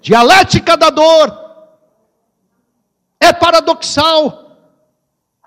Dialética 0.00 0.76
da 0.76 0.90
dor 0.90 1.42
é 3.20 3.32
paradoxal. 3.32 4.40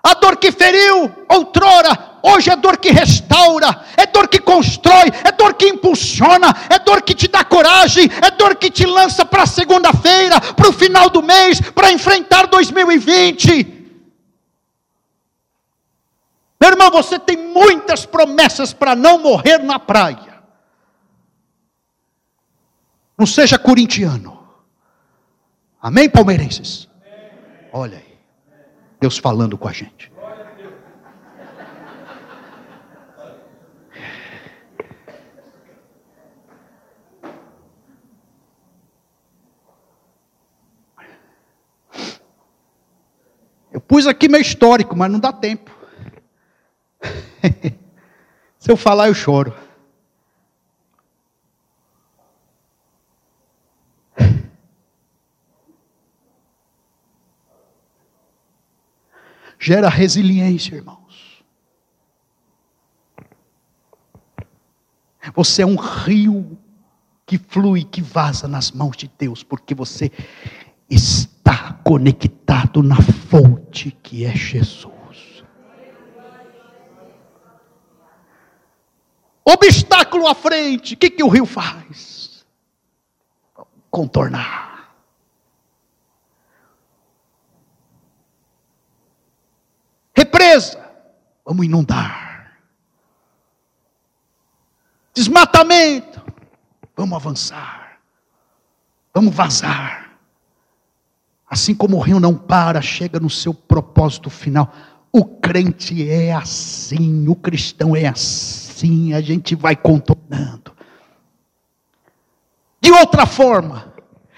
A 0.02 0.14
dor 0.14 0.36
que 0.36 0.52
feriu 0.52 1.12
outrora 1.28 2.05
Hoje 2.22 2.50
é 2.50 2.56
dor 2.56 2.78
que 2.78 2.90
restaura, 2.90 3.84
é 3.96 4.06
dor 4.06 4.28
que 4.28 4.38
constrói, 4.38 5.12
é 5.24 5.32
dor 5.32 5.54
que 5.54 5.66
impulsiona, 5.66 6.48
é 6.68 6.78
dor 6.78 7.02
que 7.02 7.14
te 7.14 7.28
dá 7.28 7.44
coragem, 7.44 8.10
é 8.24 8.30
dor 8.30 8.56
que 8.56 8.70
te 8.70 8.84
lança 8.84 9.24
para 9.24 9.46
segunda-feira, 9.46 10.40
para 10.40 10.68
o 10.68 10.72
final 10.72 11.08
do 11.08 11.22
mês, 11.22 11.60
para 11.60 11.92
enfrentar 11.92 12.46
2020. 12.46 13.74
Meu 16.60 16.70
irmão, 16.70 16.90
você 16.90 17.18
tem 17.18 17.36
muitas 17.36 18.06
promessas 18.06 18.72
para 18.72 18.96
não 18.96 19.18
morrer 19.18 19.58
na 19.58 19.78
praia. 19.78 20.42
Não 23.16 23.26
seja 23.26 23.58
corintiano. 23.58 24.46
Amém, 25.80 26.08
palmeirenses? 26.08 26.88
Olha 27.72 27.98
aí. 27.98 28.18
Deus 29.00 29.18
falando 29.18 29.56
com 29.56 29.68
a 29.68 29.72
gente. 29.72 30.10
Eu 43.76 43.80
pus 43.82 44.06
aqui 44.06 44.26
meu 44.26 44.40
histórico, 44.40 44.96
mas 44.96 45.12
não 45.12 45.20
dá 45.20 45.30
tempo. 45.30 45.70
Se 48.58 48.70
eu 48.70 48.76
falar, 48.76 49.08
eu 49.08 49.14
choro. 49.14 49.54
Gera 59.60 59.90
resiliência, 59.90 60.74
irmãos. 60.74 61.44
Você 65.34 65.60
é 65.60 65.66
um 65.66 65.76
rio 65.76 66.56
que 67.26 67.36
flui, 67.36 67.84
que 67.84 68.00
vaza 68.00 68.48
nas 68.48 68.70
mãos 68.70 68.96
de 68.96 69.10
Deus, 69.18 69.42
porque 69.42 69.74
você 69.74 70.10
está 70.88 71.35
conectado 71.86 72.82
na 72.82 73.00
fonte 73.00 73.92
que 73.92 74.24
é 74.24 74.34
Jesus. 74.34 75.44
Obstáculo 79.44 80.26
à 80.26 80.34
frente, 80.34 80.94
o 80.94 80.96
que, 80.96 81.08
que 81.08 81.22
o 81.22 81.28
rio 81.28 81.46
faz? 81.46 82.44
Contornar. 83.88 84.96
Represa, 90.12 90.92
vamos 91.44 91.66
inundar. 91.66 92.58
Desmatamento, 95.14 96.20
vamos 96.96 97.16
avançar. 97.16 98.00
Vamos 99.14 99.32
vazar. 99.32 100.05
Assim 101.48 101.74
como 101.74 101.96
o 101.96 102.00
rio 102.00 102.18
não 102.18 102.34
para, 102.34 102.82
chega 102.82 103.20
no 103.20 103.30
seu 103.30 103.54
propósito 103.54 104.28
final. 104.28 104.72
O 105.12 105.24
crente 105.24 106.08
é 106.08 106.32
assim, 106.32 107.28
o 107.28 107.34
cristão 107.34 107.94
é 107.94 108.06
assim, 108.06 109.14
a 109.14 109.20
gente 109.20 109.54
vai 109.54 109.76
contornando. 109.76 110.74
De 112.80 112.90
outra 112.90 113.26
forma, 113.26 113.94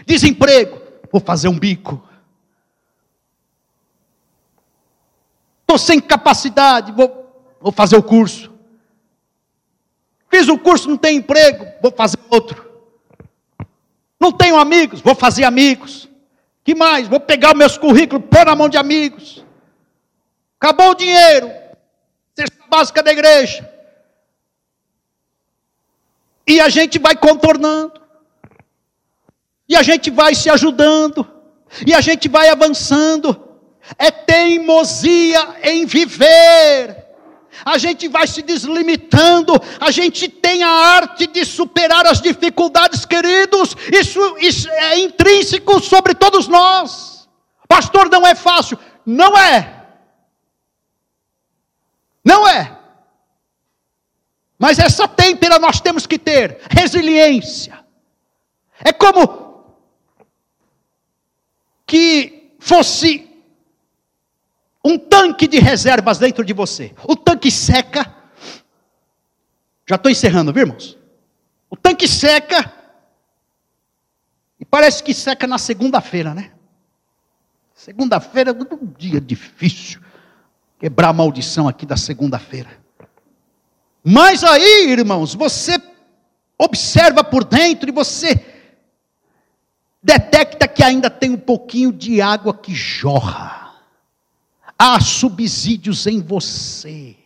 desemprego, 0.06 0.80
vou 1.10 1.20
fazer 1.20 1.48
um 1.48 1.58
bico. 1.58 2.02
Estou 5.62 5.78
sem 5.78 6.00
capacidade, 6.00 6.92
vou, 6.92 7.56
vou 7.60 7.72
fazer 7.72 7.96
o 7.96 8.02
curso. 8.02 8.52
Fiz 10.30 10.48
o 10.48 10.58
curso, 10.58 10.88
não 10.88 10.96
tenho 10.96 11.18
emprego, 11.18 11.66
vou 11.82 11.90
fazer 11.90 12.18
outro. 12.30 12.66
Não 14.20 14.32
tenho 14.32 14.58
amigos, 14.58 15.00
vou 15.00 15.14
fazer 15.14 15.44
amigos. 15.44 16.07
Que 16.68 16.74
mais? 16.74 17.08
Vou 17.08 17.18
pegar 17.18 17.54
meus 17.54 17.78
currículos, 17.78 18.26
pôr 18.28 18.44
na 18.44 18.54
mão 18.54 18.68
de 18.68 18.76
amigos. 18.76 19.42
Acabou 20.60 20.90
o 20.90 20.94
dinheiro. 20.94 21.50
Cesta 22.38 22.62
básica 22.68 23.02
da 23.02 23.10
igreja. 23.10 23.66
E 26.46 26.60
a 26.60 26.68
gente 26.68 26.98
vai 26.98 27.16
contornando. 27.16 27.98
E 29.66 29.74
a 29.74 29.82
gente 29.82 30.10
vai 30.10 30.34
se 30.34 30.50
ajudando. 30.50 31.26
E 31.86 31.94
a 31.94 32.02
gente 32.02 32.28
vai 32.28 32.50
avançando. 32.50 33.48
é 33.96 34.10
teimosia 34.10 35.56
em 35.62 35.86
viver. 35.86 37.07
A 37.64 37.78
gente 37.78 38.08
vai 38.08 38.26
se 38.26 38.42
deslimitando, 38.42 39.52
a 39.80 39.90
gente 39.90 40.28
tem 40.28 40.62
a 40.62 40.70
arte 40.70 41.26
de 41.26 41.44
superar 41.44 42.06
as 42.06 42.20
dificuldades, 42.20 43.04
queridos, 43.04 43.76
isso, 43.92 44.36
isso 44.38 44.68
é 44.68 44.98
intrínseco 44.98 45.80
sobre 45.80 46.14
todos 46.14 46.48
nós. 46.48 47.28
Pastor, 47.68 48.08
não 48.10 48.26
é 48.26 48.34
fácil. 48.34 48.78
Não 49.04 49.36
é. 49.36 49.86
Não 52.24 52.48
é. 52.48 52.78
Mas 54.58 54.78
essa 54.78 55.06
têmpera 55.06 55.58
nós 55.58 55.80
temos 55.80 56.06
que 56.06 56.18
ter, 56.18 56.60
resiliência. 56.70 57.78
É 58.80 58.92
como 58.92 59.48
que 61.86 62.54
fosse 62.58 63.27
um 64.84 64.98
tanque 64.98 65.46
de 65.46 65.58
reservas 65.58 66.18
dentro 66.18 66.44
de 66.44 66.52
você. 66.52 66.94
O 67.04 67.16
tanque 67.16 67.50
seca. 67.50 68.14
Já 69.86 69.96
estou 69.96 70.10
encerrando, 70.10 70.52
viu, 70.52 70.62
irmãos? 70.62 70.98
O 71.70 71.76
tanque 71.76 72.06
seca. 72.06 72.72
E 74.60 74.64
parece 74.64 75.02
que 75.02 75.14
seca 75.14 75.46
na 75.46 75.58
segunda-feira, 75.58 76.34
né? 76.34 76.52
Segunda-feira 77.74 78.50
é 78.50 78.74
um 78.74 78.86
dia 78.98 79.20
difícil. 79.20 80.00
Quebrar 80.78 81.08
a 81.08 81.12
maldição 81.12 81.68
aqui 81.68 81.86
da 81.86 81.96
segunda-feira. 81.96 82.70
Mas 84.02 84.44
aí, 84.44 84.90
irmãos, 84.90 85.34
você 85.34 85.80
observa 86.58 87.22
por 87.22 87.44
dentro 87.44 87.88
e 87.88 87.92
você 87.92 88.44
detecta 90.02 90.66
que 90.66 90.82
ainda 90.82 91.10
tem 91.10 91.30
um 91.30 91.38
pouquinho 91.38 91.92
de 91.92 92.20
água 92.20 92.54
que 92.54 92.74
jorra. 92.74 93.57
Há 94.80 95.00
subsídios 95.00 96.06
em 96.06 96.20
você 96.20 97.16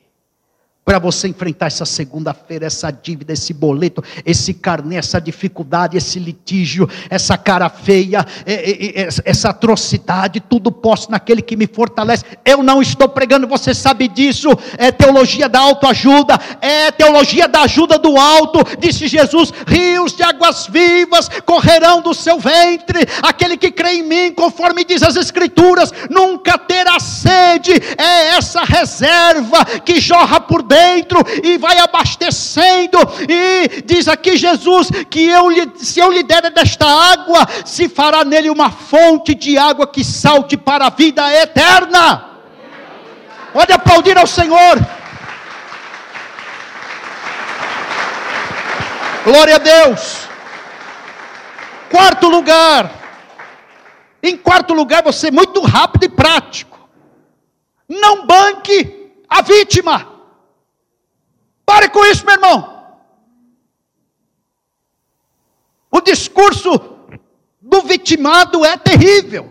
para 0.85 0.99
você 0.99 1.29
enfrentar 1.29 1.67
essa 1.67 1.85
segunda-feira, 1.85 2.67
essa 2.67 2.91
dívida, 2.91 3.33
esse 3.33 3.55
boleto, 3.55 4.03
esse 4.27 4.53
carnê, 4.53 4.97
essa 4.97 5.21
dificuldade, 5.21 5.97
esse 5.97 6.19
litígio, 6.19 6.89
essa 7.09 7.39
cara 7.39 7.69
feia, 7.69 8.27
essa 9.25 9.51
atrocidade, 9.51 10.41
tudo 10.41 10.73
posso 10.73 11.09
naquele 11.11 11.41
que 11.41 11.57
me 11.57 11.69
fortalece. 11.69 12.25
Eu 12.45 12.65
não 12.65 12.83
estou 12.83 13.09
pregando, 13.09 13.47
você 13.47 13.73
sabe 13.73 14.09
disso. 14.09 14.49
É 14.77 14.91
teologia 14.91 15.49
da 15.49 15.61
autoajuda, 15.61 16.39
é 16.61 16.91
teologia 16.91 17.47
da 17.47 17.63
ajuda 17.63 17.97
do 17.97 18.19
alto. 18.19 18.59
Disse 18.79 19.07
Jesus: 19.07 19.53
rios 19.67 20.17
de 20.17 20.25
águas 20.25 20.67
vivas 20.67 21.29
correrão 21.47 22.01
do 22.01 22.13
seu 22.13 22.41
ventre. 22.41 23.07
Aquele 23.23 23.57
que 23.57 23.71
crê 23.71 23.95
em 23.95 24.03
mim, 24.03 24.33
conforme 24.33 24.85
diz 24.85 25.03
as 25.03 25.15
Escrituras, 25.15 25.93
nunca 26.11 26.59
terá 26.59 26.99
sede. 26.99 27.73
É 27.97 28.31
essa 28.37 28.65
reserva 28.65 29.65
que 29.85 30.01
jorra 30.01 30.41
por 30.41 30.72
dentro 30.73 31.19
e 31.43 31.59
vai 31.59 31.79
abastecendo. 31.79 32.99
E 33.29 33.83
diz 33.83 34.09
aqui 34.09 34.37
Jesus 34.37 34.89
que 35.11 35.29
eu 35.29 35.51
se 35.77 36.01
eu 36.01 36.11
lhe 36.11 36.23
der 36.23 36.51
desta 36.51 36.87
água, 36.87 37.47
se 37.65 37.89
fará 37.89 38.25
nele 38.25 38.49
uma 38.49 38.71
fonte 38.71 39.35
de 39.35 39.59
água 39.59 39.87
que 39.87 40.03
salte 40.03 40.57
para 40.57 40.87
a 40.87 40.91
vida 40.91 41.23
eterna. 41.35 42.31
Pode 43.53 43.73
aplaudir 43.73 44.17
ao 44.17 44.27
Senhor. 44.27 44.79
Glória 49.25 49.57
a 49.57 49.59
Deus. 49.59 50.27
Quarto 51.91 52.29
lugar. 52.29 52.91
Em 54.23 54.37
quarto 54.37 54.73
lugar, 54.73 55.03
você 55.03 55.29
é 55.29 55.31
muito 55.31 55.61
rápido 55.61 56.05
e 56.05 56.09
prático. 56.09 56.79
Não 57.89 58.27
banque 58.27 59.11
a 59.29 59.43
vítima. 59.43 60.12
Pare 61.73 61.89
com 61.89 62.05
isso, 62.05 62.27
meu 62.27 62.35
irmão. 62.35 62.99
O 65.91 66.03
discurso 66.03 66.71
do 67.63 67.81
vitimado 67.81 68.63
é 68.63 68.77
terrível. 68.77 69.51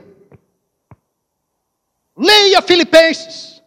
Leia 2.15 2.61
Filipenses. 2.61 3.63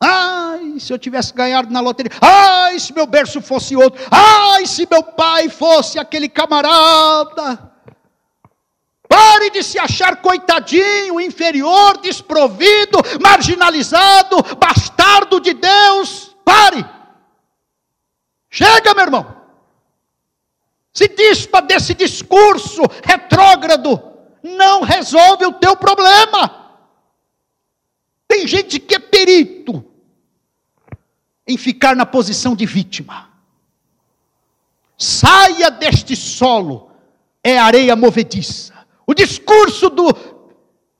Ai, 0.00 0.80
se 0.80 0.92
eu 0.92 0.98
tivesse 0.98 1.32
ganhado 1.32 1.72
na 1.72 1.78
loteria. 1.78 2.10
Ai, 2.20 2.80
se 2.80 2.92
meu 2.92 3.06
berço 3.06 3.40
fosse 3.40 3.76
outro. 3.76 4.04
Ai, 4.10 4.66
se 4.66 4.88
meu 4.90 5.04
pai 5.04 5.48
fosse 5.48 6.00
aquele 6.00 6.28
camarada. 6.28 7.72
Pare 9.08 9.48
de 9.50 9.62
se 9.62 9.78
achar 9.78 10.16
coitadinho, 10.16 11.20
inferior, 11.20 11.98
desprovido, 11.98 12.98
marginalizado, 13.20 14.42
bastardo 14.58 15.40
de 15.40 15.54
Deus. 15.54 16.34
Pare. 16.44 17.01
Chega, 18.54 18.92
meu 18.92 19.04
irmão. 19.04 19.34
Se 20.92 21.08
dispa 21.08 21.62
desse 21.62 21.94
discurso 21.94 22.82
retrógrado. 23.02 23.98
Não 24.42 24.82
resolve 24.82 25.46
o 25.46 25.54
teu 25.54 25.74
problema. 25.74 26.74
Tem 28.28 28.46
gente 28.46 28.78
que 28.78 28.94
é 28.94 28.98
perito 28.98 29.82
em 31.46 31.56
ficar 31.56 31.96
na 31.96 32.04
posição 32.04 32.54
de 32.54 32.66
vítima. 32.66 33.30
Saia 34.98 35.70
deste 35.70 36.14
solo, 36.14 36.90
é 37.42 37.58
areia 37.58 37.96
movediça. 37.96 38.74
O 39.06 39.14
discurso 39.14 39.88
do 39.88 40.12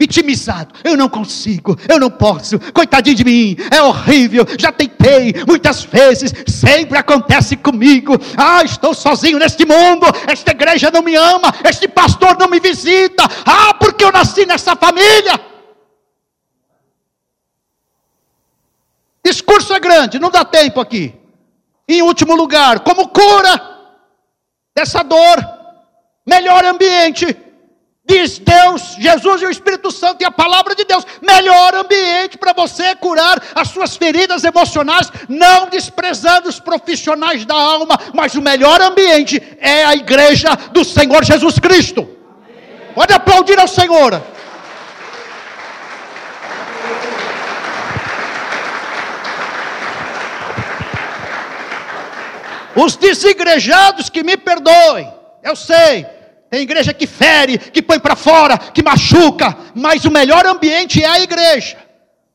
vitimizado. 0.03 0.75
Eu 0.83 0.97
não 0.97 1.09
consigo, 1.09 1.79
eu 1.89 2.01
não 2.01 2.11
posso, 2.11 2.59
coitadinho 2.73 3.15
de 3.15 3.25
mim, 3.25 3.57
é 3.71 3.81
horrível, 3.81 4.45
já 4.59 4.73
tentei 4.73 5.33
muitas 5.47 5.85
vezes, 5.85 6.33
sempre 6.49 6.99
acontece 6.99 7.57
comigo. 7.57 8.19
Ah, 8.37 8.65
estou 8.65 8.95
sozinho 8.95 9.39
neste 9.39 9.65
mundo, 9.65 10.07
esta 10.27 10.51
igreja 10.51 10.91
não 10.91 11.03
me 11.03 11.15
ama, 11.15 11.55
este 11.65 11.87
pastor 11.87 12.37
não 12.37 12.49
me 12.49 12.59
visita. 12.59 13.23
Ah, 13.47 13.75
porque 13.75 14.05
eu 14.05 14.11
nasci 14.11 14.45
nessa 14.45 14.75
família. 14.75 15.41
Discurso 19.25 19.73
é 19.73 19.79
grande, 19.79 20.19
não 20.19 20.31
dá 20.31 20.45
tempo 20.45 20.81
aqui. 20.81 21.15
Em 21.87 22.03
último 22.03 22.35
lugar, 22.35 22.81
como 22.81 23.09
cura 23.09 23.55
dessa 24.75 25.05
dor, 25.05 25.39
melhor 26.27 26.65
ambiente 26.65 27.37
Diz 28.05 28.39
Deus, 28.39 28.97
Jesus 28.99 29.43
e 29.43 29.47
o 29.47 29.51
Espírito 29.51 29.93
Santo 29.93 30.23
e 30.23 30.25
a 30.25 30.31
palavra 30.31 30.75
de 30.75 30.85
Deus, 30.85 31.07
melhor 31.21 31.73
ambiente 31.75 32.37
para 32.37 32.53
você 32.53 32.97
curar 32.97 33.41
as 33.55 33.69
suas 33.69 33.97
feridas 33.97 34.43
emocionais, 34.43 35.11
não 35.29 35.69
desprezando 35.69 36.49
os 36.49 36.59
profissionais 36.59 37.45
da 37.45 37.55
alma, 37.55 37.97
mas 38.13 38.35
o 38.35 38.43
melhor 38.43 38.81
ambiente 38.81 39.41
é 39.61 39.85
a 39.85 39.95
igreja 39.95 40.55
do 40.73 40.85
Senhor 40.85 41.25
Jesus 41.25 41.61
Cristo. 41.61 42.09
Pode 42.93 43.13
aplaudir 43.13 43.59
ao 43.61 43.69
Senhor. 43.69 44.21
Os 52.75 52.97
desigrejados 52.97 54.11
que 54.11 54.25
me 54.25 54.37
perdoem, 54.37 55.13
eu 55.43 55.55
sei, 55.55 56.07
tem 56.53 56.61
igreja 56.61 56.93
que 56.93 57.07
fere, 57.07 57.57
que 57.57 57.81
põe 57.81 57.99
para 57.99 58.15
fora, 58.15 58.59
que 58.59 58.83
machuca, 58.83 59.57
mas 59.75 60.05
o 60.05 60.11
melhor 60.11 60.45
ambiente 60.45 61.03
é 61.03 61.09
a 61.09 61.19
igreja. 61.19 61.83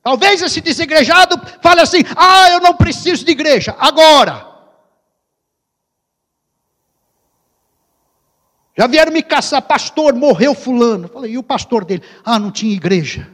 Talvez 0.02 0.42
esse 0.42 0.60
desigrejado 0.60 1.40
fale 1.62 1.82
assim: 1.82 2.00
ah, 2.16 2.50
eu 2.50 2.60
não 2.60 2.74
preciso 2.74 3.24
de 3.24 3.32
igreja. 3.32 3.76
Agora, 3.78 4.44
já 8.76 8.88
vieram 8.88 9.12
me 9.12 9.22
caçar, 9.22 9.62
pastor, 9.62 10.16
morreu 10.16 10.56
fulano. 10.56 11.08
falei, 11.08 11.34
e 11.34 11.38
o 11.38 11.44
pastor 11.44 11.86
dele? 11.86 12.02
Ah, 12.26 12.40
não 12.40 12.50
tinha 12.50 12.74
igreja. 12.74 13.32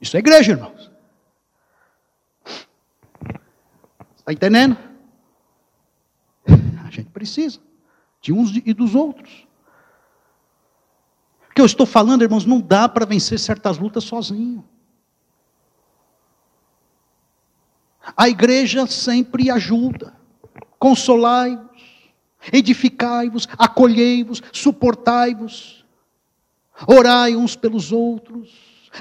Isso 0.00 0.16
é 0.16 0.18
igreja, 0.18 0.50
irmãos. 0.50 0.91
Está 4.22 4.32
entendendo? 4.32 4.78
A 6.84 6.90
gente 6.90 7.10
precisa 7.10 7.60
de 8.20 8.32
uns 8.32 8.54
e 8.54 8.72
dos 8.72 8.94
outros. 8.94 9.46
O 11.50 11.54
que 11.54 11.60
eu 11.60 11.66
estou 11.66 11.84
falando, 11.84 12.22
irmãos, 12.22 12.46
não 12.46 12.60
dá 12.60 12.88
para 12.88 13.04
vencer 13.04 13.38
certas 13.38 13.78
lutas 13.78 14.04
sozinho. 14.04 14.64
A 18.16 18.28
igreja 18.28 18.86
sempre 18.86 19.50
ajuda. 19.50 20.14
Consolai-vos, 20.78 22.10
edificai-vos, 22.52 23.48
acolhei-vos, 23.58 24.42
suportai-vos, 24.52 25.84
orai 26.86 27.36
uns 27.36 27.54
pelos 27.54 27.92
outros, 27.92 28.52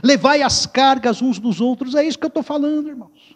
levai 0.04 0.42
as 0.42 0.66
cargas 0.66 1.22
uns 1.22 1.40
dos 1.40 1.62
outros. 1.62 1.96
É 1.96 2.04
isso 2.04 2.20
que 2.20 2.26
eu 2.26 2.30
estou 2.30 2.44
falando, 2.44 2.90
irmãos. 2.90 3.36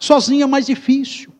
Sozinho 0.00 0.44
é 0.44 0.46
mais 0.46 0.64
difícil. 0.66 1.30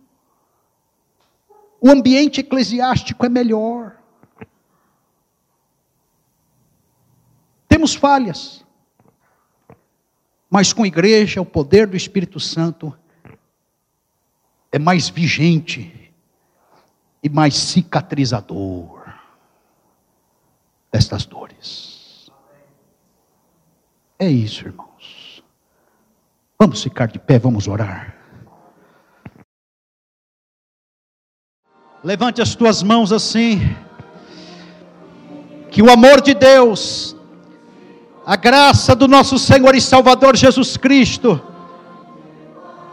o 1.82 1.88
ambiente 1.90 2.40
eclesiástico 2.40 3.24
é 3.24 3.28
melhor. 3.28 3.96
Temos 7.66 7.94
falhas, 7.94 8.62
mas 10.50 10.74
com 10.74 10.82
a 10.82 10.86
igreja, 10.86 11.40
o 11.40 11.46
poder 11.46 11.86
do 11.86 11.96
Espírito 11.96 12.38
Santo 12.38 12.94
é 14.70 14.78
mais 14.78 15.08
vigente 15.08 16.12
e 17.22 17.30
mais 17.30 17.56
cicatrizador 17.56 19.10
destas 20.92 21.24
dores. 21.24 22.30
É 24.18 24.28
isso, 24.28 24.66
irmãos. 24.66 25.42
Vamos 26.58 26.82
ficar 26.82 27.06
de 27.06 27.18
pé, 27.18 27.38
vamos 27.38 27.66
orar. 27.66 28.19
Levante 32.02 32.40
as 32.40 32.54
tuas 32.54 32.82
mãos 32.82 33.12
assim. 33.12 33.76
Que 35.70 35.82
o 35.82 35.90
amor 35.90 36.22
de 36.22 36.32
Deus, 36.32 37.14
a 38.24 38.36
graça 38.36 38.94
do 38.96 39.06
nosso 39.06 39.38
Senhor 39.38 39.74
e 39.74 39.82
Salvador 39.82 40.34
Jesus 40.34 40.78
Cristo, 40.78 41.38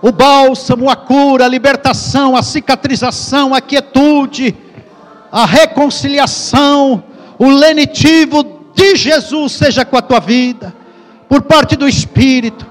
o 0.02 0.12
bálsamo, 0.12 0.90
a 0.90 0.96
cura, 0.96 1.46
a 1.46 1.48
libertação, 1.48 2.36
a 2.36 2.44
cicatrização, 2.44 3.56
a 3.56 3.62
quietude, 3.62 4.54
a 5.32 5.46
reconciliação, 5.46 7.02
o 7.40 7.48
lenitivo 7.48 8.72
de 8.76 8.98
Jesus 8.98 9.54
seja 9.54 9.86
com 9.86 9.96
a 9.96 10.02
tua 10.02 10.20
vida, 10.20 10.76
por 11.30 11.44
parte 11.44 11.78
do 11.78 11.88
Espírito. 11.88 12.68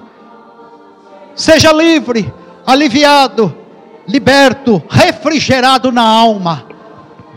Seja 1.35 1.73
livre, 1.73 2.31
aliviado, 2.67 3.66
liberto, 4.09 4.83
refrigerado 4.89 5.91
na 5.91 6.03
alma, 6.03 6.67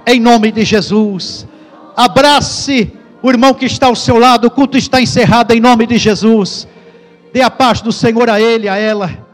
em 0.05 0.19
nome 0.19 0.51
de 0.51 0.63
Jesus. 0.63 1.47
Abrace 1.95 2.91
o 3.21 3.29
irmão 3.29 3.53
que 3.53 3.65
está 3.65 3.87
ao 3.87 3.95
seu 3.95 4.17
lado, 4.17 4.47
o 4.47 4.51
culto 4.51 4.77
está 4.77 5.01
encerrado 5.01 5.51
em 5.51 5.59
nome 5.59 5.85
de 5.85 5.97
Jesus. 5.97 6.67
Dê 7.33 7.41
a 7.41 7.49
paz 7.49 7.81
do 7.81 7.91
Senhor 7.91 8.29
a 8.29 8.39
ele, 8.39 8.67
a 8.67 8.77
ela 8.77 9.28